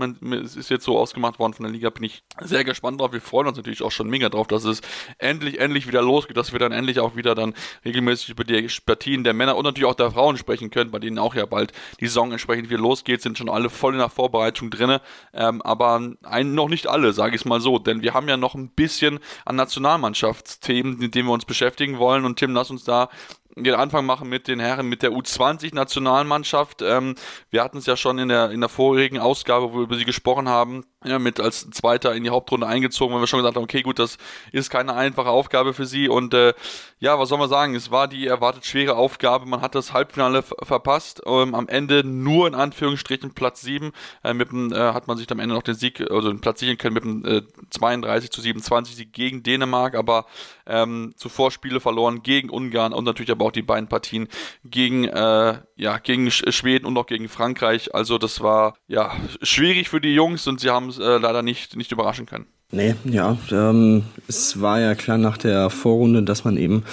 Es 0.43 0.55
ist 0.55 0.69
jetzt 0.69 0.85
so 0.85 0.99
ausgemacht 0.99 1.39
worden 1.39 1.53
von 1.53 1.63
der 1.63 1.73
Liga. 1.73 1.89
Bin 1.89 2.03
ich 2.03 2.23
sehr 2.39 2.63
gespannt 2.63 3.01
drauf. 3.01 3.11
Wir 3.11 3.21
freuen 3.21 3.47
uns 3.47 3.57
natürlich 3.57 3.81
auch 3.81 3.91
schon 3.91 4.07
mega 4.07 4.29
drauf, 4.29 4.45
dass 4.45 4.63
es 4.63 4.81
endlich, 5.17 5.59
endlich 5.59 5.87
wieder 5.87 6.03
losgeht, 6.03 6.37
dass 6.37 6.51
wir 6.51 6.59
dann 6.59 6.71
endlich 6.71 6.99
auch 6.99 7.15
wieder 7.15 7.33
dann 7.33 7.55
regelmäßig 7.83 8.29
über 8.29 8.43
die 8.43 8.67
Partien 8.85 9.23
der 9.23 9.33
Männer 9.33 9.57
und 9.57 9.63
natürlich 9.63 9.89
auch 9.89 9.95
der 9.95 10.11
Frauen 10.11 10.37
sprechen 10.37 10.69
können, 10.69 10.91
bei 10.91 10.99
denen 10.99 11.17
auch 11.17 11.33
ja 11.33 11.47
bald 11.47 11.73
die 11.99 12.05
Saison 12.05 12.31
entsprechend 12.31 12.69
wieder 12.69 12.79
losgeht, 12.79 13.23
sind 13.23 13.39
schon 13.39 13.49
alle 13.49 13.71
voll 13.71 13.93
in 13.93 13.99
der 13.99 14.09
Vorbereitung 14.09 14.69
drinne. 14.69 15.01
Ähm, 15.33 15.63
aber 15.63 16.11
ein, 16.21 16.53
noch 16.53 16.69
nicht 16.69 16.85
alle, 16.85 17.11
sage 17.13 17.35
ich 17.35 17.41
es 17.41 17.45
mal 17.45 17.59
so. 17.59 17.79
Denn 17.79 18.03
wir 18.03 18.13
haben 18.13 18.29
ja 18.29 18.37
noch 18.37 18.53
ein 18.53 18.69
bisschen 18.69 19.17
an 19.45 19.55
Nationalmannschaftsthemen, 19.55 20.99
mit 20.99 21.15
denen 21.15 21.27
wir 21.27 21.33
uns 21.33 21.45
beschäftigen 21.45 21.97
wollen. 21.97 22.23
Und 22.23 22.37
Tim, 22.37 22.53
lass 22.53 22.69
uns 22.69 22.83
da 22.83 23.09
den 23.55 23.75
Anfang 23.75 24.05
machen 24.05 24.29
mit 24.29 24.47
den 24.47 24.59
Herren 24.59 24.87
mit 24.87 25.03
der 25.03 25.11
U20-Nationalmannschaft. 25.11 26.81
Ähm, 26.81 27.15
wir 27.49 27.63
hatten 27.63 27.77
es 27.77 27.85
ja 27.85 27.97
schon 27.97 28.19
in 28.19 28.29
der, 28.29 28.51
in 28.51 28.61
der 28.61 28.69
vorigen 28.69 29.19
Ausgabe, 29.19 29.71
wo 29.71 29.77
wir 29.77 29.83
über 29.83 29.97
sie 29.97 30.05
gesprochen 30.05 30.47
haben, 30.47 30.85
ja, 31.03 31.17
mit 31.17 31.39
als 31.39 31.69
Zweiter 31.71 32.13
in 32.13 32.23
die 32.23 32.29
Hauptrunde 32.29 32.67
eingezogen, 32.67 33.13
weil 33.13 33.21
wir 33.21 33.27
schon 33.27 33.39
gesagt 33.39 33.55
haben, 33.55 33.63
okay, 33.63 33.81
gut, 33.81 33.97
das 33.97 34.17
ist 34.51 34.69
keine 34.69 34.93
einfache 34.93 35.29
Aufgabe 35.29 35.73
für 35.73 35.85
sie. 35.85 36.07
Und 36.07 36.33
äh, 36.35 36.53
ja, 36.99 37.17
was 37.17 37.29
soll 37.29 37.39
man 37.39 37.49
sagen? 37.49 37.73
Es 37.73 37.89
war 37.89 38.07
die 38.07 38.27
erwartet 38.27 38.65
schwere 38.65 38.95
Aufgabe. 38.95 39.47
Man 39.47 39.61
hat 39.61 39.73
das 39.73 39.93
Halbfinale 39.93 40.43
verpasst. 40.43 41.23
Ähm, 41.25 41.55
am 41.55 41.67
Ende 41.67 42.03
nur 42.03 42.47
in 42.47 42.53
Anführungsstrichen 42.53 43.33
Platz 43.33 43.61
7. 43.61 43.91
Äh, 44.23 44.35
mit 44.35 44.51
dem, 44.51 44.71
äh, 44.71 44.77
hat 44.77 45.07
man 45.07 45.17
sich 45.17 45.31
am 45.31 45.39
Ende 45.39 45.55
noch 45.55 45.63
den 45.63 45.73
Sieg, 45.73 46.01
also 46.11 46.29
den 46.29 46.39
Platz 46.39 46.59
sichern 46.59 46.77
können 46.77 46.93
mit 46.93 47.03
dem 47.03 47.25
äh, 47.25 47.41
32 47.71 48.29
zu 48.29 48.41
27 48.41 48.95
Sieg 48.95 49.13
gegen 49.13 49.41
Dänemark, 49.41 49.95
aber 49.95 50.27
ähm, 50.67 51.13
zuvor 51.17 51.49
Spiele 51.49 51.79
verloren 51.79 52.21
gegen 52.21 52.51
Ungarn 52.51 52.93
und 52.93 53.05
natürlich 53.05 53.31
aber 53.31 53.45
auch 53.45 53.51
die 53.51 53.63
beiden 53.63 53.89
Partien 53.89 54.27
gegen, 54.63 55.05
äh, 55.05 55.59
ja, 55.75 55.97
gegen 55.97 56.29
Schweden 56.29 56.85
und 56.85 56.95
auch 56.97 57.07
gegen 57.07 57.27
Frankreich. 57.27 57.95
Also 57.95 58.19
das 58.19 58.41
war 58.41 58.75
ja 58.87 59.15
schwierig 59.41 59.89
für 59.89 60.01
die 60.01 60.13
Jungs 60.13 60.47
und 60.47 60.59
sie 60.59 60.69
haben 60.69 60.90
es 60.91 60.99
äh, 60.99 61.17
leider 61.17 61.41
nicht, 61.41 61.75
nicht 61.75 61.91
überraschen 61.91 62.25
können. 62.25 62.45
Nee, 62.73 62.95
ja, 63.03 63.37
ähm, 63.51 64.03
es 64.29 64.61
war 64.61 64.79
ja 64.79 64.95
klar 64.95 65.17
nach 65.17 65.37
der 65.37 65.69
Vorrunde, 65.69 66.23
dass 66.23 66.45
man 66.45 66.55
eben 66.55 66.83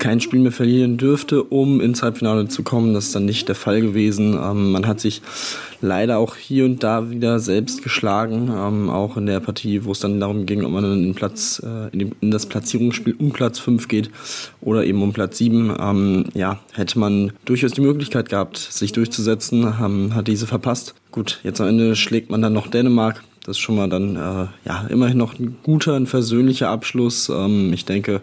kein 0.00 0.20
Spiel 0.20 0.40
mehr 0.40 0.50
verlieren 0.50 0.96
dürfte, 0.96 1.44
um 1.44 1.80
ins 1.80 2.02
Halbfinale 2.02 2.48
zu 2.48 2.64
kommen. 2.64 2.92
Das 2.92 3.06
ist 3.06 3.14
dann 3.14 3.24
nicht 3.24 3.46
der 3.46 3.54
Fall 3.54 3.80
gewesen. 3.80 4.34
Ähm, 4.34 4.72
man 4.72 4.88
hat 4.88 4.98
sich 4.98 5.22
leider 5.80 6.18
auch 6.18 6.34
hier 6.34 6.64
und 6.64 6.82
da 6.82 7.10
wieder 7.10 7.38
selbst 7.38 7.84
geschlagen, 7.84 8.52
ähm, 8.52 8.90
auch 8.90 9.16
in 9.16 9.26
der 9.26 9.38
Partie, 9.38 9.84
wo 9.84 9.92
es 9.92 10.00
dann 10.00 10.18
darum 10.18 10.44
ging, 10.44 10.64
ob 10.64 10.72
man 10.72 10.84
in, 10.84 11.14
Platz, 11.14 11.62
äh, 11.64 11.88
in, 11.92 11.98
dem, 12.00 12.12
in, 12.20 12.32
das 12.32 12.46
Platzierungsspiel 12.46 13.14
um 13.16 13.30
Platz 13.30 13.60
5 13.60 13.86
geht 13.86 14.10
oder 14.60 14.84
eben 14.84 15.02
um 15.02 15.12
Platz 15.12 15.38
7. 15.38 15.76
Ähm, 15.78 16.24
ja, 16.34 16.58
hätte 16.72 16.98
man 16.98 17.32
durchaus 17.44 17.70
die 17.70 17.80
Möglichkeit 17.80 18.28
gehabt, 18.28 18.56
sich 18.56 18.90
durchzusetzen, 18.90 19.72
ähm, 19.80 20.16
hat 20.16 20.26
diese 20.26 20.48
verpasst. 20.48 20.94
Gut, 21.12 21.38
jetzt 21.44 21.60
am 21.60 21.68
Ende 21.68 21.94
schlägt 21.94 22.28
man 22.28 22.42
dann 22.42 22.54
noch 22.54 22.66
Dänemark 22.66 23.22
das 23.44 23.56
ist 23.56 23.60
schon 23.60 23.76
mal 23.76 23.88
dann 23.88 24.16
äh, 24.16 24.46
ja 24.64 24.86
immerhin 24.88 25.18
noch 25.18 25.38
ein 25.38 25.56
guter, 25.62 25.94
ein 25.94 26.06
versöhnlicher 26.06 26.68
Abschluss. 26.68 27.28
Ähm, 27.28 27.72
ich 27.72 27.84
denke, 27.84 28.20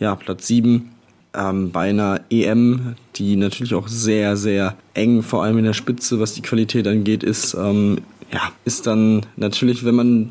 ja, 0.00 0.14
Platz 0.14 0.46
7 0.46 0.90
ähm, 1.34 1.70
bei 1.70 1.90
einer 1.90 2.20
EM, 2.30 2.94
die 3.16 3.36
natürlich 3.36 3.74
auch 3.74 3.88
sehr, 3.88 4.36
sehr 4.36 4.76
eng, 4.94 5.22
vor 5.22 5.42
allem 5.42 5.58
in 5.58 5.64
der 5.64 5.72
Spitze, 5.72 6.20
was 6.20 6.34
die 6.34 6.42
Qualität 6.42 6.86
angeht, 6.86 7.22
ist, 7.22 7.54
ähm, 7.54 7.98
ja, 8.32 8.40
ist 8.64 8.86
dann 8.86 9.26
natürlich, 9.36 9.84
wenn 9.84 9.94
man 9.94 10.30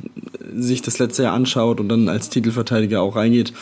sich 0.55 0.81
das 0.81 0.99
letzte 0.99 1.23
Jahr 1.23 1.33
anschaut 1.33 1.79
und 1.79 1.89
dann 1.89 2.09
als 2.09 2.29
Titelverteidiger 2.29 3.01
auch 3.01 3.15
reingeht, 3.15 3.53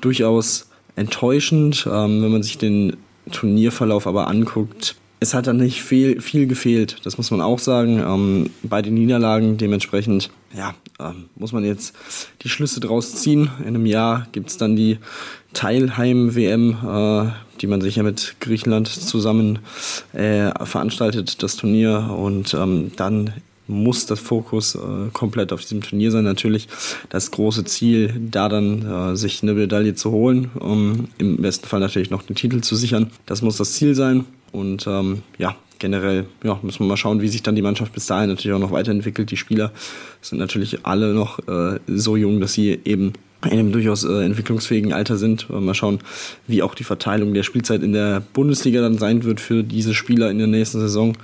durchaus 0.00 0.68
enttäuschend. 0.96 1.86
Ähm, 1.90 2.22
wenn 2.22 2.32
man 2.32 2.42
sich 2.42 2.58
den 2.58 2.96
Turnierverlauf 3.30 4.06
aber 4.06 4.28
anguckt, 4.28 4.96
es 5.22 5.34
hat 5.34 5.46
dann 5.46 5.58
nicht 5.58 5.82
viel, 5.82 6.20
viel 6.20 6.48
gefehlt, 6.48 6.96
das 7.04 7.16
muss 7.16 7.30
man 7.30 7.40
auch 7.40 7.60
sagen. 7.60 8.00
Ähm, 8.00 8.50
bei 8.64 8.82
den 8.82 8.94
Niederlagen 8.94 9.56
dementsprechend, 9.56 10.30
ja, 10.54 10.74
ähm, 10.98 11.26
muss 11.36 11.52
man 11.52 11.64
jetzt 11.64 11.94
die 12.42 12.48
Schlüsse 12.48 12.80
draus 12.80 13.14
ziehen. 13.14 13.48
In 13.60 13.68
einem 13.68 13.86
Jahr 13.86 14.26
gibt 14.32 14.50
es 14.50 14.56
dann 14.56 14.74
die 14.74 14.98
Teilheim-WM, 15.54 16.76
äh, 16.84 17.30
die 17.60 17.68
man 17.68 17.80
sich 17.80 17.96
ja 17.96 18.02
mit 18.02 18.34
Griechenland 18.40 18.88
zusammen 18.88 19.60
äh, 20.12 20.50
veranstaltet, 20.64 21.42
das 21.44 21.56
Turnier. 21.56 22.10
Und 22.18 22.52
ähm, 22.54 22.90
dann 22.96 23.32
muss 23.68 24.06
das 24.06 24.18
Fokus 24.18 24.74
äh, 24.74 25.10
komplett 25.12 25.52
auf 25.52 25.60
diesem 25.60 25.82
Turnier 25.82 26.10
sein. 26.10 26.24
Natürlich 26.24 26.66
das 27.10 27.30
große 27.30 27.64
Ziel, 27.64 28.12
da 28.28 28.48
dann 28.48 29.12
äh, 29.12 29.16
sich 29.16 29.44
eine 29.44 29.54
Medaille 29.54 29.94
zu 29.94 30.10
holen, 30.10 30.50
um 30.58 31.06
im 31.18 31.36
besten 31.36 31.68
Fall 31.68 31.78
natürlich 31.78 32.10
noch 32.10 32.22
den 32.22 32.34
Titel 32.34 32.60
zu 32.60 32.74
sichern. 32.74 33.12
Das 33.24 33.40
muss 33.40 33.56
das 33.56 33.74
Ziel 33.74 33.94
sein. 33.94 34.24
Und 34.52 34.86
ähm, 34.86 35.22
ja, 35.38 35.56
generell 35.78 36.26
ja, 36.44 36.58
müssen 36.62 36.80
wir 36.80 36.86
mal 36.86 36.96
schauen, 36.96 37.20
wie 37.20 37.28
sich 37.28 37.42
dann 37.42 37.56
die 37.56 37.62
Mannschaft 37.62 37.92
bis 37.92 38.06
dahin 38.06 38.30
natürlich 38.30 38.54
auch 38.54 38.60
noch 38.60 38.72
weiterentwickelt. 38.72 39.30
Die 39.30 39.36
Spieler 39.36 39.72
sind 40.20 40.38
natürlich 40.38 40.86
alle 40.86 41.12
noch 41.12 41.40
äh, 41.48 41.80
so 41.88 42.16
jung, 42.16 42.40
dass 42.40 42.52
sie 42.52 42.80
eben 42.84 43.14
in 43.44 43.58
einem 43.58 43.72
durchaus 43.72 44.04
äh, 44.04 44.24
entwicklungsfähigen 44.24 44.92
Alter 44.92 45.16
sind. 45.16 45.48
Äh, 45.50 45.54
mal 45.54 45.74
schauen, 45.74 45.98
wie 46.46 46.62
auch 46.62 46.74
die 46.74 46.84
Verteilung 46.84 47.34
der 47.34 47.42
Spielzeit 47.42 47.82
in 47.82 47.92
der 47.92 48.20
Bundesliga 48.20 48.80
dann 48.80 48.98
sein 48.98 49.24
wird 49.24 49.40
für 49.40 49.64
diese 49.64 49.94
Spieler 49.94 50.30
in 50.30 50.38
der 50.38 50.46
nächsten 50.46 50.80
Saison, 50.80 51.16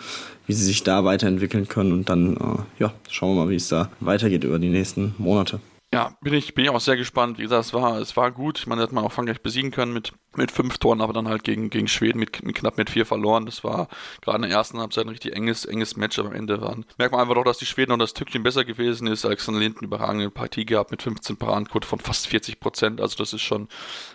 wie 0.46 0.52
sie 0.52 0.64
sich 0.64 0.82
da 0.82 1.04
weiterentwickeln 1.04 1.68
können 1.68 1.92
und 1.92 2.08
dann 2.08 2.36
äh, 2.36 2.82
ja, 2.82 2.92
schauen 3.08 3.36
wir 3.36 3.44
mal, 3.44 3.50
wie 3.50 3.56
es 3.56 3.68
da 3.68 3.90
weitergeht 4.00 4.44
über 4.44 4.58
die 4.58 4.70
nächsten 4.70 5.14
Monate. 5.18 5.60
Ja, 5.92 6.16
bin 6.20 6.34
ich, 6.34 6.54
bin 6.54 6.64
ich 6.64 6.70
auch 6.70 6.80
sehr 6.80 6.96
gespannt. 6.96 7.38
Wie 7.38 7.42
gesagt, 7.42 7.64
es 7.64 7.72
war, 7.72 7.98
es 7.98 8.14
war 8.16 8.30
gut. 8.30 8.64
Meine, 8.66 8.82
hat 8.82 8.92
man 8.92 9.04
auch 9.04 9.12
Frankreich 9.12 9.40
besiegen 9.40 9.70
können 9.70 9.94
mit, 9.94 10.12
mit 10.38 10.50
fünf 10.50 10.78
Toren, 10.78 11.02
aber 11.02 11.12
dann 11.12 11.28
halt 11.28 11.44
gegen, 11.44 11.68
gegen 11.68 11.88
Schweden 11.88 12.18
mit, 12.18 12.42
mit 12.42 12.56
knapp 12.56 12.78
mit 12.78 12.88
vier 12.88 13.04
verloren. 13.04 13.44
Das 13.44 13.62
war 13.62 13.88
gerade 14.22 14.36
in 14.36 14.42
der 14.42 14.50
ersten 14.52 14.78
Halbzeit 14.78 15.04
ein 15.04 15.10
richtig 15.10 15.34
enges, 15.34 15.66
enges 15.66 15.96
Match, 15.96 16.18
aber 16.18 16.28
am 16.28 16.34
Ende 16.34 16.60
waren, 16.62 16.86
merkt 16.96 17.12
man 17.12 17.20
einfach 17.20 17.34
doch, 17.34 17.44
dass 17.44 17.58
die 17.58 17.66
Schweden 17.66 17.90
noch 17.90 17.98
das 17.98 18.14
Tückchen 18.14 18.42
besser 18.42 18.64
gewesen 18.64 19.06
ist. 19.06 19.26
Alexander 19.26 19.60
Linden 19.60 19.84
überragende 19.84 20.30
Partie 20.30 20.64
gehabt 20.64 20.90
mit 20.90 21.02
15 21.02 21.36
Paradenquote 21.36 21.86
von 21.86 22.00
fast 22.00 22.26
40 22.28 22.60
Prozent. 22.60 23.00
Also 23.00 23.16
das 23.16 23.32
ist 23.32 23.42
schon, 23.42 23.68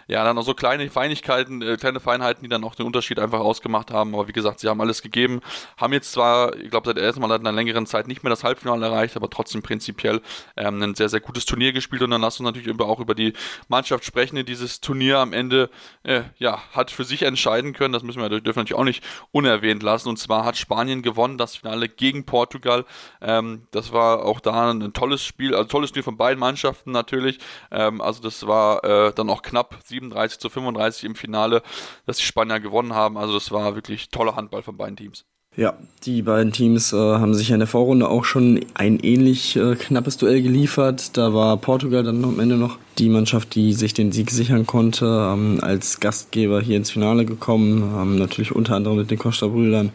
ja, 0.08 0.24
dann 0.24 0.38
auch 0.38 0.44
so 0.44 0.54
kleine 0.54 0.90
Feinigkeiten, 0.90 1.62
äh, 1.62 1.78
kleine 1.78 2.00
Feinheiten, 2.00 2.44
die 2.44 2.50
dann 2.50 2.64
auch 2.64 2.76
den 2.76 2.86
Unterschied 2.86 3.20
einfach 3.20 3.40
ausgemacht 3.40 3.92
haben. 3.92 4.16
Aber 4.16 4.28
wie 4.28 4.34
gesagt, 4.34 4.60
sie 4.60 4.70
haben 4.70 4.82
alles 4.82 5.02
gegeben, 5.02 5.42
haben 5.78 5.94
jetzt 5.94 6.12
zwar, 6.12 6.56
ich 6.56 6.70
glaube, 6.72 6.88
seit 6.88 6.98
ersten 6.98 7.22
Mal 7.22 7.30
seit 7.30 7.42
einer 7.42 7.52
längeren 7.52 7.86
Zeit 7.86 8.08
nicht 8.08 8.24
mehr 8.24 8.30
das 8.30 8.44
Halbfinale 8.44 8.86
erreicht, 8.86 9.16
aber 9.16 9.30
trotzdem 9.30 9.62
prinzipiell 9.62 10.22
ähm, 10.58 10.82
ein 10.82 10.96
sehr, 10.96 11.10
sehr 11.10 11.20
gutes 11.20 11.46
Turnier 11.46 11.74
gespielt 11.74 12.02
und 12.02 12.12
dann 12.12 12.22
lass 12.22 12.40
uns 12.40 12.46
natürlich 12.46 12.80
auch 12.80 13.00
über 13.00 13.16
die 13.16 13.34
Mannschaft 13.68 14.06
sprechen, 14.06 14.36
die 14.36 14.44
dieses 14.44 14.82
Turnier 14.82 15.20
am 15.20 15.34
Ende 15.34 15.70
äh, 16.04 16.13
ja, 16.38 16.62
hat 16.72 16.92
für 16.92 17.04
sich 17.04 17.24
entscheiden 17.24 17.74
können. 17.74 17.94
Das 17.94 18.04
müssen 18.04 18.22
wir 18.22 18.30
dürfen 18.30 18.60
natürlich 18.60 18.80
auch 18.80 18.84
nicht 18.84 19.04
unerwähnt 19.32 19.84
lassen. 19.84 20.10
Und 20.10 20.18
zwar 20.18 20.46
hat 20.46 20.58
Spanien 20.58 21.02
gewonnen, 21.02 21.38
das 21.38 21.58
Finale 21.58 21.90
gegen 21.90 22.26
Portugal. 22.26 22.86
Ähm, 23.22 23.68
das 23.72 23.92
war 23.92 24.26
auch 24.26 24.40
da 24.40 24.72
ein 24.72 24.94
tolles 24.94 25.24
Spiel, 25.24 25.56
also 25.56 25.68
tolles 25.68 25.90
Spiel 25.90 26.04
von 26.04 26.18
beiden 26.18 26.40
Mannschaften 26.40 26.92
natürlich. 26.92 27.40
Ähm, 27.72 28.02
also 28.02 28.22
das 28.22 28.46
war 28.48 28.84
äh, 28.84 29.14
dann 29.14 29.30
auch 29.30 29.42
knapp 29.42 29.78
37 29.84 30.40
zu 30.40 30.50
35 30.50 31.04
im 31.06 31.16
Finale, 31.16 31.62
dass 32.06 32.18
die 32.18 32.24
Spanier 32.24 32.60
gewonnen 32.60 32.94
haben. 32.94 33.18
Also 33.18 33.34
das 33.34 33.52
war 33.52 33.76
wirklich 33.76 34.10
toller 34.10 34.36
Handball 34.36 34.64
von 34.64 34.78
beiden 34.78 34.98
Teams. 34.98 35.26
Ja, 35.56 35.76
die 36.04 36.24
beiden 36.24 36.52
Teams 36.52 36.94
äh, 36.94 36.98
haben 36.98 37.36
sich 37.36 37.52
in 37.52 37.60
der 37.60 37.68
Vorrunde 37.68 38.10
auch 38.10 38.26
schon 38.26 38.60
ein 38.74 39.00
ähnlich 39.00 39.56
äh, 39.56 39.76
knappes 39.76 40.18
Duell 40.18 40.42
geliefert. 40.42 41.16
Da 41.16 41.34
war 41.34 41.58
Portugal 41.58 42.04
dann 42.04 42.24
am 42.24 42.40
Ende 42.40 42.56
noch 42.56 42.80
die 42.98 43.08
Mannschaft, 43.08 43.54
die 43.54 43.74
sich 43.74 43.94
den 43.94 44.12
Sieg 44.12 44.32
sichern 44.32 44.66
konnte, 44.66 45.06
ähm, 45.06 45.60
als 45.62 46.00
Gastgeber 46.00 46.60
hier 46.60 46.78
ins 46.78 46.90
Finale 46.90 47.26
gekommen. 47.26 47.84
Ähm, 47.96 48.18
natürlich 48.18 48.56
unter 48.56 48.76
anderem 48.76 48.98
mit 48.98 49.12
den 49.12 49.20
Costa-Brüdern. 49.20 49.92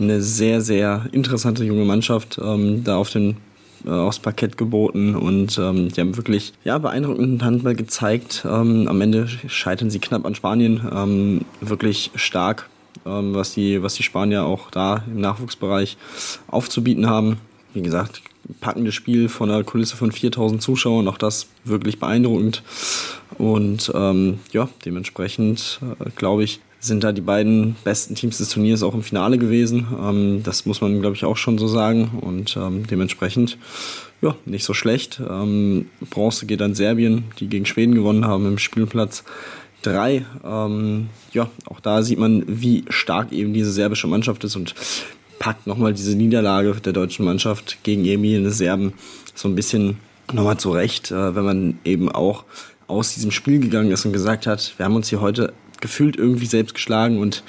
Eine 0.00 0.22
sehr, 0.22 0.62
sehr 0.62 1.04
interessante 1.12 1.64
junge 1.64 1.84
Mannschaft 1.84 2.40
ähm, 2.42 2.82
da 2.82 2.96
auf 2.96 3.10
den 3.10 3.36
äh, 3.86 3.90
aufs 3.90 4.18
Parkett 4.18 4.56
geboten 4.56 5.14
und 5.14 5.58
ähm, 5.58 5.92
die 5.92 6.00
haben 6.00 6.16
wirklich 6.16 6.52
ja, 6.64 6.78
beeindruckenden 6.78 7.44
Handball 7.44 7.74
gezeigt. 7.74 8.44
Ähm, 8.48 8.88
am 8.88 9.00
Ende 9.02 9.28
scheitern 9.28 9.90
sie 9.90 9.98
knapp 9.98 10.24
an 10.24 10.34
Spanien. 10.34 10.80
Ähm, 10.92 11.40
wirklich 11.60 12.10
stark 12.14 12.68
ähm, 13.06 13.34
was, 13.34 13.54
die, 13.54 13.82
was 13.82 13.94
die 13.94 14.02
Spanier 14.02 14.44
auch 14.44 14.70
da 14.70 15.04
im 15.06 15.20
Nachwuchsbereich 15.20 15.96
aufzubieten 16.48 17.08
haben. 17.08 17.38
Wie 17.74 17.82
gesagt, 17.82 18.22
packendes 18.60 18.94
Spiel 18.94 19.28
von 19.28 19.50
einer 19.50 19.64
Kulisse 19.64 19.96
von 19.96 20.12
4000 20.12 20.62
Zuschauern, 20.62 21.08
auch 21.08 21.18
das 21.18 21.46
wirklich 21.64 21.98
beeindruckend. 21.98 22.62
Und 23.36 23.92
ähm, 23.94 24.40
ja, 24.52 24.68
dementsprechend 24.84 25.80
äh, 26.00 26.10
glaube 26.16 26.44
ich, 26.44 26.60
sind 26.80 27.02
da 27.02 27.12
die 27.12 27.20
beiden 27.20 27.76
besten 27.84 28.14
Teams 28.14 28.38
des 28.38 28.50
Turniers 28.50 28.82
auch 28.82 28.94
im 28.94 29.02
Finale 29.02 29.38
gewesen. 29.38 29.86
Ähm, 30.00 30.42
das 30.42 30.64
muss 30.64 30.80
man, 30.80 31.00
glaube 31.00 31.16
ich, 31.16 31.24
auch 31.24 31.36
schon 31.36 31.58
so 31.58 31.68
sagen. 31.68 32.18
Und 32.20 32.56
ähm, 32.56 32.86
dementsprechend, 32.86 33.58
ja, 34.22 34.36
nicht 34.44 34.64
so 34.64 34.74
schlecht. 34.74 35.20
Ähm, 35.28 35.86
Bronze 36.10 36.46
geht 36.46 36.62
an 36.62 36.74
Serbien, 36.74 37.24
die 37.40 37.48
gegen 37.48 37.66
Schweden 37.66 37.94
gewonnen 37.94 38.26
haben 38.26 38.46
im 38.46 38.58
Spielplatz. 38.58 39.24
3. 39.82 40.24
Ähm, 40.44 41.08
ja, 41.32 41.50
auch 41.66 41.80
da 41.80 42.02
sieht 42.02 42.18
man, 42.18 42.44
wie 42.46 42.84
stark 42.88 43.32
eben 43.32 43.52
diese 43.52 43.72
serbische 43.72 44.06
Mannschaft 44.06 44.44
ist 44.44 44.56
und 44.56 44.74
packt 45.38 45.66
nochmal 45.66 45.94
diese 45.94 46.16
Niederlage 46.16 46.74
der 46.74 46.92
deutschen 46.92 47.24
Mannschaft 47.24 47.78
gegen 47.82 48.04
Emil 48.04 48.50
Serben 48.50 48.92
so 49.34 49.48
ein 49.48 49.54
bisschen 49.54 49.98
nochmal 50.32 50.58
zurecht, 50.58 51.10
äh, 51.10 51.34
wenn 51.34 51.44
man 51.44 51.78
eben 51.84 52.10
auch 52.10 52.44
aus 52.86 53.14
diesem 53.14 53.30
Spiel 53.30 53.60
gegangen 53.60 53.90
ist 53.92 54.04
und 54.04 54.12
gesagt 54.12 54.46
hat, 54.46 54.74
wir 54.76 54.86
haben 54.86 54.96
uns 54.96 55.08
hier 55.08 55.20
heute 55.20 55.52
gefühlt 55.80 56.16
irgendwie 56.16 56.46
selbst 56.46 56.74
geschlagen 56.74 57.18
und 57.18 57.42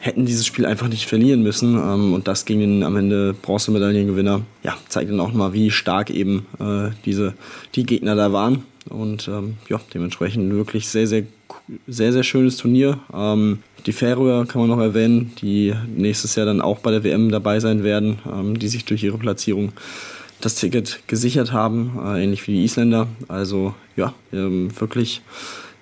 hätten 0.00 0.26
dieses 0.26 0.46
Spiel 0.46 0.64
einfach 0.64 0.88
nicht 0.88 1.06
verlieren 1.06 1.42
müssen. 1.42 1.74
Ähm, 1.74 2.14
und 2.14 2.28
das 2.28 2.44
gegen 2.44 2.60
den 2.60 2.82
am 2.82 2.96
Ende 2.96 3.34
Bronzemedaillengewinner, 3.34 4.42
ja, 4.62 4.76
zeigt 4.88 5.10
dann 5.10 5.20
auch 5.20 5.32
mal, 5.32 5.52
wie 5.52 5.70
stark 5.70 6.10
eben 6.10 6.46
äh, 6.58 6.90
diese, 7.04 7.34
die 7.74 7.84
Gegner 7.84 8.14
da 8.14 8.32
waren. 8.32 8.64
Und 8.88 9.28
ähm, 9.28 9.56
ja, 9.68 9.80
dementsprechend 9.92 10.52
wirklich 10.52 10.88
sehr, 10.88 11.06
sehr, 11.06 11.24
sehr, 11.86 12.12
sehr 12.12 12.22
schönes 12.22 12.56
Turnier. 12.56 12.98
Ähm, 13.12 13.60
die 13.86 13.92
Färöer 13.92 14.46
kann 14.46 14.60
man 14.60 14.70
noch 14.70 14.80
erwähnen, 14.80 15.32
die 15.40 15.74
nächstes 15.96 16.34
Jahr 16.36 16.46
dann 16.46 16.60
auch 16.60 16.78
bei 16.78 16.90
der 16.90 17.04
WM 17.04 17.30
dabei 17.30 17.60
sein 17.60 17.84
werden, 17.84 18.18
ähm, 18.30 18.58
die 18.58 18.68
sich 18.68 18.84
durch 18.84 19.02
ihre 19.02 19.18
Platzierung 19.18 19.72
das 20.40 20.54
Ticket 20.54 21.00
gesichert 21.06 21.52
haben, 21.52 21.98
äh, 22.04 22.22
ähnlich 22.22 22.46
wie 22.46 22.52
die 22.52 22.64
Isländer. 22.64 23.08
Also 23.28 23.74
ja, 23.96 24.14
ähm, 24.32 24.70
wirklich 24.78 25.22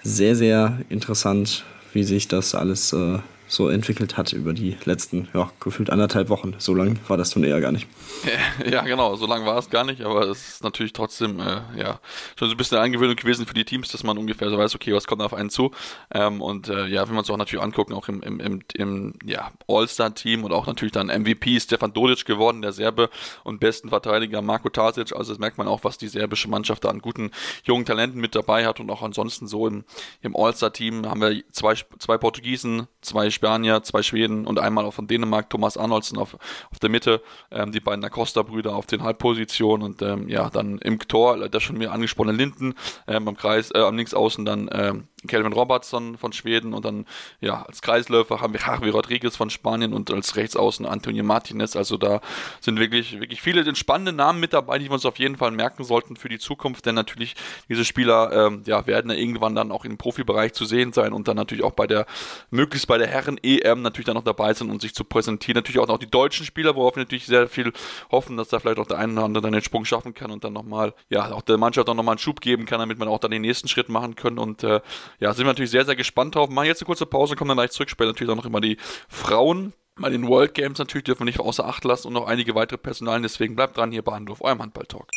sehr, 0.03 0.37
sehr 0.37 0.81
interessant, 0.89 1.65
wie 1.93 2.05
sich 2.05 2.29
das 2.29 2.55
alles 2.55 2.93
äh, 2.93 3.19
so 3.49 3.68
entwickelt 3.68 4.16
hat 4.16 4.32
über 4.32 4.53
die 4.53 4.76
letzten, 4.84 5.28
ja, 5.34 5.51
gefühlt 5.61 5.90
anderthalb 5.90 6.28
Wochen. 6.28 6.55
So 6.59 6.74
lang 6.74 6.99
war 7.09 7.16
das 7.16 7.30
Turnier 7.30 7.51
ja 7.51 7.61
gar 7.61 7.72
nicht. 7.72 7.86
Ja, 8.66 8.82
genau, 8.82 9.14
so 9.16 9.26
lang 9.26 9.44
war 9.44 9.59
es 9.59 9.70
gar 9.70 9.84
nicht, 9.84 10.01
aber 10.03 10.28
es 10.28 10.49
ist 10.49 10.64
natürlich 10.64 10.92
trotzdem, 10.92 11.38
äh, 11.40 11.61
ja, 11.76 12.01
schon 12.36 12.49
so 12.49 12.55
ein 12.55 12.57
bisschen 12.57 12.78
eine 12.78 12.86
Eingewöhnung 12.86 13.14
gewesen 13.14 13.47
für 13.47 13.55
die 13.55 13.64
Teams, 13.64 13.88
dass 13.90 14.03
man 14.03 14.18
ungefähr 14.18 14.51
so 14.51 14.59
weiß, 14.59 14.74
okay, 14.74 14.92
was 14.92 15.07
kommt 15.07 15.22
auf 15.22 15.34
einen 15.34 15.51
zu. 15.51 15.70
Ähm, 16.12 16.40
und 16.40 16.68
äh, 16.68 16.86
ja, 16.86 17.07
wenn 17.07 17.14
wir 17.14 17.20
uns 17.20 17.30
auch 17.30 17.36
natürlich 17.36 17.62
angucken, 17.62 17.92
auch 17.92 18.09
im, 18.09 18.22
im, 18.22 18.40
im, 18.40 18.62
im 18.74 19.14
ja, 19.24 19.53
All-Star-Team 19.68 20.44
und 20.44 20.53
auch 20.53 20.66
natürlich 20.66 20.92
dann 20.92 21.09
MVP 21.09 21.61
Stefan 21.61 21.92
Dodic 21.92 22.24
geworden, 22.24 22.62
der 22.62 22.72
Serbe 22.72 23.11
und 23.44 23.61
besten 23.61 23.90
Verteidiger 23.90 24.42
Marko 24.42 24.68
Tasic. 24.68 25.14
Also 25.14 25.32
das 25.32 25.38
merkt 25.38 25.59
man 25.59 25.68
auch, 25.68 25.84
was 25.84 25.99
die 25.99 26.09
serbische 26.09 26.49
Mannschaft 26.49 26.84
da 26.84 26.88
an 26.88 27.01
guten 27.01 27.30
jungen 27.64 27.84
Talenten 27.84 28.20
mit 28.20 28.34
dabei 28.34 28.66
hat 28.66 28.80
und 28.80 28.90
auch 28.90 29.03
ansonsten 29.03 29.47
so 29.47 29.66
im, 29.66 29.84
im 30.22 30.34
All-Star-Team 30.36 31.09
haben 31.09 31.20
wir 31.20 31.42
zwei, 31.53 31.74
zwei 31.99 32.18
Portugiesen, 32.18 32.88
zwei 33.01 33.30
Spanier, 33.37 33.82
zwei 33.82 34.03
Schweden 34.03 34.47
und 34.47 34.59
einmal 34.59 34.84
auch 34.84 34.95
von 34.95 35.07
Dänemark, 35.07 35.51
Thomas 35.51 35.76
Arnoldsen 35.76 36.18
auf, 36.18 36.34
auf 36.34 36.78
der 36.80 36.91
Mitte, 36.91 37.22
ähm, 37.51 37.70
die 37.70 37.80
beiden 37.80 38.05
Acosta-Brüder 38.05 38.74
auf 38.74 38.87
den 38.87 39.03
Halbpositionen 39.03 39.87
und 39.87 40.03
ähm, 40.03 40.28
ja, 40.28 40.51
dann 40.51 40.78
im 40.78 40.99
Tor, 40.99 41.49
der 41.49 41.61
schon 41.61 41.78
mir 41.78 41.93
angesprochene 41.93 42.32
Linden, 42.32 42.74
ähm, 43.07 43.28
am 43.28 43.37
Kreis, 43.37 43.70
äh, 43.72 43.78
am 43.78 43.97
Linksaußen 43.97 44.45
dann 44.45 44.68
ähm, 44.72 45.09
Kelvin 45.26 45.53
Robertson 45.53 46.16
von 46.16 46.32
Schweden 46.32 46.72
und 46.72 46.84
dann 46.84 47.07
ja 47.41 47.62
als 47.62 47.82
Kreisläufer 47.82 48.41
haben 48.41 48.53
wir 48.53 48.61
Javi 48.61 48.91
Rodriguez 48.91 49.37
von 49.37 49.51
Spanien 49.51 49.93
und 49.93 50.11
als 50.11 50.37
Rechtsaußen 50.37 50.87
Antonio 50.87 51.24
Martinez. 51.24 51.76
Also 51.76 51.97
da 51.97 52.20
sind 52.61 52.78
wirklich, 52.78 53.20
wirklich 53.20 53.43
viele 53.43 53.74
spannende 53.74 54.12
Namen 54.12 54.41
mit 54.41 54.53
dabei, 54.53 54.78
die 54.78 54.87
wir 54.87 54.93
uns 54.93 55.07
auf 55.07 55.18
jeden 55.18 55.37
Fall 55.37 55.51
merken 55.51 55.84
sollten 55.84 56.16
für 56.16 56.28
die 56.28 56.39
Zukunft, 56.39 56.87
denn 56.87 56.95
natürlich 56.95 57.34
diese 57.68 57.84
Spieler 57.84 58.32
ähm, 58.32 58.62
ja, 58.66 58.87
werden 58.87 59.11
ja 59.11 59.16
irgendwann 59.16 59.55
dann 59.55 59.72
auch 59.72 59.84
im 59.84 59.99
Profibereich 59.99 60.53
zu 60.53 60.64
sehen 60.64 60.93
sein 60.93 61.12
und 61.12 61.28
dann 61.28 61.37
natürlich 61.37 61.64
auch 61.64 61.72
bei 61.72 61.87
der, 61.87 62.07
möglichst 62.51 62.89
bei 62.89 62.99
der 62.99 63.09
Herren-EM 63.27 63.83
natürlich 63.83 64.07
dann 64.07 64.14
noch 64.14 64.24
dabei 64.24 64.55
sind 64.55 64.70
und 64.70 64.81
sich 64.81 64.95
zu 64.95 65.05
präsentieren. 65.05 65.57
Natürlich 65.57 65.79
auch 65.81 65.89
noch 65.89 65.99
die 65.99 66.11
deutschen 66.11 66.47
Spieler, 66.47 66.77
worauf 66.77 66.97
wir 66.97 67.03
natürlich 67.03 67.27
sehr 67.27 67.49
viel 67.49 67.72
hoffen, 68.11 68.37
dass 68.37 68.49
da 68.49 68.59
vielleicht 68.59 68.79
auch 68.79 68.87
der 68.87 68.99
eine 68.99 69.12
oder 69.12 69.24
andere 69.24 69.43
dann 69.43 69.53
den 69.53 69.62
Sprung 69.62 69.85
schaffen 69.85 70.14
kann 70.14 70.31
und 70.31 70.45
dann 70.45 70.53
nochmal, 70.53 70.95
ja, 71.09 71.31
auch 71.33 71.43
der 71.43 71.59
Mannschaft 71.59 71.89
auch 71.89 71.95
nochmal 71.95 72.14
einen 72.14 72.18
Schub 72.18 72.41
geben 72.41 72.66
kann, 72.66 72.79
damit 72.79 72.99
man 72.99 73.09
auch 73.09 73.18
dann 73.18 73.31
den 73.31 73.43
nächsten 73.43 73.68
Schritt 73.68 73.89
machen 73.89 74.16
können 74.16 74.39
und 74.39 74.62
äh, 74.62 74.81
ja, 75.20 75.33
sind 75.35 75.45
wir 75.45 75.51
natürlich 75.51 75.70
sehr, 75.70 75.85
sehr 75.85 75.97
gespannt 75.97 76.35
drauf. 76.35 76.49
Machen 76.49 76.66
jetzt 76.66 76.83
eine 76.83 76.87
kurze 76.87 77.07
Pause, 77.07 77.37
kommen 77.37 77.49
dann 77.49 77.59
gleich 77.59 77.70
zurück. 77.70 77.91
Später 77.91 78.09
natürlich 78.09 78.33
auch 78.33 78.37
noch 78.37 78.47
immer 78.47 78.61
die 78.61 78.77
Frauen. 79.09 79.72
Bei 79.99 80.11
den 80.11 80.29
World 80.29 80.53
Games 80.53 80.79
natürlich 80.79 81.05
dürfen 81.05 81.20
wir 81.20 81.27
nicht 81.27 81.41
außer 81.41 81.66
Acht 81.66 81.85
lassen 81.85 82.09
und 82.09 82.12
noch 82.12 82.27
einige 82.27 82.55
weitere 82.55 82.77
Personalien. 82.77 83.22
Deswegen 83.22 83.57
bleibt 83.57 83.79
dran 83.79 83.93
hier 83.93 84.03
bei 84.03 84.12
Handorf, 84.12 84.43
eurem 84.43 84.61
Handball-Talk. 84.61 85.09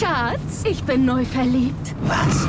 Schatz, 0.00 0.64
ich 0.64 0.82
bin 0.82 1.04
neu 1.04 1.24
verliebt. 1.24 1.94
Was? 2.02 2.48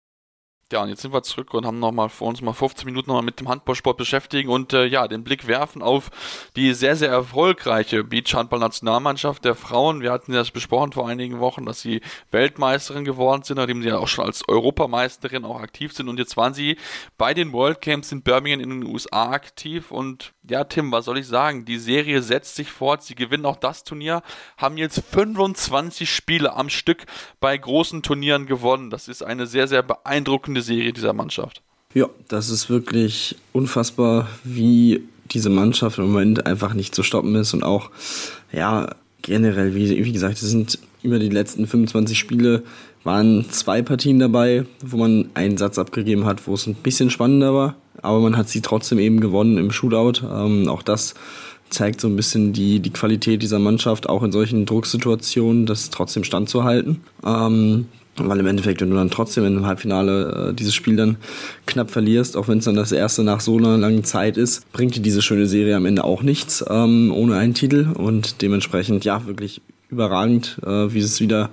Ja, 0.71 0.83
und 0.83 0.89
jetzt 0.89 1.01
sind 1.01 1.13
wir 1.13 1.21
zurück 1.21 1.53
und 1.53 1.65
haben 1.65 1.79
nochmal 1.79 2.07
vor 2.07 2.29
uns 2.29 2.41
mal 2.41 2.53
15 2.53 2.85
Minuten 2.85 3.09
nochmal 3.09 3.25
mit 3.25 3.41
dem 3.41 3.49
Handballsport 3.49 3.97
beschäftigen 3.97 4.49
und 4.49 4.71
äh, 4.71 4.85
ja, 4.85 5.07
den 5.09 5.25
Blick 5.25 5.45
werfen 5.45 5.81
auf 5.81 6.09
die 6.55 6.73
sehr, 6.73 6.95
sehr 6.95 7.09
erfolgreiche 7.09 8.05
Beachhandball-Nationalmannschaft 8.05 9.43
der 9.43 9.55
Frauen. 9.55 10.01
Wir 10.01 10.13
hatten 10.13 10.31
das 10.31 10.51
besprochen 10.51 10.93
vor 10.93 11.09
einigen 11.09 11.41
Wochen, 11.41 11.65
dass 11.65 11.81
sie 11.81 11.99
Weltmeisterin 12.31 13.03
geworden 13.03 13.43
sind, 13.43 13.57
nachdem 13.57 13.81
sie 13.81 13.89
ja 13.89 13.97
auch 13.97 14.07
schon 14.07 14.25
als 14.25 14.47
Europameisterin 14.47 15.43
auch 15.43 15.59
aktiv 15.59 15.91
sind. 15.91 16.07
Und 16.07 16.19
jetzt 16.19 16.37
waren 16.37 16.53
sie 16.53 16.77
bei 17.17 17.33
den 17.33 17.51
World 17.51 17.81
Camps 17.81 18.13
in 18.13 18.21
Birmingham 18.21 18.61
in 18.61 18.69
den 18.69 18.85
USA 18.85 19.29
aktiv. 19.31 19.91
Und 19.91 20.31
ja, 20.49 20.63
Tim, 20.63 20.91
was 20.93 21.05
soll 21.05 21.17
ich 21.17 21.27
sagen? 21.27 21.65
Die 21.65 21.77
Serie 21.79 22.21
setzt 22.21 22.55
sich 22.55 22.71
fort. 22.71 23.03
Sie 23.03 23.15
gewinnen 23.15 23.45
auch 23.45 23.57
das 23.57 23.83
Turnier, 23.83 24.21
haben 24.57 24.77
jetzt 24.77 25.03
25 25.11 26.09
Spiele 26.09 26.53
am 26.53 26.69
Stück 26.69 27.05
bei 27.41 27.57
großen 27.57 28.03
Turnieren 28.03 28.45
gewonnen. 28.45 28.89
Das 28.89 29.09
ist 29.09 29.21
eine 29.21 29.47
sehr, 29.47 29.67
sehr 29.67 29.83
beeindruckende 29.83 30.60
gute 30.61 30.63
Serie 30.63 30.93
dieser 30.93 31.13
Mannschaft. 31.13 31.61
Ja, 31.93 32.07
das 32.27 32.49
ist 32.49 32.69
wirklich 32.69 33.35
unfassbar, 33.51 34.27
wie 34.43 35.01
diese 35.31 35.49
Mannschaft 35.49 35.97
im 35.97 36.11
Moment 36.11 36.45
einfach 36.45 36.73
nicht 36.73 36.93
zu 36.95 37.03
stoppen 37.03 37.35
ist 37.35 37.53
und 37.53 37.63
auch, 37.63 37.89
ja, 38.51 38.95
generell, 39.21 39.75
wie, 39.75 40.03
wie 40.03 40.11
gesagt, 40.11 40.35
es 40.41 40.49
sind 40.49 40.79
über 41.03 41.19
die 41.19 41.29
letzten 41.29 41.67
25 41.67 42.17
Spiele 42.17 42.63
waren 43.03 43.49
zwei 43.49 43.81
Partien 43.81 44.19
dabei, 44.19 44.65
wo 44.85 44.97
man 44.97 45.29
einen 45.33 45.57
Satz 45.57 45.79
abgegeben 45.79 46.25
hat, 46.25 46.47
wo 46.47 46.53
es 46.53 46.67
ein 46.67 46.75
bisschen 46.75 47.09
spannender 47.09 47.53
war, 47.53 47.75
aber 48.01 48.19
man 48.19 48.37
hat 48.37 48.49
sie 48.49 48.61
trotzdem 48.61 48.99
eben 48.99 49.19
gewonnen 49.19 49.57
im 49.57 49.71
Shootout. 49.71 50.23
Ähm, 50.23 50.67
auch 50.67 50.83
das 50.83 51.15
zeigt 51.71 52.01
so 52.01 52.07
ein 52.07 52.15
bisschen 52.15 52.53
die, 52.53 52.79
die 52.79 52.91
Qualität 52.91 53.41
dieser 53.41 53.57
Mannschaft, 53.57 54.07
auch 54.07 54.21
in 54.21 54.31
solchen 54.31 54.65
Drucksituationen, 54.65 55.65
das 55.65 55.89
trotzdem 55.89 56.23
standzuhalten. 56.23 57.01
Ähm, 57.25 57.87
weil 58.27 58.39
im 58.39 58.47
Endeffekt, 58.47 58.81
wenn 58.81 58.89
du 58.89 58.95
dann 58.95 59.09
trotzdem 59.09 59.45
in 59.45 59.55
einem 59.55 59.65
Halbfinale 59.65 60.49
äh, 60.49 60.53
dieses 60.53 60.73
Spiel 60.73 60.95
dann 60.95 61.17
knapp 61.65 61.91
verlierst, 61.91 62.37
auch 62.37 62.47
wenn 62.47 62.59
es 62.59 62.65
dann 62.65 62.75
das 62.75 62.91
erste 62.91 63.23
nach 63.23 63.41
so 63.41 63.57
einer 63.57 63.77
langen 63.77 64.03
Zeit 64.03 64.37
ist, 64.37 64.71
bringt 64.71 64.95
dir 64.95 65.01
diese 65.01 65.21
schöne 65.21 65.47
Serie 65.47 65.75
am 65.75 65.85
Ende 65.85 66.03
auch 66.03 66.23
nichts 66.23 66.63
ähm, 66.69 67.11
ohne 67.15 67.35
einen 67.35 67.53
Titel. 67.53 67.87
Und 67.93 68.41
dementsprechend, 68.41 69.05
ja, 69.05 69.25
wirklich 69.25 69.61
überragend, 69.89 70.57
äh, 70.65 70.93
wie 70.93 71.01
sie 71.01 71.07
es 71.07 71.19
wieder 71.19 71.49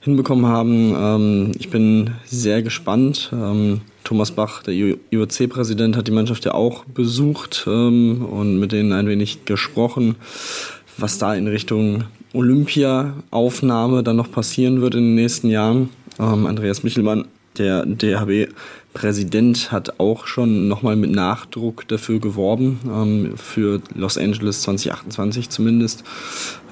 hinbekommen 0.00 0.46
haben. 0.46 0.94
Ähm, 0.96 1.52
ich 1.58 1.70
bin 1.70 2.12
sehr 2.24 2.62
gespannt. 2.62 3.30
Ähm, 3.32 3.80
Thomas 4.04 4.30
Bach, 4.30 4.62
der 4.62 4.74
IOC-Präsident, 4.74 5.96
hat 5.96 6.08
die 6.08 6.12
Mannschaft 6.12 6.44
ja 6.44 6.54
auch 6.54 6.84
besucht 6.84 7.66
ähm, 7.66 8.24
und 8.24 8.58
mit 8.58 8.72
denen 8.72 8.92
ein 8.92 9.06
wenig 9.06 9.44
gesprochen, 9.44 10.14
was 10.96 11.18
da 11.18 11.34
in 11.34 11.46
Richtung 11.46 12.04
Olympia-Aufnahme 12.32 14.02
dann 14.02 14.16
noch 14.16 14.30
passieren 14.30 14.80
wird 14.80 14.94
in 14.94 15.02
den 15.02 15.14
nächsten 15.14 15.50
Jahren. 15.50 15.90
Ähm, 16.18 16.46
Andreas 16.46 16.82
Michelmann, 16.82 17.26
der 17.56 17.84
DHB-Präsident, 17.86 19.72
hat 19.72 19.98
auch 19.98 20.26
schon 20.26 20.68
nochmal 20.68 20.96
mit 20.96 21.10
Nachdruck 21.10 21.86
dafür 21.88 22.20
geworben, 22.20 22.80
ähm, 22.86 23.32
für 23.36 23.80
Los 23.94 24.18
Angeles 24.18 24.62
2028 24.62 25.50
zumindest, 25.50 26.04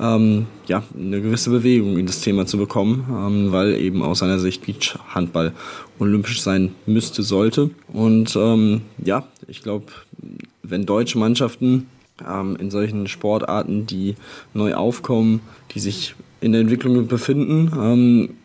ähm, 0.01 0.47
ja, 0.67 0.83
eine 0.97 1.21
gewisse 1.21 1.51
Bewegung 1.51 1.99
in 1.99 2.07
das 2.07 2.21
Thema 2.21 2.47
zu 2.47 2.59
bekommen, 2.59 3.07
ähm, 3.11 3.53
weil 3.53 3.75
eben 3.75 4.03
aus 4.03 4.21
seiner 4.21 4.39
Sicht 4.39 4.67
Beachhandball 4.67 5.53
olympisch 5.99 6.43
sein 6.43 6.75
müsste, 6.87 7.23
sollte. 7.23 7.71
Und 7.93 8.37
ähm, 8.37 8.83
ja, 9.03 9.27
ich 9.49 9.63
glaube, 9.63 9.87
wenn 10.63 10.87
deutsche 10.87 11.19
Mannschaften 11.19 11.87
ähm, 12.27 12.57
in 12.57 12.71
solchen 12.71 13.07
Sportarten, 13.07 13.87
die 13.87 14.15
neu 14.55 14.75
aufkommen, 14.75 15.41
die 15.73 15.81
sich 15.81 16.15
in 16.41 16.53
der 16.53 16.61
Entwicklung 16.61 17.07
befinden, 17.07 18.37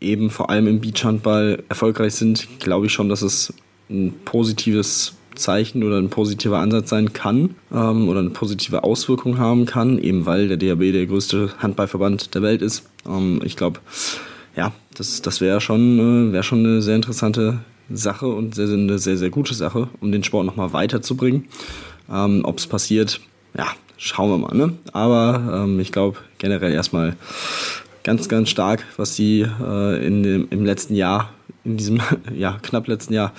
eben 0.00 0.30
vor 0.30 0.50
allem 0.50 0.66
im 0.66 0.80
Beachhandball 0.80 1.62
erfolgreich 1.68 2.14
sind, 2.14 2.48
glaube 2.58 2.86
ich 2.86 2.92
schon, 2.92 3.08
dass 3.08 3.22
es 3.22 3.52
ein 3.88 4.14
positives 4.24 5.14
Zeichen 5.34 5.82
oder 5.82 5.98
ein 5.98 6.10
positiver 6.10 6.58
Ansatz 6.58 6.90
sein 6.90 7.12
kann 7.12 7.54
ähm, 7.72 8.08
oder 8.08 8.20
eine 8.20 8.30
positive 8.30 8.84
Auswirkung 8.84 9.38
haben 9.38 9.64
kann, 9.66 9.98
eben 9.98 10.26
weil 10.26 10.48
der 10.48 10.56
DHB 10.56 10.92
der 10.92 11.06
größte 11.06 11.50
Handballverband 11.58 12.34
der 12.34 12.42
Welt 12.42 12.62
ist. 12.62 12.88
Ähm, 13.06 13.40
ich 13.44 13.56
glaube, 13.56 13.80
ja, 14.56 14.72
das, 14.94 15.22
das 15.22 15.40
wäre 15.40 15.60
schon, 15.60 16.30
äh, 16.30 16.32
wär 16.32 16.42
schon 16.42 16.60
eine 16.60 16.82
sehr 16.82 16.96
interessante 16.96 17.60
Sache 17.90 18.26
und 18.26 18.54
sehr, 18.54 18.68
eine 18.68 18.98
sehr, 18.98 19.16
sehr 19.16 19.30
gute 19.30 19.54
Sache, 19.54 19.88
um 20.00 20.12
den 20.12 20.24
Sport 20.24 20.46
nochmal 20.46 20.72
weiterzubringen. 20.72 21.46
Ähm, 22.10 22.42
Ob 22.44 22.58
es 22.58 22.66
passiert, 22.66 23.20
ja, 23.56 23.66
schauen 23.96 24.30
wir 24.30 24.38
mal. 24.38 24.56
Ne? 24.56 24.74
Aber 24.92 25.64
ähm, 25.64 25.80
ich 25.80 25.92
glaube 25.92 26.18
generell 26.38 26.72
erstmal 26.72 27.16
ganz, 28.02 28.28
ganz 28.28 28.50
stark, 28.50 28.84
was 28.96 29.16
sie 29.16 29.40
äh, 29.40 30.06
in 30.06 30.22
dem, 30.22 30.48
im 30.50 30.64
letzten 30.64 30.94
Jahr, 30.94 31.30
in 31.64 31.76
diesem 31.76 32.00
ja, 32.34 32.58
knapp 32.62 32.88
letzten 32.88 33.14
Jahr 33.14 33.32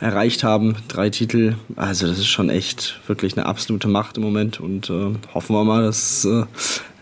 erreicht 0.00 0.44
haben. 0.44 0.76
Drei 0.88 1.10
Titel. 1.10 1.54
Also 1.76 2.06
das 2.06 2.18
ist 2.18 2.28
schon 2.28 2.50
echt 2.50 3.00
wirklich 3.06 3.36
eine 3.36 3.46
absolute 3.46 3.88
Macht 3.88 4.16
im 4.16 4.22
Moment 4.22 4.60
und 4.60 4.90
äh, 4.90 5.14
hoffen 5.32 5.56
wir 5.56 5.64
mal, 5.64 5.82
dass 5.82 6.24
äh, 6.24 6.44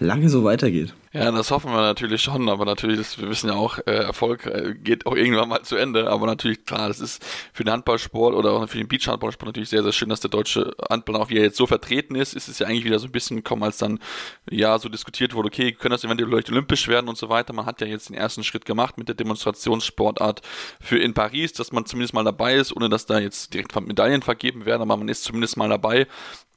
lange 0.03 0.29
so 0.29 0.45
weitergeht. 0.45 0.95
Ja, 1.15 1.31
das 1.31 1.51
hoffen 1.51 1.71
wir 1.71 1.83
natürlich 1.83 2.23
schon, 2.23 2.49
aber 2.49 2.65
natürlich, 2.65 2.97
das, 2.97 3.21
wir 3.21 3.29
wissen 3.29 3.49
ja 3.49 3.55
auch, 3.55 3.79
äh, 3.87 3.91
Erfolg 3.91 4.47
äh, 4.47 4.75
geht 4.75 5.05
auch 5.05 5.15
irgendwann 5.15 5.51
mal 5.51 5.61
zu 5.63 5.77
Ende, 5.77 6.09
aber 6.11 6.27
natürlich, 6.27 6.65
klar, 6.65 6.89
das 6.89 7.01
ist 7.01 7.23
für 7.53 7.65
den 7.65 7.73
Handballsport 7.73 8.35
oder 8.35 8.53
auch 8.53 8.67
für 8.67 8.79
den 8.79 8.89
Beachhandballsport 8.89 9.49
natürlich 9.49 9.69
sehr, 9.69 9.83
sehr 9.83 9.93
schön, 9.93 10.09
dass 10.09 10.21
der 10.21 10.31
deutsche 10.31 10.75
Handball 10.89 11.17
auch 11.17 11.29
wieder 11.29 11.43
jetzt 11.43 11.59
so 11.59 11.67
vertreten 11.67 12.15
ist, 12.15 12.33
ist 12.33 12.49
es 12.49 12.61
ja 12.61 12.67
eigentlich 12.67 12.87
wieder 12.87 12.99
so 12.99 13.09
ein 13.09 13.13
bisschen 13.13 13.37
gekommen, 13.37 13.63
als 13.63 13.77
dann, 13.77 13.99
ja, 14.51 14.79
so 14.79 14.89
diskutiert 14.89 15.35
wurde, 15.35 15.49
okay, 15.49 15.73
können 15.73 15.93
das 15.93 16.03
eventuell 16.03 16.31
vielleicht 16.31 16.51
olympisch 16.51 16.89
werden 16.89 17.09
und 17.09 17.19
so 17.19 17.29
weiter, 17.29 17.53
man 17.53 17.67
hat 17.67 17.83
ja 17.83 17.87
jetzt 17.87 18.09
den 18.09 18.17
ersten 18.17 18.43
Schritt 18.43 18.65
gemacht 18.65 18.97
mit 18.97 19.09
der 19.09 19.15
Demonstrationssportart 19.15 20.41
für 20.81 20.99
in 20.99 21.13
Paris, 21.13 21.53
dass 21.53 21.73
man 21.73 21.85
zumindest 21.85 22.15
mal 22.15 22.25
dabei 22.25 22.55
ist, 22.55 22.75
ohne 22.75 22.89
dass 22.89 23.05
da 23.05 23.19
jetzt 23.19 23.53
direkt 23.53 23.79
Medaillen 23.79 24.23
vergeben 24.23 24.65
werden, 24.65 24.81
aber 24.81 24.97
man 24.97 25.09
ist 25.09 25.25
zumindest 25.25 25.59
mal 25.59 25.69
dabei 25.69 26.07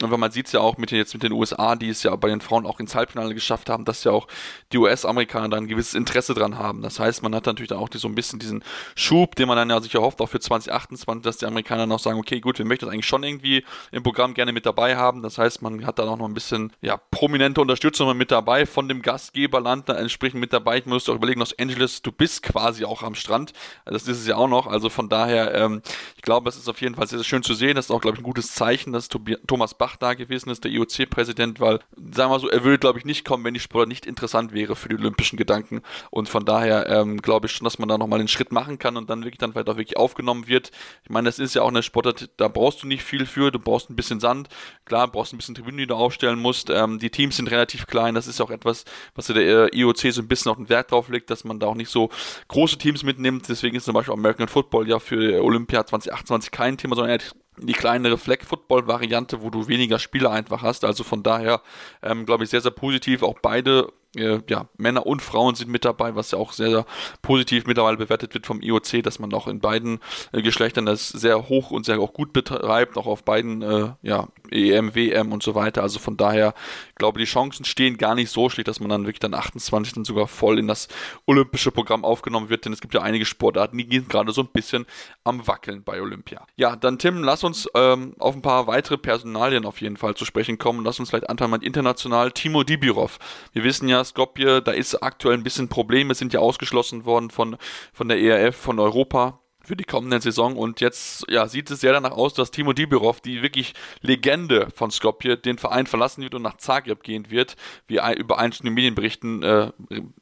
und 0.01 0.11
wenn 0.11 0.19
man 0.19 0.31
sieht 0.31 0.47
es 0.47 0.51
ja 0.51 0.59
auch 0.59 0.77
mit 0.77 0.91
den, 0.91 0.97
jetzt 0.97 1.13
mit 1.13 1.23
den 1.23 1.31
USA, 1.31 1.75
die 1.77 1.87
es 1.87 2.03
ja 2.03 2.13
bei 2.17 2.27
den 2.27 2.41
Frauen 2.41 2.65
auch 2.65 2.81
ins 2.81 2.95
Halbfinale 2.95 3.33
geschafft 3.33 3.69
haben, 3.69 3.85
dass 3.85 4.03
ja 4.03 4.11
auch 4.11 4.27
die 4.73 4.77
US-Amerikaner 4.77 5.47
da 5.47 5.57
ein 5.57 5.67
gewisses 5.67 5.93
Interesse 5.93 6.33
dran 6.33 6.57
haben. 6.59 6.81
Das 6.81 6.99
heißt, 6.99 7.23
man 7.23 7.33
hat 7.33 7.45
natürlich 7.45 7.69
dann 7.69 7.77
auch 7.77 7.87
die, 7.87 7.97
so 7.97 8.09
ein 8.09 8.15
bisschen 8.15 8.39
diesen 8.39 8.61
Schub, 8.95 9.35
den 9.35 9.47
man 9.47 9.55
dann 9.55 9.69
ja 9.69 9.79
sich 9.79 9.95
erhofft, 9.95 10.19
auch 10.19 10.27
für 10.27 10.41
2028, 10.41 11.23
dass 11.23 11.37
die 11.37 11.45
Amerikaner 11.45 11.85
noch 11.87 11.99
sagen, 11.99 12.19
okay, 12.19 12.41
gut, 12.41 12.57
wir 12.57 12.65
möchten 12.65 12.85
das 12.85 12.93
eigentlich 12.93 13.07
schon 13.07 13.23
irgendwie 13.23 13.63
im 13.93 14.03
Programm 14.03 14.33
gerne 14.33 14.51
mit 14.51 14.65
dabei 14.65 14.97
haben. 14.97 15.21
Das 15.21 15.37
heißt, 15.37 15.61
man 15.61 15.85
hat 15.85 15.97
dann 15.97 16.09
auch 16.09 16.17
noch 16.17 16.27
ein 16.27 16.33
bisschen, 16.33 16.73
ja, 16.81 16.97
prominente 16.97 17.61
Unterstützung 17.61 18.17
mit 18.17 18.31
dabei 18.31 18.65
von 18.65 18.89
dem 18.89 19.01
Gastgeberland, 19.01 19.87
da 19.87 19.93
entsprechend 19.93 20.41
mit 20.41 20.51
dabei. 20.51 20.79
Ich 20.79 20.85
muss 20.85 21.07
auch 21.07 21.15
überlegen, 21.15 21.39
Los 21.39 21.57
Angeles, 21.57 22.01
du 22.01 22.11
bist 22.11 22.43
quasi 22.43 22.83
auch 22.83 23.01
am 23.01 23.15
Strand. 23.15 23.53
Das 23.85 24.09
ist 24.09 24.19
es 24.19 24.27
ja 24.27 24.35
auch 24.35 24.49
noch. 24.49 24.67
Also 24.67 24.89
von 24.89 25.07
daher, 25.07 25.55
ähm, 25.55 25.81
ich 26.17 26.21
glaube, 26.21 26.49
es 26.49 26.57
ist 26.57 26.67
auf 26.67 26.81
jeden 26.81 26.95
Fall 26.95 27.07
sehr, 27.07 27.19
sehr 27.19 27.23
schön 27.23 27.43
zu 27.43 27.53
sehen. 27.53 27.75
Das 27.75 27.85
ist 27.85 27.91
auch, 27.91 28.01
glaube 28.01 28.17
ich, 28.17 28.21
ein 28.21 28.25
gutes 28.25 28.53
Zeichen, 28.53 28.91
dass 28.91 29.07
Thomas 29.47 29.73
Bach 29.73 29.84
Bach 29.86 29.97
da 29.97 30.15
gewesen 30.15 30.49
ist, 30.49 30.63
der 30.63 30.71
IOC-Präsident, 30.71 31.59
weil, 31.59 31.79
sagen 32.11 32.31
wir 32.31 32.39
so, 32.39 32.49
er 32.49 32.63
würde, 32.63 32.79
glaube 32.79 32.97
ich, 32.97 33.05
nicht 33.05 33.23
kommen, 33.23 33.43
wenn 33.43 33.53
die 33.53 33.59
Sportart 33.59 33.88
nicht 33.88 34.07
interessant 34.07 34.51
wäre 34.51 34.75
für 34.75 34.89
die 34.89 34.95
olympischen 34.95 35.38
Gedanken. 35.38 35.83
Und 36.09 36.27
von 36.27 36.43
daher 36.43 36.89
ähm, 36.89 37.21
glaube 37.21 37.45
ich 37.45 37.51
schon, 37.51 37.65
dass 37.65 37.77
man 37.77 37.88
da 37.88 37.99
nochmal 37.99 38.17
den 38.17 38.27
Schritt 38.27 38.51
machen 38.51 38.79
kann 38.79 38.97
und 38.97 39.11
dann 39.11 39.23
wirklich 39.23 39.38
dann 39.38 39.51
auch 39.51 39.77
wirklich 39.77 39.95
aufgenommen 39.97 40.47
wird. 40.47 40.71
Ich 41.03 41.11
meine, 41.11 41.27
das 41.27 41.38
ist 41.38 41.53
ja 41.53 41.61
auch 41.61 41.67
eine 41.67 41.83
Sportart, 41.83 42.31
da 42.38 42.47
brauchst 42.47 42.81
du 42.81 42.88
nicht 42.88 43.03
viel 43.03 43.27
für, 43.27 43.51
du 43.51 43.59
brauchst 43.59 43.91
ein 43.91 43.95
bisschen 43.95 44.19
Sand, 44.19 44.49
klar, 44.86 45.07
brauchst 45.07 45.33
ein 45.33 45.38
bisschen 45.38 45.53
Tribünen, 45.53 45.77
die 45.77 45.86
du 45.86 45.93
aufstellen 45.93 46.39
musst. 46.39 46.71
Ähm, 46.71 46.97
die 46.97 47.11
Teams 47.11 47.38
sind 47.38 47.51
relativ 47.51 47.86
klein, 47.86 48.15
das 48.15 48.25
ist 48.25 48.41
auch 48.41 48.49
etwas, 48.49 48.86
was 49.13 49.27
der 49.27 49.36
äh, 49.71 49.77
IOC 49.77 49.99
so 50.13 50.21
ein 50.23 50.27
bisschen 50.27 50.49
auf 50.49 50.57
den 50.57 50.69
Wert 50.69 50.89
drauf 50.89 51.09
legt, 51.09 51.29
dass 51.29 51.43
man 51.43 51.59
da 51.59 51.67
auch 51.67 51.75
nicht 51.75 51.91
so 51.91 52.09
große 52.47 52.79
Teams 52.79 53.03
mitnimmt. 53.03 53.47
Deswegen 53.49 53.75
ist 53.75 53.86
zum 53.86 53.93
Beispiel 53.93 54.15
American 54.15 54.47
Football 54.47 54.89
ja 54.89 54.97
für 54.97 55.43
Olympia 55.43 55.86
2028 55.86 56.49
kein 56.49 56.75
Thema, 56.75 56.95
sondern 56.95 57.19
die 57.57 57.73
kleinere 57.73 58.17
Flag-Football-Variante, 58.17 59.41
wo 59.41 59.49
du 59.49 59.67
weniger 59.67 59.99
Spieler 59.99 60.31
einfach 60.31 60.61
hast. 60.61 60.83
Also 60.85 61.03
von 61.03 61.23
daher, 61.23 61.61
ähm, 62.01 62.25
glaube 62.25 62.43
ich, 62.43 62.49
sehr, 62.49 62.61
sehr 62.61 62.71
positiv. 62.71 63.23
Auch 63.23 63.37
beide 63.41 63.91
äh, 64.16 64.41
ja, 64.49 64.68
Männer 64.78 65.05
und 65.05 65.22
Frauen 65.22 65.55
sind 65.55 65.70
mit 65.70 65.86
dabei, 65.86 66.16
was 66.16 66.32
ja 66.32 66.38
auch 66.38 66.51
sehr, 66.51 66.70
sehr 66.70 66.86
positiv 67.22 67.66
mittlerweile 67.68 67.97
bewertet 67.97 68.34
wird 68.34 68.45
vom 68.45 68.61
IOC, 68.61 69.03
dass 69.03 69.20
man 69.20 69.34
auch 69.34 69.47
in 69.47 69.59
beiden 69.59 69.99
äh, 70.32 70.41
Geschlechtern 70.41 70.86
das 70.86 71.09
sehr 71.09 71.49
hoch 71.49 71.72
und 71.72 71.86
sehr 71.86 71.99
auch 71.99 72.13
gut 72.13 72.34
betreibt, 72.34 72.97
auch 72.97 73.07
auf 73.07 73.24
beiden 73.24 73.61
äh, 73.61 73.89
ja, 74.01 74.28
EM, 74.51 74.95
WM 74.95 75.32
und 75.32 75.43
so 75.43 75.55
weiter. 75.55 75.82
Also 75.82 75.99
von 75.99 76.18
daher, 76.18 76.53
glaube 76.95 77.20
die 77.20 77.26
Chancen 77.26 77.66
stehen 77.66 77.97
gar 77.97 78.16
nicht 78.16 78.30
so 78.30 78.49
schlecht, 78.49 78.68
dass 78.68 78.80
man 78.80 78.89
dann 78.89 79.03
wirklich 79.03 79.20
dann 79.20 79.34
28 79.34 79.93
dann 79.93 80.05
sogar 80.05 80.28
voll 80.28 80.59
in 80.59 80.68
das 80.68 80.88
olympische 81.26 81.72
Programm 81.72 82.05
aufgenommen 82.05 82.49
wird, 82.49 82.66
denn 82.66 82.74
es 82.74 82.82
gibt 82.82 82.93
ja 82.93 83.01
einige 83.01 83.26
Sportarten, 83.26 83.78
die 83.78 83.88
gehen 83.88 84.07
gerade 84.07 84.32
so 84.32 84.41
ein 84.41 84.47
bisschen 84.47 84.86
am 85.24 85.45
Wackeln 85.47 85.84
bei 85.84 86.01
Olympia. 86.01 86.45
Ja, 86.55 86.76
dann 86.76 86.99
Tim, 86.99 87.24
lass 87.24 87.43
uns 87.43 87.70
ähm, 87.76 88.13
auf 88.20 88.36
ein 88.36 88.41
paar 88.41 88.68
weitere 88.68 88.97
Personalien 88.97 89.66
auf 89.66 89.82
jeden 89.82 89.97
Fall 89.97 90.16
zu 90.16 90.26
sprechen 90.26 90.57
kommen. 90.57 90.86
Lass 90.86 90.99
uns 90.99 91.09
vielleicht 91.09 91.30
anfangen 91.30 91.51
mit 91.51 91.63
international 91.63 92.32
Timo 92.32 92.63
Dibirov. 92.63 93.20
Wir 93.53 93.63
wissen 93.63 93.88
ja, 93.89 94.04
Skopje, 94.05 94.61
da 94.61 94.71
ist 94.71 94.95
aktuell 94.95 95.35
ein 95.35 95.43
bisschen 95.43 95.67
Probleme, 95.67 96.15
sind 96.15 96.33
ja 96.33 96.39
ausgeschlossen 96.39 97.05
worden 97.05 97.29
von, 97.29 97.57
von 97.93 98.07
der 98.07 98.19
ERF, 98.19 98.55
von 98.55 98.79
Europa 98.79 99.41
für 99.65 99.75
die 99.75 99.83
kommende 99.83 100.21
Saison. 100.21 100.55
Und 100.55 100.79
jetzt 100.79 101.25
ja, 101.29 101.47
sieht 101.47 101.69
es 101.71 101.81
sehr 101.81 101.93
danach 101.93 102.11
aus, 102.11 102.33
dass 102.33 102.51
Timo 102.51 102.73
Dibirov, 102.73 103.21
die 103.21 103.41
wirklich 103.41 103.73
Legende 104.01 104.67
von 104.73 104.91
Skopje, 104.91 105.37
den 105.37 105.57
Verein 105.57 105.87
verlassen 105.87 106.21
wird 106.21 106.35
und 106.35 106.43
nach 106.43 106.57
Zagreb 106.57 107.03
gehen 107.03 107.29
wird, 107.29 107.55
wie 107.87 107.99
über 108.17 108.37
einzelne 108.39 108.71
Medienberichten 108.71 109.43
äh, 109.43 109.71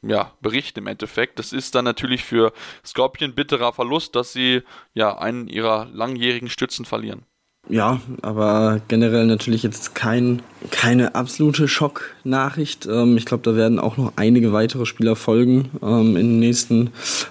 ja, 0.02 0.34
berichten 0.42 0.80
im 0.80 0.88
Endeffekt. 0.88 1.40
Das 1.40 1.54
ist 1.54 1.76
dann 1.76 1.86
natürlich 1.86 2.24
für 2.24 2.54
Skopje 2.86 3.28
ein 3.28 3.36
bitterer 3.36 3.74
Verlust, 3.74 4.16
dass 4.16 4.34
sie 4.34 4.62
ja 4.94 5.18
einen 5.18 5.48
ihrer 5.48 5.86
langjährigen 5.92 6.50
Stützen 6.50 6.86
verlieren. 6.86 7.26
Ja, 7.70 8.02
aber 8.22 8.82
generell 8.90 9.26
natürlich 9.26 9.64
jetzt 9.64 9.96
kein, 9.96 10.42
keine 10.70 11.16
absolute 11.16 11.70
Schocknachricht. 11.70 12.88
Ähm, 12.92 13.16
ich 13.16 13.26
glaube, 13.26 13.44
da 13.44 13.56
werden 13.56 13.80
auch 13.80 13.96
noch 13.96 14.14
einige 14.18 14.52
weitere 14.52 14.86
Spieler 14.86 15.16
folgen 15.16 15.70
ähm, 15.82 16.18
in 16.18 16.28
den 16.28 16.40
nächsten 16.40 16.90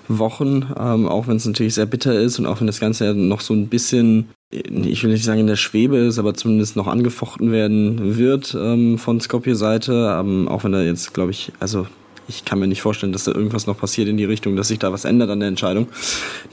Wochen, 0.09 0.73
ähm, 0.79 1.07
auch 1.07 1.29
wenn 1.29 1.37
es 1.37 1.45
natürlich 1.45 1.75
sehr 1.75 1.85
bitter 1.85 2.19
ist 2.19 2.39
und 2.39 2.47
auch 2.47 2.61
wenn 2.61 2.67
das 2.67 2.81
Ganze 2.81 3.05
ja 3.05 3.13
noch 3.13 3.43
so 3.43 3.53
ein 3.53 3.69
bisschen, 3.69 4.31
ich 4.51 5.05
will 5.05 5.13
nicht 5.13 5.25
sagen 5.25 5.41
in 5.41 5.47
der 5.47 5.57
Schwebe 5.57 5.99
ist, 5.99 6.19
aber 6.19 6.33
zumindest 6.33 6.77
noch 6.77 6.87
angefochten 6.87 7.53
werden 7.53 8.17
wird 8.17 8.57
ähm, 8.59 8.97
von 8.97 9.21
Skopje-Seite, 9.21 10.17
ähm, 10.19 10.49
auch 10.49 10.65
wenn 10.65 10.73
da 10.73 10.81
jetzt, 10.81 11.13
glaube 11.13 11.33
ich, 11.33 11.53
also 11.61 11.87
ich 12.27 12.47
kann 12.47 12.59
mir 12.59 12.69
nicht 12.69 12.81
vorstellen, 12.81 13.13
dass 13.13 13.25
da 13.25 13.33
irgendwas 13.33 13.67
noch 13.67 13.77
passiert 13.77 14.09
in 14.09 14.17
die 14.17 14.25
Richtung, 14.25 14.57
dass 14.57 14.69
sich 14.69 14.79
da 14.79 14.93
was 14.93 15.05
ändert 15.05 15.29
an 15.29 15.41
der 15.41 15.49
Entscheidung. 15.49 15.89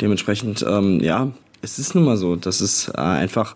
Dementsprechend, 0.01 0.65
ähm, 0.67 0.99
ja, 0.99 1.31
es 1.61 1.79
ist 1.79 1.95
nun 1.95 2.05
mal 2.05 2.17
so, 2.17 2.35
dass 2.35 2.61
es 2.61 2.89
äh, 2.89 2.99
einfach 2.99 3.55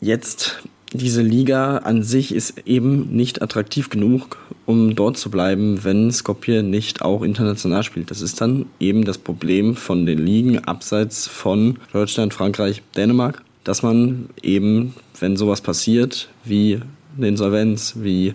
jetzt 0.00 0.62
diese 0.92 1.22
Liga 1.22 1.78
an 1.78 2.02
sich 2.02 2.34
ist 2.34 2.66
eben 2.66 3.14
nicht 3.16 3.40
attraktiv 3.40 3.88
genug, 3.88 4.36
um 4.66 4.94
dort 4.94 5.16
zu 5.16 5.30
bleiben, 5.30 5.84
wenn 5.84 6.10
Skopje 6.12 6.62
nicht 6.62 7.02
auch 7.02 7.22
international 7.22 7.82
spielt. 7.82 8.10
Das 8.10 8.20
ist 8.20 8.40
dann 8.40 8.66
eben 8.78 9.04
das 9.04 9.18
Problem 9.18 9.74
von 9.74 10.04
den 10.04 10.18
Ligen 10.18 10.58
abseits 10.58 11.26
von 11.26 11.78
Deutschland, 11.92 12.34
Frankreich, 12.34 12.82
Dänemark, 12.94 13.42
dass 13.64 13.82
man 13.82 14.28
eben, 14.42 14.94
wenn 15.18 15.36
sowas 15.36 15.62
passiert, 15.62 16.28
wie 16.44 16.80
eine 17.16 17.28
Insolvenz, 17.28 17.94
wie 17.96 18.34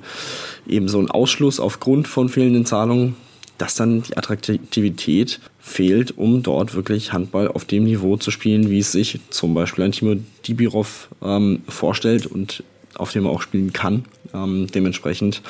eben 0.68 0.88
so 0.88 1.00
ein 1.00 1.12
Ausschluss 1.12 1.60
aufgrund 1.60 2.08
von 2.08 2.30
fehlenden 2.30 2.66
Zahlungen, 2.66 3.16
dass 3.58 3.76
dann 3.76 4.04
die 4.04 4.18
Attraktivität 4.18 5.40
fehlt, 5.68 6.18
um 6.18 6.44
dort 6.44 6.74
wirklich 6.76 7.12
Handball 7.12 7.50
auf 7.50 7.66
dem 7.66 7.84
Niveau 7.84 8.16
zu 8.16 8.32
spielen, 8.32 8.70
wie 8.70 8.80
es 8.80 8.94
sich 8.94 9.20
zum 9.30 9.54
Beispiel 9.54 9.84
ein 9.84 9.92
Timo 9.92 10.16
Dibirov 10.48 11.10
ähm, 11.22 11.62
vorstellt 11.68 12.26
und 12.26 12.64
auf 12.96 13.12
dem 13.12 13.26
er 13.26 13.32
auch 13.32 13.42
spielen 13.42 13.74
kann. 13.74 14.06
Ähm, 14.34 14.68
dementsprechend, 14.74 15.42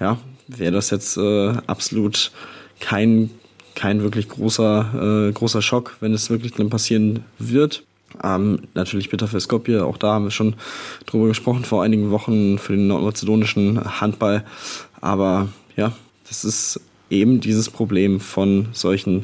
ja, 0.00 0.18
wäre 0.48 0.72
das 0.72 0.90
jetzt 0.90 1.18
äh, 1.18 1.52
absolut 1.66 2.32
kein, 2.80 3.30
kein 3.74 4.02
wirklich 4.02 4.28
großer, 4.30 5.28
äh, 5.28 5.32
großer 5.32 5.60
Schock, 5.60 5.96
wenn 6.00 6.14
es 6.14 6.30
wirklich 6.30 6.52
dann 6.52 6.70
passieren 6.70 7.24
wird. 7.38 7.84
Ähm, 8.24 8.62
natürlich 8.74 9.10
bitter 9.10 9.28
für 9.28 9.40
Skopje, 9.40 9.84
auch 9.84 9.98
da 9.98 10.14
haben 10.14 10.24
wir 10.24 10.30
schon 10.30 10.54
drüber 11.06 11.28
gesprochen 11.28 11.64
vor 11.64 11.84
einigen 11.84 12.10
Wochen 12.10 12.58
für 12.58 12.72
den 12.72 12.88
nordmazedonischen 12.88 14.00
Handball. 14.00 14.42
Aber 15.00 15.48
ja, 15.76 15.92
das 16.26 16.44
ist 16.44 16.80
eben 17.10 17.40
dieses 17.40 17.68
Problem 17.68 18.20
von 18.20 18.68
solchen 18.72 19.22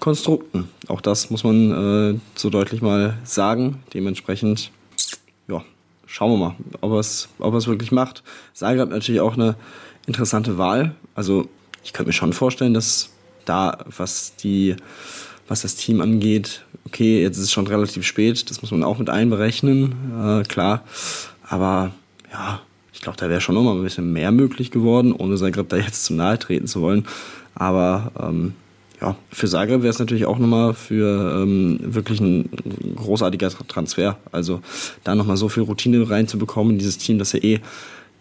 Konstrukten. 0.00 0.68
Auch 0.88 1.00
das 1.00 1.30
muss 1.30 1.44
man 1.44 2.14
äh, 2.14 2.18
so 2.34 2.50
deutlich 2.50 2.82
mal 2.82 3.18
sagen. 3.24 3.82
Dementsprechend, 3.94 4.70
ja, 5.48 5.62
schauen 6.06 6.32
wir 6.32 6.38
mal, 6.38 6.56
ob 6.80 6.92
er 6.92 6.98
es 6.98 7.28
ob 7.38 7.54
wirklich 7.66 7.92
macht. 7.92 8.22
Zagreb 8.54 8.88
natürlich 8.90 9.20
auch 9.20 9.34
eine 9.34 9.56
interessante 10.06 10.58
Wahl. 10.58 10.94
Also 11.14 11.48
ich 11.84 11.92
könnte 11.92 12.08
mir 12.08 12.14
schon 12.14 12.32
vorstellen, 12.32 12.74
dass 12.74 13.10
da, 13.44 13.84
was 13.96 14.34
die, 14.36 14.76
was 15.46 15.62
das 15.62 15.76
Team 15.76 16.00
angeht, 16.00 16.64
okay, 16.86 17.22
jetzt 17.22 17.36
ist 17.36 17.44
es 17.44 17.52
schon 17.52 17.66
relativ 17.66 18.04
spät, 18.04 18.50
das 18.50 18.62
muss 18.62 18.70
man 18.70 18.82
auch 18.82 18.98
mit 18.98 19.10
einberechnen, 19.10 19.94
äh, 20.20 20.42
klar. 20.44 20.82
Aber 21.48 21.92
ja, 22.32 22.60
glaube, 23.06 23.18
da 23.18 23.30
wäre 23.30 23.40
schon 23.40 23.54
noch 23.54 23.62
mal 23.62 23.76
ein 23.76 23.82
bisschen 23.82 24.12
mehr 24.12 24.32
möglich 24.32 24.72
geworden, 24.72 25.12
ohne 25.12 25.36
Zagreb 25.36 25.68
da 25.68 25.76
jetzt 25.76 26.04
zu 26.04 26.14
nahe 26.14 26.38
treten 26.38 26.66
zu 26.66 26.82
wollen. 26.82 27.06
Aber 27.54 28.10
ähm, 28.20 28.54
ja, 29.00 29.16
für 29.30 29.46
Zagreb 29.46 29.82
wäre 29.82 29.90
es 29.90 30.00
natürlich 30.00 30.26
auch 30.26 30.38
nochmal 30.38 30.74
für 30.74 31.40
ähm, 31.42 31.78
wirklich 31.82 32.20
ein 32.20 32.48
großartiger 32.96 33.50
Transfer. 33.68 34.18
Also 34.32 34.60
da 35.04 35.14
nochmal 35.14 35.36
so 35.36 35.48
viel 35.48 35.62
Routine 35.62 36.10
reinzubekommen 36.10 36.72
in 36.72 36.78
dieses 36.78 36.98
Team, 36.98 37.18
das 37.18 37.32
ja 37.32 37.42
eh 37.42 37.60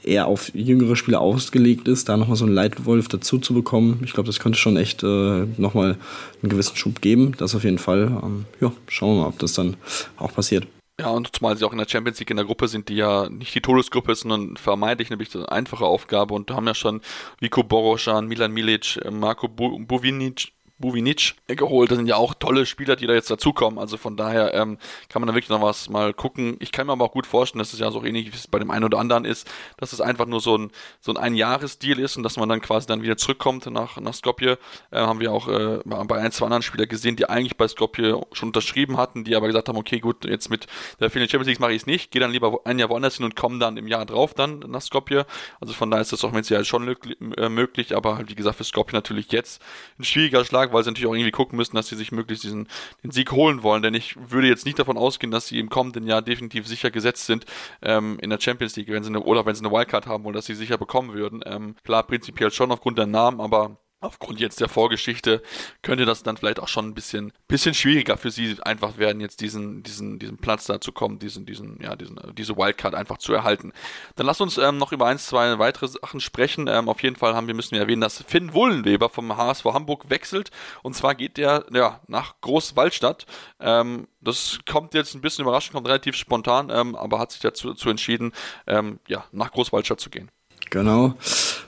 eher 0.03 0.27
auf 0.27 0.53
jüngere 0.53 0.95
Spieler 0.95 1.19
ausgelegt 1.19 1.87
ist, 1.87 2.07
da 2.07 2.15
nochmal 2.15 2.37
so 2.37 2.45
einen 2.45 2.53
Leitwolf 2.53 3.07
dazu 3.07 3.39
zu 3.39 3.55
bekommen. 3.55 4.01
Ich 4.05 4.13
glaube, 4.13 4.27
das 4.27 4.39
könnte 4.39 4.59
schon 4.59 4.77
echt 4.77 5.01
äh, 5.01 5.45
nochmal 5.57 5.97
einen 6.43 6.49
gewissen 6.51 6.75
Schub 6.75 7.01
geben. 7.01 7.33
Das 7.39 7.55
auf 7.55 7.63
jeden 7.63 7.79
Fall. 7.79 8.21
Ähm, 8.23 8.45
ja, 8.61 8.71
schauen 8.87 9.15
wir 9.15 9.21
mal, 9.23 9.29
ob 9.29 9.39
das 9.39 9.53
dann 9.53 9.77
auch 10.17 10.31
passiert. 10.31 10.67
Ja, 10.97 11.09
und 11.09 11.35
zumal 11.35 11.57
sie 11.57 11.65
auch 11.65 11.73
in 11.73 11.77
der 11.77 11.89
Champions 11.89 12.19
League 12.19 12.29
in 12.29 12.37
der 12.37 12.45
Gruppe 12.45 12.69
sind, 12.69 12.87
die 12.87 12.95
ja 12.95 13.27
nicht 13.27 13.53
die 13.53 13.61
Todesgruppe 13.61 14.13
ist, 14.13 14.21
sondern 14.21 14.55
vermeintlich 14.55 15.09
nämlich 15.09 15.35
eine 15.35 15.51
einfache 15.51 15.85
Aufgabe. 15.85 16.33
Und 16.33 16.49
da 16.49 16.55
haben 16.55 16.67
ja 16.67 16.73
schon 16.73 17.01
Vico 17.41 17.63
Boroschan, 17.63 18.27
Milan 18.27 18.53
Milic, 18.53 18.97
Marco 19.11 19.49
Buvinic, 19.49 20.53
Buvinic 20.77 21.35
geholt. 21.47 21.91
Das 21.91 21.97
sind 21.97 22.07
ja 22.07 22.17
auch 22.17 22.33
tolle 22.33 22.65
Spieler, 22.65 22.95
die 22.95 23.07
da 23.07 23.13
jetzt 23.13 23.31
dazukommen. 23.31 23.79
Also 23.79 23.97
von 23.97 24.17
daher 24.17 24.53
ähm, 24.53 24.77
kann 25.09 25.21
man 25.21 25.27
da 25.27 25.33
wirklich 25.33 25.49
noch 25.49 25.61
was 25.61 25.89
mal 25.89 26.13
gucken. 26.13 26.57
Ich 26.59 26.71
kann 26.71 26.87
mir 26.87 26.93
aber 26.93 27.05
auch 27.05 27.11
gut 27.11 27.27
vorstellen, 27.27 27.59
dass 27.59 27.73
es 27.73 27.79
ja 27.79 27.91
so 27.91 28.03
ähnlich 28.03 28.31
wie 28.31 28.35
es 28.35 28.47
bei 28.47 28.59
dem 28.59 28.71
einen 28.71 28.83
oder 28.83 28.99
anderen 28.99 29.25
ist, 29.25 29.49
dass 29.77 29.93
es 29.93 30.01
einfach 30.01 30.25
nur 30.25 30.41
so 30.41 30.57
ein 30.57 30.71
so 30.99 31.13
ein 31.13 31.17
Einjahresdeal 31.17 31.99
ist 31.99 32.17
und 32.17 32.23
dass 32.23 32.37
man 32.37 32.49
dann 32.49 32.61
quasi 32.61 32.87
dann 32.87 33.01
wieder 33.01 33.17
zurückkommt 33.17 33.65
nach 33.67 33.97
nach 33.99 34.13
Skopje. 34.13 34.57
Äh, 34.91 34.97
haben 34.97 35.19
wir 35.19 35.31
auch 35.31 35.47
äh, 35.47 35.79
bei 35.85 36.17
ein, 36.17 36.31
zwei 36.31 36.45
anderen 36.45 36.63
Spielern 36.63 36.89
gesehen, 36.89 37.15
die 37.15 37.29
eigentlich 37.29 37.57
bei 37.57 37.67
Skopje 37.67 38.21
schon 38.33 38.49
unterschrieben 38.49 38.97
hatten, 38.97 39.23
die 39.23 39.35
aber 39.35 39.47
gesagt 39.47 39.69
haben, 39.69 39.77
okay, 39.77 39.99
gut, 39.99 40.25
jetzt 40.25 40.49
mit 40.49 40.67
der 40.99 41.09
vielen 41.09 41.29
Champions 41.29 41.47
League 41.47 41.59
mache 41.59 41.71
ich 41.71 41.83
es 41.83 41.85
nicht, 41.85 42.11
gehe 42.11 42.19
dann 42.19 42.31
lieber 42.31 42.59
ein 42.65 42.79
Jahr 42.79 42.89
woanders 42.89 43.15
hin 43.15 43.25
und 43.25 43.35
komme 43.35 43.59
dann 43.59 43.77
im 43.77 43.87
Jahr 43.87 44.05
drauf 44.05 44.33
dann 44.33 44.59
nach 44.59 44.81
Skopje. 44.81 45.25
Also 45.61 45.73
von 45.73 45.89
daher 45.89 46.01
ist 46.01 46.11
das 46.11 46.23
auch 46.23 46.31
mit 46.31 46.45
Sicherheit 46.45 46.67
schon 46.67 46.95
äh, 47.37 47.49
möglich, 47.49 47.95
aber 47.95 48.17
halt 48.17 48.29
wie 48.29 48.35
gesagt 48.35 48.57
für 48.57 48.63
Skopje 48.63 48.95
natürlich 48.95 49.31
jetzt 49.31 49.61
ein 49.99 50.03
schwieriger 50.03 50.43
Schlag 50.43 50.64
Niederlage, 50.65 50.73
weil 50.73 50.83
sie 50.83 50.89
natürlich 50.89 51.07
auch 51.09 51.13
irgendwie 51.13 51.31
gucken 51.31 51.57
müssen, 51.57 51.75
dass 51.75 51.87
sie 51.87 51.95
sich 51.95 52.11
möglichst 52.11 52.43
diesen 52.43 52.67
den 53.03 53.11
Sieg 53.11 53.31
holen 53.31 53.63
wollen. 53.63 53.81
Denn 53.81 53.93
ich 53.93 54.15
würde 54.31 54.47
jetzt 54.47 54.65
nicht 54.65 54.79
davon 54.79 54.97
ausgehen, 54.97 55.31
dass 55.31 55.47
sie 55.47 55.59
im 55.59 55.69
kommenden 55.69 56.07
Jahr 56.07 56.21
definitiv 56.21 56.67
sicher 56.67 56.91
gesetzt 56.91 57.25
sind 57.25 57.45
ähm, 57.81 58.17
in 58.21 58.29
der 58.29 58.39
Champions 58.39 58.75
League, 58.75 58.89
wenn 58.89 59.03
sie 59.03 59.09
eine, 59.09 59.21
oder 59.21 59.45
wenn 59.45 59.55
sie 59.55 59.63
eine 59.65 59.73
Wildcard 59.73 60.07
haben 60.07 60.23
wollen, 60.23 60.35
dass 60.35 60.45
sie 60.45 60.55
sicher 60.55 60.77
bekommen 60.77 61.13
würden. 61.13 61.41
Ähm, 61.45 61.75
klar, 61.83 62.03
prinzipiell 62.03 62.51
schon 62.51 62.71
aufgrund 62.71 62.97
der 62.97 63.07
Namen, 63.07 63.39
aber 63.39 63.77
aufgrund 64.05 64.39
jetzt 64.39 64.61
der 64.61 64.69
Vorgeschichte 64.69 65.41
könnte 65.81 66.05
das 66.05 66.23
dann 66.23 66.37
vielleicht 66.37 66.59
auch 66.59 66.67
schon 66.67 66.87
ein 66.87 66.93
bisschen, 66.93 67.33
bisschen 67.47 67.73
schwieriger 67.73 68.17
für 68.17 68.31
sie 68.31 68.57
einfach 68.61 68.97
werden, 68.97 69.19
jetzt 69.21 69.41
diesen, 69.41 69.83
diesen, 69.83 70.19
diesen 70.19 70.37
Platz 70.37 70.65
da 70.65 70.79
zu 70.79 70.91
kommen, 70.91 71.19
diesen, 71.19 71.45
diesen, 71.45 71.81
ja, 71.81 71.95
diesen, 71.95 72.19
diese 72.37 72.57
Wildcard 72.57 72.95
einfach 72.95 73.17
zu 73.17 73.33
erhalten. 73.33 73.73
Dann 74.15 74.25
lass 74.25 74.41
uns 74.41 74.57
ähm, 74.57 74.77
noch 74.77 74.91
über 74.91 75.07
eins, 75.07 75.27
zwei 75.27 75.57
weitere 75.59 75.87
Sachen 75.87 76.19
sprechen. 76.19 76.67
Ähm, 76.67 76.89
auf 76.89 77.03
jeden 77.03 77.15
Fall 77.15 77.35
haben 77.35 77.47
wir 77.47 77.53
müssen 77.53 77.71
wir 77.71 77.81
erwähnen, 77.81 78.01
dass 78.01 78.23
Finn 78.27 78.53
Wullenweber 78.53 79.09
vom 79.09 79.35
HSV 79.35 79.65
Hamburg 79.65 80.09
wechselt. 80.09 80.51
Und 80.83 80.95
zwar 80.95 81.15
geht 81.15 81.37
der, 81.37 81.65
ja, 81.71 82.01
nach 82.07 82.35
Großwaldstadt. 82.41 83.25
Ähm, 83.59 84.07
das 84.21 84.59
kommt 84.69 84.93
jetzt 84.93 85.13
ein 85.15 85.21
bisschen 85.21 85.43
überraschend, 85.43 85.73
kommt 85.73 85.87
relativ 85.87 86.15
spontan, 86.15 86.69
ähm, 86.69 86.95
aber 86.95 87.19
hat 87.19 87.31
sich 87.31 87.41
dazu, 87.41 87.69
dazu 87.69 87.89
entschieden, 87.89 88.31
ähm, 88.67 88.99
ja, 89.07 89.25
nach 89.31 89.51
Großwaldstadt 89.51 89.99
zu 89.99 90.09
gehen. 90.09 90.31
Genau. 90.75 91.13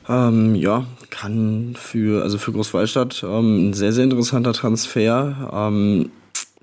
Ähm, 0.10 0.54
ja, 0.54 0.86
kann 1.10 1.78
für, 1.80 2.24
also 2.24 2.38
für 2.38 2.52
Großwallstadt 2.52 3.24
ähm, 3.24 3.70
ein 3.70 3.74
sehr, 3.74 3.94
sehr 3.94 4.04
interessanter 4.04 4.52
Transfer. 4.52 5.50
Ähm, 5.54 6.12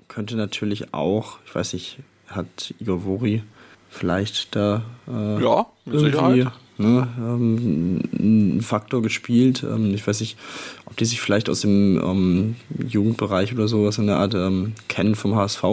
könnte 0.07 0.35
natürlich 0.35 0.93
auch, 0.93 1.39
ich 1.47 1.55
weiß 1.55 1.73
nicht, 1.73 1.97
hat 2.27 2.75
Igor 2.79 3.03
Vori 3.03 3.41
vielleicht 3.89 4.55
da 4.55 4.83
äh, 5.07 5.43
ja, 5.43 5.65
irgendwie 5.87 6.47
ne, 6.77 7.07
ähm, 7.17 8.01
einen 8.15 8.61
Faktor 8.61 9.01
gespielt. 9.01 9.63
Ähm, 9.63 9.95
ich 9.95 10.05
weiß 10.05 10.19
nicht, 10.19 10.37
ob 10.85 10.95
die 10.97 11.05
sich 11.05 11.21
vielleicht 11.21 11.49
aus 11.49 11.61
dem 11.61 11.97
ähm, 11.97 12.55
Jugendbereich 12.87 13.53
oder 13.53 13.67
sowas 13.67 13.97
in 13.97 14.05
der 14.05 14.17
Art 14.17 14.35
ähm, 14.35 14.73
kennen 14.87 15.15
vom 15.15 15.35
HSV. 15.35 15.63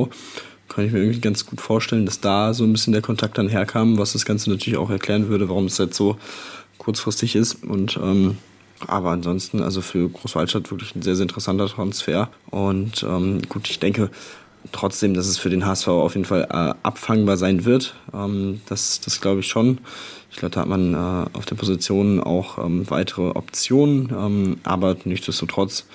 Kann 0.68 0.86
ich 0.86 0.92
mir 0.92 1.00
irgendwie 1.00 1.20
ganz 1.20 1.44
gut 1.44 1.60
vorstellen, 1.60 2.06
dass 2.06 2.20
da 2.20 2.54
so 2.54 2.64
ein 2.64 2.72
bisschen 2.72 2.94
der 2.94 3.02
Kontakt 3.02 3.36
dann 3.36 3.50
herkam, 3.50 3.98
was 3.98 4.14
das 4.14 4.24
Ganze 4.24 4.48
natürlich 4.48 4.78
auch 4.78 4.88
erklären 4.88 5.28
würde, 5.28 5.50
warum 5.50 5.66
es 5.66 5.76
jetzt 5.76 5.96
so 5.96 6.16
kurzfristig 6.82 7.36
ist. 7.36 7.62
Und 7.64 7.98
ähm, 8.02 8.38
aber 8.88 9.10
ansonsten, 9.10 9.62
also 9.62 9.80
für 9.80 10.08
Großwaldstadt 10.08 10.70
wirklich 10.70 10.96
ein 10.96 11.02
sehr, 11.02 11.14
sehr 11.14 11.24
interessanter 11.24 11.68
Transfer. 11.68 12.28
Und 12.50 13.04
ähm, 13.04 13.40
gut, 13.48 13.70
ich 13.70 13.78
denke 13.78 14.10
trotzdem, 14.72 15.14
dass 15.14 15.26
es 15.26 15.38
für 15.38 15.50
den 15.50 15.64
HSV 15.64 15.88
auf 15.88 16.14
jeden 16.14 16.24
Fall 16.24 16.48
äh, 16.50 16.74
abfangbar 16.82 17.36
sein 17.36 17.64
wird. 17.64 17.94
Ähm, 18.12 18.60
das 18.68 19.00
das 19.00 19.20
glaube 19.20 19.40
ich 19.40 19.46
schon. 19.46 19.78
Ich 20.30 20.38
glaube, 20.38 20.54
da 20.54 20.62
hat 20.62 20.68
man 20.68 20.94
äh, 20.94 21.26
auf 21.36 21.46
der 21.46 21.54
Position 21.54 22.20
auch 22.20 22.58
ähm, 22.58 22.90
weitere 22.90 23.28
Optionen. 23.28 24.10
Ähm, 24.16 24.56
aber 24.64 24.96
nichtsdestotrotz, 25.04 25.86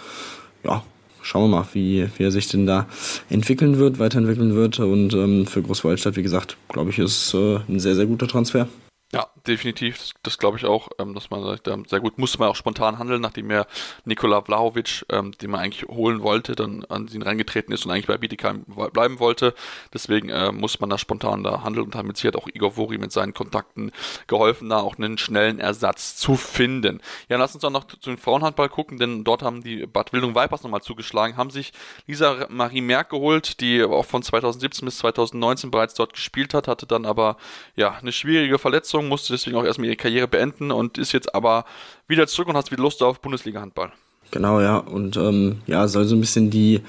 ja, 0.64 0.84
schauen 1.22 1.50
wir 1.50 1.58
mal, 1.58 1.68
wie, 1.74 2.08
wie 2.18 2.24
er 2.24 2.32
sich 2.32 2.48
denn 2.48 2.66
da 2.66 2.86
entwickeln 3.30 3.80
wird, 3.80 4.00
weiterentwickeln 4.00 4.56
wird. 4.56 4.80
Und 4.80 5.14
ähm, 5.14 5.46
für 5.46 5.62
Großwaldstadt, 5.62 6.16
wie 6.16 6.24
gesagt, 6.24 6.56
glaube 6.70 6.92
ich, 6.92 7.00
ist 7.00 7.34
äh, 7.34 7.60
ein 7.68 7.80
sehr, 7.80 7.96
sehr 7.96 8.06
guter 8.06 8.28
Transfer. 8.28 8.68
Ja, 9.14 9.30
definitiv. 9.48 9.98
Das, 10.00 10.14
das 10.22 10.38
glaube 10.38 10.58
ich 10.58 10.66
auch, 10.66 10.90
ähm, 11.00 11.14
dass 11.14 11.30
man 11.30 11.42
sagt, 11.42 11.70
ähm, 11.70 11.86
sehr 11.88 12.02
gut 12.02 12.18
musste 12.18 12.40
man 12.40 12.50
auch 12.50 12.58
spontan 12.58 13.00
handeln, 13.00 13.22
nachdem 13.22 13.50
er 13.50 13.66
Nikola 14.04 14.42
Vlahovic, 14.42 15.06
ähm, 15.10 15.32
den 15.32 15.50
man 15.50 15.62
eigentlich 15.62 15.88
holen 15.88 16.22
wollte, 16.24 16.58
dann 16.58 16.84
an 16.90 17.08
ihn 17.08 17.22
reingetreten 17.22 17.74
ist 17.74 17.86
und 17.86 17.92
eigentlich 17.92 18.08
bei 18.08 18.18
Bietigheim 18.18 18.66
bleiben 18.92 19.20
wollte. 19.20 19.54
Deswegen 19.94 20.28
äh, 20.28 20.52
muss 20.52 20.82
man 20.82 20.90
da 20.90 20.98
spontan 20.98 21.42
da 21.42 21.64
handeln 21.64 21.86
und 21.86 21.96
hat 21.96 22.36
auch 22.36 22.50
Igor 22.54 22.76
Vori 22.76 22.98
mit 22.98 23.14
seinen 23.14 23.34
Kontakten 23.34 23.94
geholfen, 24.28 24.68
da 24.68 24.80
auch 24.82 24.98
einen 24.98 25.18
schnellen 25.18 25.62
Ersatz 25.62 26.18
zu 26.18 26.36
finden. 26.36 27.00
Ja, 27.30 27.38
lass 27.38 27.54
uns 27.54 27.62
dann 27.62 27.72
noch 27.74 27.86
zu 27.86 28.10
den 28.10 28.18
Frauenhandball 28.18 28.68
gucken, 28.68 28.98
denn 28.98 29.24
dort 29.24 29.42
haben 29.42 29.64
die 29.64 29.86
Bad 29.86 30.12
Wildung 30.12 30.36
Vipers 30.36 30.64
nochmal 30.64 30.82
zugeschlagen, 30.82 31.38
haben 31.38 31.50
sich 31.50 31.72
Lisa 32.08 32.48
Marie 32.50 32.82
Merck 32.82 33.12
geholt, 33.12 33.62
die 33.62 33.86
auch 33.86 34.06
von 34.06 34.22
2017 34.22 34.86
bis 34.86 34.98
2019 34.98 35.72
bereits 35.72 35.94
dort 35.94 36.12
gespielt 36.12 36.54
hat, 36.54 36.68
hatte 36.68 36.86
dann 36.86 37.06
aber 37.06 37.38
ja 37.78 37.92
eine 37.92 38.12
schwierige 38.12 38.60
Verletzung 38.60 38.97
Verletzung, 38.98 39.08
musste 39.08 39.34
deswegen 39.34 39.58
auch 39.58 39.64
erstmal 39.64 39.88
ihre 39.88 39.96
Karriere 39.96 40.28
beenden 40.28 40.72
und 40.72 40.98
ist 40.98 41.12
jetzt 41.12 41.34
aber 41.34 41.66
wieder 42.08 42.28
zurück 42.28 42.50
und 42.50 42.58
hast 42.58 42.72
wieder 42.72 42.82
Lust 42.82 43.04
auf 43.04 43.22
Bundesliga-Handball. 43.22 43.92
Genau, 44.32 44.60
ja. 44.62 44.78
Und 44.78 45.18
ähm, 45.18 45.62
ja, 45.68 45.88
soll 45.88 46.06
so 46.06 46.16
ein 46.16 46.22
bisschen 46.22 46.50
die, 46.50 46.82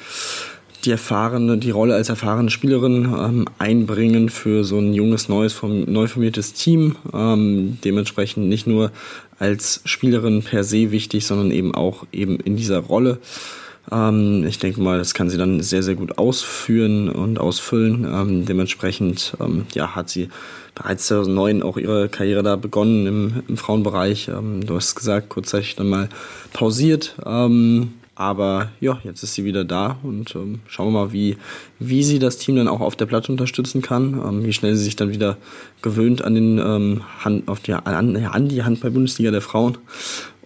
die 0.84 0.90
erfahrene, 0.90 1.58
die 1.58 1.70
Rolle 1.70 1.94
als 1.94 2.08
erfahrene 2.08 2.50
Spielerin 2.50 3.04
ähm, 3.04 3.44
einbringen 3.58 4.28
für 4.28 4.64
so 4.64 4.78
ein 4.78 4.92
junges, 4.92 5.28
neues, 5.28 5.60
neu 5.62 6.06
formiertes 6.06 6.54
Team. 6.54 6.96
Ähm, 7.12 7.78
dementsprechend 7.84 8.48
nicht 8.48 8.66
nur 8.66 8.90
als 9.38 9.82
Spielerin 9.84 10.42
per 10.42 10.64
se 10.64 10.90
wichtig, 10.90 11.26
sondern 11.26 11.52
eben 11.52 11.74
auch 11.74 12.06
eben 12.12 12.40
in 12.40 12.56
dieser 12.56 12.78
Rolle. 12.78 13.18
Ähm, 13.90 14.44
ich 14.46 14.58
denke 14.58 14.80
mal, 14.80 14.98
das 14.98 15.14
kann 15.14 15.30
sie 15.30 15.38
dann 15.38 15.60
sehr, 15.60 15.82
sehr 15.82 15.94
gut 15.94 16.18
ausführen 16.18 17.08
und 17.08 17.38
ausfüllen. 17.38 18.04
Ähm, 18.04 18.44
dementsprechend 18.44 19.36
ähm, 19.40 19.66
ja, 19.74 19.94
hat 19.94 20.10
sie 20.10 20.28
bereits 20.74 21.06
2009 21.06 21.62
auch 21.62 21.76
ihre 21.76 22.08
Karriere 22.08 22.42
da 22.42 22.56
begonnen 22.56 23.06
im, 23.06 23.42
im 23.48 23.56
Frauenbereich. 23.56 24.28
Ähm, 24.28 24.66
du 24.66 24.76
hast 24.76 24.94
gesagt, 24.94 25.28
kurzzeitig 25.28 25.76
dann 25.76 25.88
mal 25.88 26.08
pausiert. 26.52 27.16
Ähm, 27.24 27.94
aber 28.14 28.72
ja, 28.80 28.98
jetzt 29.04 29.22
ist 29.22 29.34
sie 29.34 29.44
wieder 29.44 29.64
da 29.64 29.96
und 30.02 30.34
ähm, 30.34 30.58
schauen 30.66 30.88
wir 30.88 31.04
mal, 31.04 31.12
wie, 31.12 31.36
wie 31.78 32.02
sie 32.02 32.18
das 32.18 32.36
Team 32.36 32.56
dann 32.56 32.66
auch 32.66 32.80
auf 32.80 32.96
der 32.96 33.06
Platte 33.06 33.30
unterstützen 33.30 33.80
kann, 33.80 34.14
ähm, 34.14 34.44
wie 34.44 34.52
schnell 34.52 34.74
sie 34.74 34.82
sich 34.82 34.96
dann 34.96 35.10
wieder 35.10 35.36
gewöhnt 35.82 36.24
an 36.24 36.34
den 36.34 36.58
ähm, 36.58 37.02
Hand, 37.20 37.46
auf 37.46 37.60
die, 37.60 37.74
an, 37.74 38.16
an 38.16 38.48
die 38.48 38.64
Handball-Bundesliga 38.64 39.30
der 39.30 39.40
Frauen. 39.40 39.78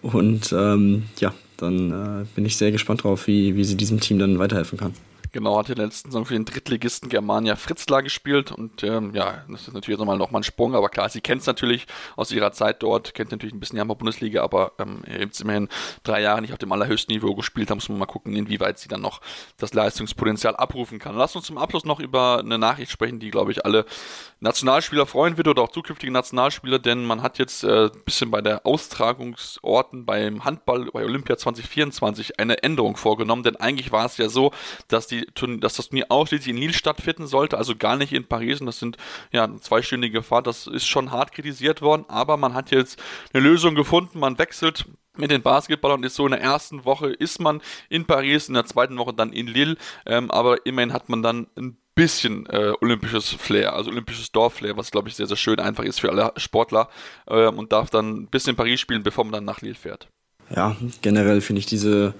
Und 0.03 0.53
ähm, 0.55 1.05
ja, 1.19 1.33
dann 1.63 1.91
äh, 2.21 2.25
bin 2.35 2.45
ich 2.45 2.57
sehr 2.57 2.71
gespannt 2.71 3.03
drauf, 3.03 3.27
wie, 3.27 3.55
wie 3.55 3.63
sie 3.63 3.75
diesem 3.75 3.99
Team 3.99 4.19
dann 4.19 4.39
weiterhelfen 4.39 4.77
kann. 4.77 4.93
Genau, 5.33 5.57
hat 5.57 5.67
in 5.67 5.77
der 5.77 5.85
letzten 5.85 6.11
Saison 6.11 6.25
für 6.27 6.35
den 6.35 6.45
Drittligisten 6.45 7.09
Germania 7.09 7.55
Fritzlar 7.55 8.03
gespielt 8.03 8.51
und 8.51 8.83
ähm, 8.83 9.15
ja, 9.15 9.43
das 9.49 9.67
ist 9.67 9.73
natürlich 9.73 9.97
nochmal 9.97 10.19
noch 10.19 10.31
ein 10.31 10.43
Sprung, 10.43 10.75
aber 10.75 10.89
klar, 10.89 11.09
sie 11.09 11.21
kennt 11.21 11.41
es 11.41 11.47
natürlich 11.47 11.87
aus 12.15 12.31
ihrer 12.31 12.51
Zeit 12.51 12.83
dort, 12.83 13.15
kennt 13.15 13.31
natürlich 13.31 13.55
ein 13.55 13.59
bisschen 13.59 13.77
die 13.77 13.81
Hamburg 13.81 13.97
Bundesliga, 13.97 14.43
aber 14.43 14.73
ähm, 14.77 15.01
jetzt 15.07 15.41
immerhin 15.41 15.69
drei 16.03 16.21
Jahre 16.21 16.39
nicht 16.39 16.53
auf 16.53 16.59
dem 16.59 16.71
allerhöchsten 16.71 17.15
Niveau 17.15 17.33
gespielt, 17.33 17.71
da 17.71 17.73
muss 17.73 17.89
man 17.89 17.97
mal 17.97 18.05
gucken, 18.05 18.35
inwieweit 18.35 18.77
sie 18.77 18.87
dann 18.87 19.01
noch 19.01 19.21
das 19.57 19.73
Leistungspotenzial 19.73 20.55
abrufen 20.55 20.99
kann. 20.99 21.17
Lass 21.17 21.35
uns 21.35 21.47
zum 21.47 21.57
Abschluss 21.57 21.83
noch 21.83 21.99
über 21.99 22.37
eine 22.37 22.59
Nachricht 22.59 22.91
sprechen, 22.91 23.19
die, 23.19 23.31
glaube 23.31 23.51
ich, 23.51 23.65
alle 23.65 23.85
Nationalspieler 24.39 25.07
freuen 25.07 25.37
wird 25.37 25.47
oder 25.47 25.63
auch 25.63 25.71
zukünftige 25.71 26.11
Nationalspieler, 26.11 26.77
denn 26.77 27.05
man 27.05 27.23
hat 27.23 27.39
jetzt 27.39 27.63
äh, 27.63 27.85
ein 27.85 28.03
bisschen 28.05 28.29
bei 28.29 28.41
der 28.41 28.67
Austragungsorten 28.67 30.05
beim 30.05 30.45
Handball 30.45 30.91
bei 30.93 31.03
Olympia 31.03 31.37
2024 31.37 32.39
eine 32.39 32.61
Änderung 32.61 32.97
vorgenommen, 32.97 33.41
denn 33.41 33.55
eigentlich 33.55 33.91
war 33.91 34.05
es 34.05 34.17
ja 34.17 34.29
so, 34.29 34.51
dass 34.89 35.07
die 35.07 35.22
dass 35.59 35.75
das 35.75 35.89
Turnier 35.89 36.05
ausschließlich 36.09 36.49
in 36.49 36.57
Lille 36.57 36.73
stattfinden 36.73 37.27
sollte, 37.27 37.57
also 37.57 37.75
gar 37.75 37.95
nicht 37.95 38.13
in 38.13 38.25
Paris. 38.25 38.59
Und 38.59 38.67
das 38.67 38.79
sind 38.79 38.97
ja 39.31 39.49
zweistündige 39.59 40.23
Fahrt. 40.23 40.47
Das 40.47 40.67
ist 40.67 40.85
schon 40.85 41.11
hart 41.11 41.31
kritisiert 41.31 41.81
worden, 41.81 42.05
aber 42.07 42.37
man 42.37 42.53
hat 42.53 42.71
jetzt 42.71 43.01
eine 43.33 43.43
Lösung 43.43 43.75
gefunden. 43.75 44.19
Man 44.19 44.37
wechselt 44.37 44.85
mit 45.17 45.31
den 45.31 45.41
Basketballern 45.41 46.03
ist 46.03 46.15
so 46.15 46.25
in 46.25 46.31
der 46.31 46.41
ersten 46.41 46.85
Woche 46.85 47.09
ist 47.09 47.39
man 47.39 47.61
in 47.89 48.05
Paris, 48.05 48.47
in 48.47 48.55
der 48.55 48.65
zweiten 48.65 48.97
Woche 48.97 49.13
dann 49.13 49.31
in 49.31 49.47
Lille, 49.47 49.77
ähm, 50.05 50.31
aber 50.31 50.65
immerhin 50.65 50.93
hat 50.93 51.07
man 51.07 51.21
dann 51.21 51.47
ein 51.55 51.77
bisschen 51.95 52.47
äh, 52.47 52.73
olympisches 52.81 53.29
Flair, 53.29 53.73
also 53.73 53.91
olympisches 53.91 54.31
Dorfflair, 54.31 54.75
was 54.75 54.89
glaube 54.89 55.09
ich 55.09 55.15
sehr, 55.15 55.27
sehr 55.27 55.37
schön 55.37 55.59
einfach 55.59 55.83
ist 55.83 55.99
für 55.99 56.09
alle 56.09 56.33
Sportler 56.37 56.89
ähm, 57.27 57.59
und 57.59 57.71
darf 57.71 57.89
dann 57.89 58.23
ein 58.23 58.27
bisschen 58.27 58.51
in 58.51 58.55
Paris 58.55 58.79
spielen, 58.79 59.03
bevor 59.03 59.23
man 59.23 59.33
dann 59.33 59.45
nach 59.45 59.61
Lille 59.61 59.75
fährt. 59.75 60.07
Ja, 60.55 60.75
generell 61.01 61.41
finde 61.41 61.59
ich 61.59 61.65
diese 61.65 62.13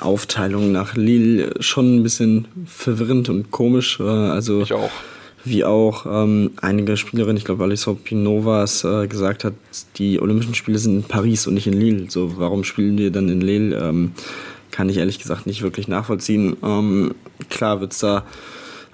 Aufteilung 0.00 0.72
nach 0.72 0.96
Lille 0.96 1.54
schon 1.60 1.96
ein 1.96 2.02
bisschen 2.02 2.48
verwirrend 2.66 3.28
und 3.28 3.50
komisch. 3.50 4.00
Äh, 4.00 4.04
also 4.04 4.62
ich 4.62 4.72
auch. 4.72 4.90
Wie 5.46 5.62
auch 5.62 6.06
ähm, 6.06 6.52
einige 6.62 6.96
Spielerinnen, 6.96 7.36
ich 7.36 7.44
glaube 7.44 7.64
Alison 7.64 7.98
Pinovas 7.98 8.82
äh, 8.82 9.06
gesagt 9.06 9.44
hat, 9.44 9.52
die 9.96 10.18
Olympischen 10.18 10.54
Spiele 10.54 10.78
sind 10.78 10.96
in 10.96 11.02
Paris 11.02 11.46
und 11.46 11.52
nicht 11.52 11.66
in 11.66 11.74
Lille. 11.74 12.10
So, 12.10 12.38
warum 12.38 12.64
spielen 12.64 12.96
wir 12.96 13.10
dann 13.10 13.28
in 13.28 13.42
Lille? 13.42 13.76
Ähm, 13.76 14.12
kann 14.70 14.88
ich 14.88 14.96
ehrlich 14.96 15.18
gesagt 15.18 15.46
nicht 15.46 15.60
wirklich 15.60 15.86
nachvollziehen. 15.86 16.56
Ähm, 16.64 17.14
klar 17.50 17.80
wird 17.80 17.92
es 17.92 17.98
da 17.98 18.24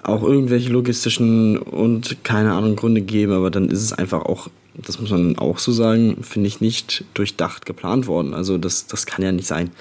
auch 0.03 0.23
irgendwelche 0.23 0.69
logistischen 0.69 1.57
und 1.57 2.23
keine 2.23 2.51
Ahnung 2.51 2.75
Gründe 2.75 3.01
geben, 3.01 3.31
aber 3.31 3.49
dann 3.49 3.69
ist 3.69 3.81
es 3.81 3.93
einfach 3.93 4.23
auch 4.23 4.49
das 4.73 4.99
muss 4.99 5.09
man 5.11 5.37
auch 5.37 5.59
so 5.59 5.71
sagen, 5.71 6.23
finde 6.23 6.47
ich 6.47 6.61
nicht 6.61 7.03
durchdacht 7.13 7.65
geplant 7.65 8.07
worden. 8.07 8.33
Also 8.33 8.57
das, 8.57 8.87
das 8.87 9.05
kann 9.05 9.23
ja 9.23 9.31
nicht 9.31 9.47
sein. 9.47 9.71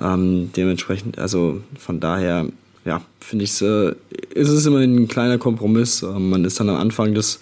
Ähm, 0.00 0.50
dementsprechend, 0.54 1.18
also 1.18 1.62
von 1.78 2.00
daher, 2.00 2.46
ja, 2.84 3.00
finde 3.20 3.44
ich 3.44 3.60
äh, 3.62 3.94
ist 4.34 4.48
es 4.48 4.66
immerhin 4.66 4.96
ein 4.96 5.08
kleiner 5.08 5.38
Kompromiss. 5.38 6.02
Ähm, 6.02 6.30
man 6.30 6.44
ist 6.44 6.60
dann 6.60 6.68
am 6.68 6.76
Anfang 6.76 7.14
des, 7.14 7.40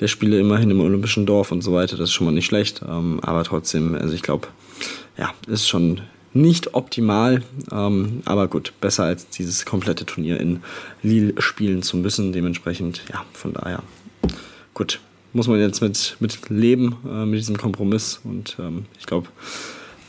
der 0.00 0.08
Spiele 0.08 0.38
immerhin 0.38 0.70
im 0.70 0.80
Olympischen 0.80 1.26
Dorf 1.26 1.52
und 1.52 1.62
so 1.62 1.72
weiter. 1.72 1.96
Das 1.96 2.10
ist 2.10 2.14
schon 2.14 2.26
mal 2.26 2.32
nicht 2.32 2.46
schlecht. 2.46 2.82
Ähm, 2.86 3.20
aber 3.22 3.44
trotzdem, 3.44 3.94
also 3.94 4.14
ich 4.14 4.22
glaube, 4.22 4.48
ja, 5.16 5.32
ist 5.46 5.68
schon 5.68 6.00
nicht 6.32 6.74
optimal, 6.74 7.42
ähm, 7.70 8.22
aber 8.24 8.48
gut, 8.48 8.72
besser 8.80 9.04
als 9.04 9.28
dieses 9.28 9.64
komplette 9.64 10.04
Turnier 10.04 10.40
in 10.40 10.62
Lille 11.02 11.40
spielen 11.40 11.82
zu 11.82 11.96
müssen. 11.96 12.32
Dementsprechend, 12.32 13.02
ja, 13.12 13.24
von 13.32 13.52
daher, 13.52 13.84
gut, 14.74 15.00
muss 15.34 15.48
man 15.48 15.60
jetzt 15.60 15.82
mit, 15.82 16.16
mit 16.20 16.48
leben, 16.48 16.96
äh, 17.06 17.26
mit 17.26 17.40
diesem 17.40 17.58
Kompromiss. 17.58 18.20
Und 18.24 18.56
ähm, 18.58 18.86
ich 18.98 19.04
glaube, 19.04 19.28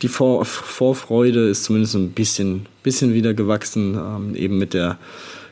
die 0.02 0.08
Vor 0.08 0.46
Vorfreude 0.46 1.50
ist 1.50 1.66
zumindest 1.66 1.96
ein 1.96 2.12
bisschen, 2.12 2.68
bisschen 2.84 3.14
wieder 3.14 3.34
gewachsen, 3.34 3.96
ähm, 3.96 4.36
eben 4.36 4.58
mit 4.58 4.74
der, 4.74 4.98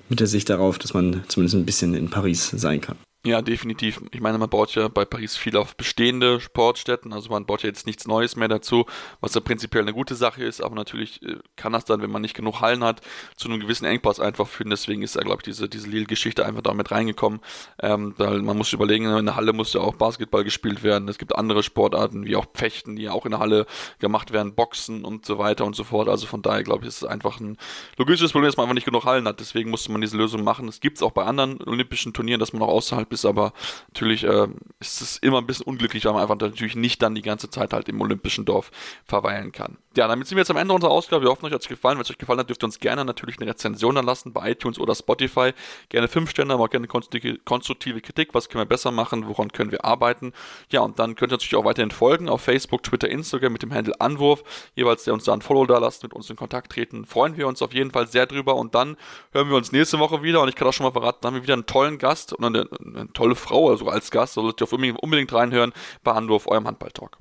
mit 0.09 0.19
der 0.19 0.27
Sicht 0.27 0.49
darauf, 0.49 0.77
dass 0.77 0.93
man 0.93 1.23
zumindest 1.27 1.55
ein 1.55 1.65
bisschen 1.65 1.95
in 1.95 2.09
Paris 2.09 2.51
sein 2.55 2.79
kann. 2.79 2.97
Ja, 3.25 3.41
definitiv. 3.41 4.01
Ich 4.11 4.19
meine, 4.19 4.37
man 4.37 4.49
baut 4.49 4.75
ja 4.75 4.89
bei 4.89 5.05
Paris 5.05 5.37
viel 5.37 5.55
auf 5.55 5.77
bestehende 5.77 6.41
Sportstätten, 6.41 7.13
also 7.13 7.29
man 7.29 7.45
baut 7.45 7.63
ja 7.63 7.69
jetzt 7.69 7.87
nichts 7.87 8.05
Neues 8.05 8.35
mehr 8.35 8.49
dazu, 8.49 8.85
was 9.21 9.33
ja 9.33 9.39
prinzipiell 9.39 9.83
eine 9.83 9.93
gute 9.93 10.15
Sache 10.15 10.43
ist, 10.43 10.59
aber 10.59 10.75
natürlich 10.75 11.23
äh, 11.23 11.37
kann 11.55 11.71
das 11.71 11.85
dann, 11.85 12.01
wenn 12.01 12.11
man 12.11 12.21
nicht 12.21 12.33
genug 12.33 12.59
Hallen 12.59 12.83
hat, 12.83 12.99
zu 13.37 13.47
einem 13.47 13.61
gewissen 13.61 13.85
Engpass 13.85 14.19
einfach 14.19 14.45
führen. 14.45 14.71
Deswegen 14.71 15.03
ist 15.03 15.15
ja, 15.15 15.21
glaube 15.21 15.37
ich, 15.39 15.43
diese, 15.45 15.69
diese 15.69 15.87
Lille-Geschichte 15.87 16.45
einfach 16.45 16.63
damit 16.63 16.91
reingekommen. 16.91 17.39
Ähm, 17.81 18.13
weil 18.17 18.41
man 18.41 18.57
muss 18.57 18.73
überlegen, 18.73 19.05
in 19.05 19.25
der 19.25 19.37
Halle 19.37 19.53
muss 19.53 19.71
ja 19.71 19.79
auch 19.79 19.95
Basketball 19.95 20.43
gespielt 20.43 20.83
werden. 20.83 21.07
Es 21.07 21.17
gibt 21.17 21.33
andere 21.33 21.63
Sportarten, 21.63 22.25
wie 22.25 22.35
auch 22.35 22.47
Fechten, 22.53 22.97
die 22.97 23.07
auch 23.07 23.23
in 23.23 23.31
der 23.31 23.39
Halle 23.39 23.67
gemacht 23.99 24.33
werden, 24.33 24.53
Boxen 24.53 25.05
und 25.05 25.25
so 25.25 25.37
weiter 25.37 25.63
und 25.63 25.77
so 25.77 25.85
fort. 25.85 26.09
Also 26.09 26.27
von 26.27 26.41
daher, 26.41 26.63
glaube 26.63 26.81
ich, 26.81 26.89
ist 26.89 26.97
es 26.97 27.05
einfach 27.05 27.39
ein 27.39 27.55
logistisches 27.95 28.33
Problem, 28.33 28.49
dass 28.49 28.57
man 28.57 28.65
einfach 28.65 28.75
nicht 28.75 28.83
genug 28.83 29.05
Hallen 29.05 29.29
hat. 29.29 29.39
Deswegen 29.39 29.69
musste 29.69 29.93
man 29.93 30.01
diese 30.01 30.17
Lösung 30.17 30.43
machen. 30.43 30.67
Es 30.67 30.81
gibt 30.81 30.97
es 30.97 31.03
auch 31.03 31.11
bei 31.11 31.23
anderen 31.23 31.61
olympischen 31.63 32.11
Turnieren, 32.11 32.41
dass 32.41 32.51
man 32.51 32.61
auch 32.61 32.67
außerhalb 32.67 33.12
ist, 33.13 33.25
aber 33.25 33.53
natürlich 33.87 34.23
äh, 34.23 34.47
ist 34.79 35.01
es 35.01 35.17
immer 35.17 35.37
ein 35.37 35.45
bisschen 35.45 35.65
unglücklich, 35.65 36.03
weil 36.05 36.13
man 36.13 36.21
einfach 36.21 36.37
natürlich 36.39 36.75
nicht 36.75 37.01
dann 37.01 37.15
die 37.15 37.21
ganze 37.21 37.49
Zeit 37.49 37.73
halt 37.73 37.87
im 37.87 38.01
Olympischen 38.01 38.45
Dorf 38.45 38.71
verweilen 39.05 39.51
kann. 39.51 39.77
Ja, 39.95 40.07
damit 40.07 40.27
sind 40.27 40.37
wir 40.37 40.41
jetzt 40.41 40.49
am 40.49 40.57
Ende 40.57 40.73
unserer 40.73 40.89
Ausgabe. 40.89 41.23
Wir 41.23 41.29
hoffen, 41.29 41.45
euch 41.45 41.53
hat 41.53 41.61
es 41.61 41.67
gefallen. 41.67 41.97
Wenn 41.97 42.03
es 42.03 42.09
euch 42.09 42.17
gefallen 42.17 42.39
hat, 42.39 42.49
dürft 42.49 42.63
ihr 42.63 42.65
uns 42.65 42.79
gerne 42.79 43.05
natürlich 43.05 43.39
eine 43.39 43.47
Rezension 43.47 43.93
dann 43.93 44.05
lassen 44.05 44.33
bei 44.33 44.49
iTunes 44.49 44.79
oder 44.79 44.95
Spotify. 44.95 45.53
Gerne 45.89 46.07
fünf 46.07 46.31
Sterne, 46.31 46.53
aber 46.53 46.63
auch 46.63 46.69
gerne 46.69 46.87
konstruktive 46.87 48.01
Kritik. 48.01 48.33
Was 48.33 48.49
können 48.49 48.61
wir 48.61 48.65
besser 48.65 48.89
machen? 48.89 49.27
Woran 49.27 49.51
können 49.51 49.71
wir 49.71 49.85
arbeiten? 49.85 50.33
Ja, 50.71 50.81
und 50.81 50.97
dann 50.97 51.15
könnt 51.15 51.31
ihr 51.31 51.35
natürlich 51.35 51.55
auch 51.55 51.65
weiterhin 51.65 51.91
folgen 51.91 52.27
auf 52.27 52.41
Facebook, 52.41 52.81
Twitter, 52.81 53.07
Instagram 53.07 53.53
mit 53.53 53.61
dem 53.61 53.71
Handle 53.71 53.93
Anwurf. 54.01 54.43
Jeweils, 54.73 55.03
der 55.03 55.13
uns 55.13 55.25
da 55.25 55.33
ein 55.33 55.43
Follow 55.43 55.67
da 55.67 55.77
lasst, 55.77 56.01
mit 56.01 56.13
uns 56.13 56.27
in 56.27 56.37
Kontakt 56.37 56.71
treten. 56.71 57.05
Freuen 57.05 57.37
wir 57.37 57.47
uns 57.47 57.61
auf 57.61 57.71
jeden 57.71 57.91
Fall 57.91 58.07
sehr 58.07 58.25
drüber. 58.25 58.55
Und 58.55 58.73
dann 58.73 58.97
hören 59.31 59.49
wir 59.49 59.57
uns 59.57 59.71
nächste 59.71 59.99
Woche 59.99 60.23
wieder. 60.23 60.41
Und 60.41 60.49
ich 60.49 60.55
kann 60.55 60.67
auch 60.67 60.73
schon 60.73 60.85
mal 60.85 60.91
verraten, 60.91 61.19
da 61.21 61.27
haben 61.27 61.35
wir 61.35 61.43
wieder 61.43 61.53
einen 61.53 61.67
tollen 61.67 61.99
Gast 61.99 62.33
und 62.33 62.43
eine, 62.43 62.67
eine 63.03 63.13
tolle 63.13 63.35
Frau, 63.35 63.69
also 63.69 63.87
als 63.87 64.11
Gast. 64.11 64.33
Solltet 64.33 64.61
ihr 64.61 64.73
unbedingt, 64.73 64.99
unbedingt 65.01 65.33
reinhören 65.33 65.73
bei 66.03 66.11
Anwurf, 66.13 66.47
eurem 66.47 66.67
Handball-Talk. 66.67 67.17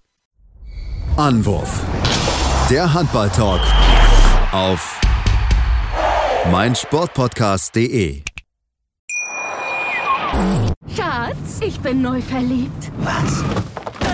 Anwurf. 1.17 1.81
Der 2.71 2.93
Handball-Talk 2.93 3.61
auf 4.53 5.01
meinsportpodcast.de. 6.51 8.23
Schatz, 10.97 11.61
ich 11.61 11.79
bin 11.81 12.03
neu 12.03 12.21
verliebt. 12.23 12.91
Was? 12.99 13.45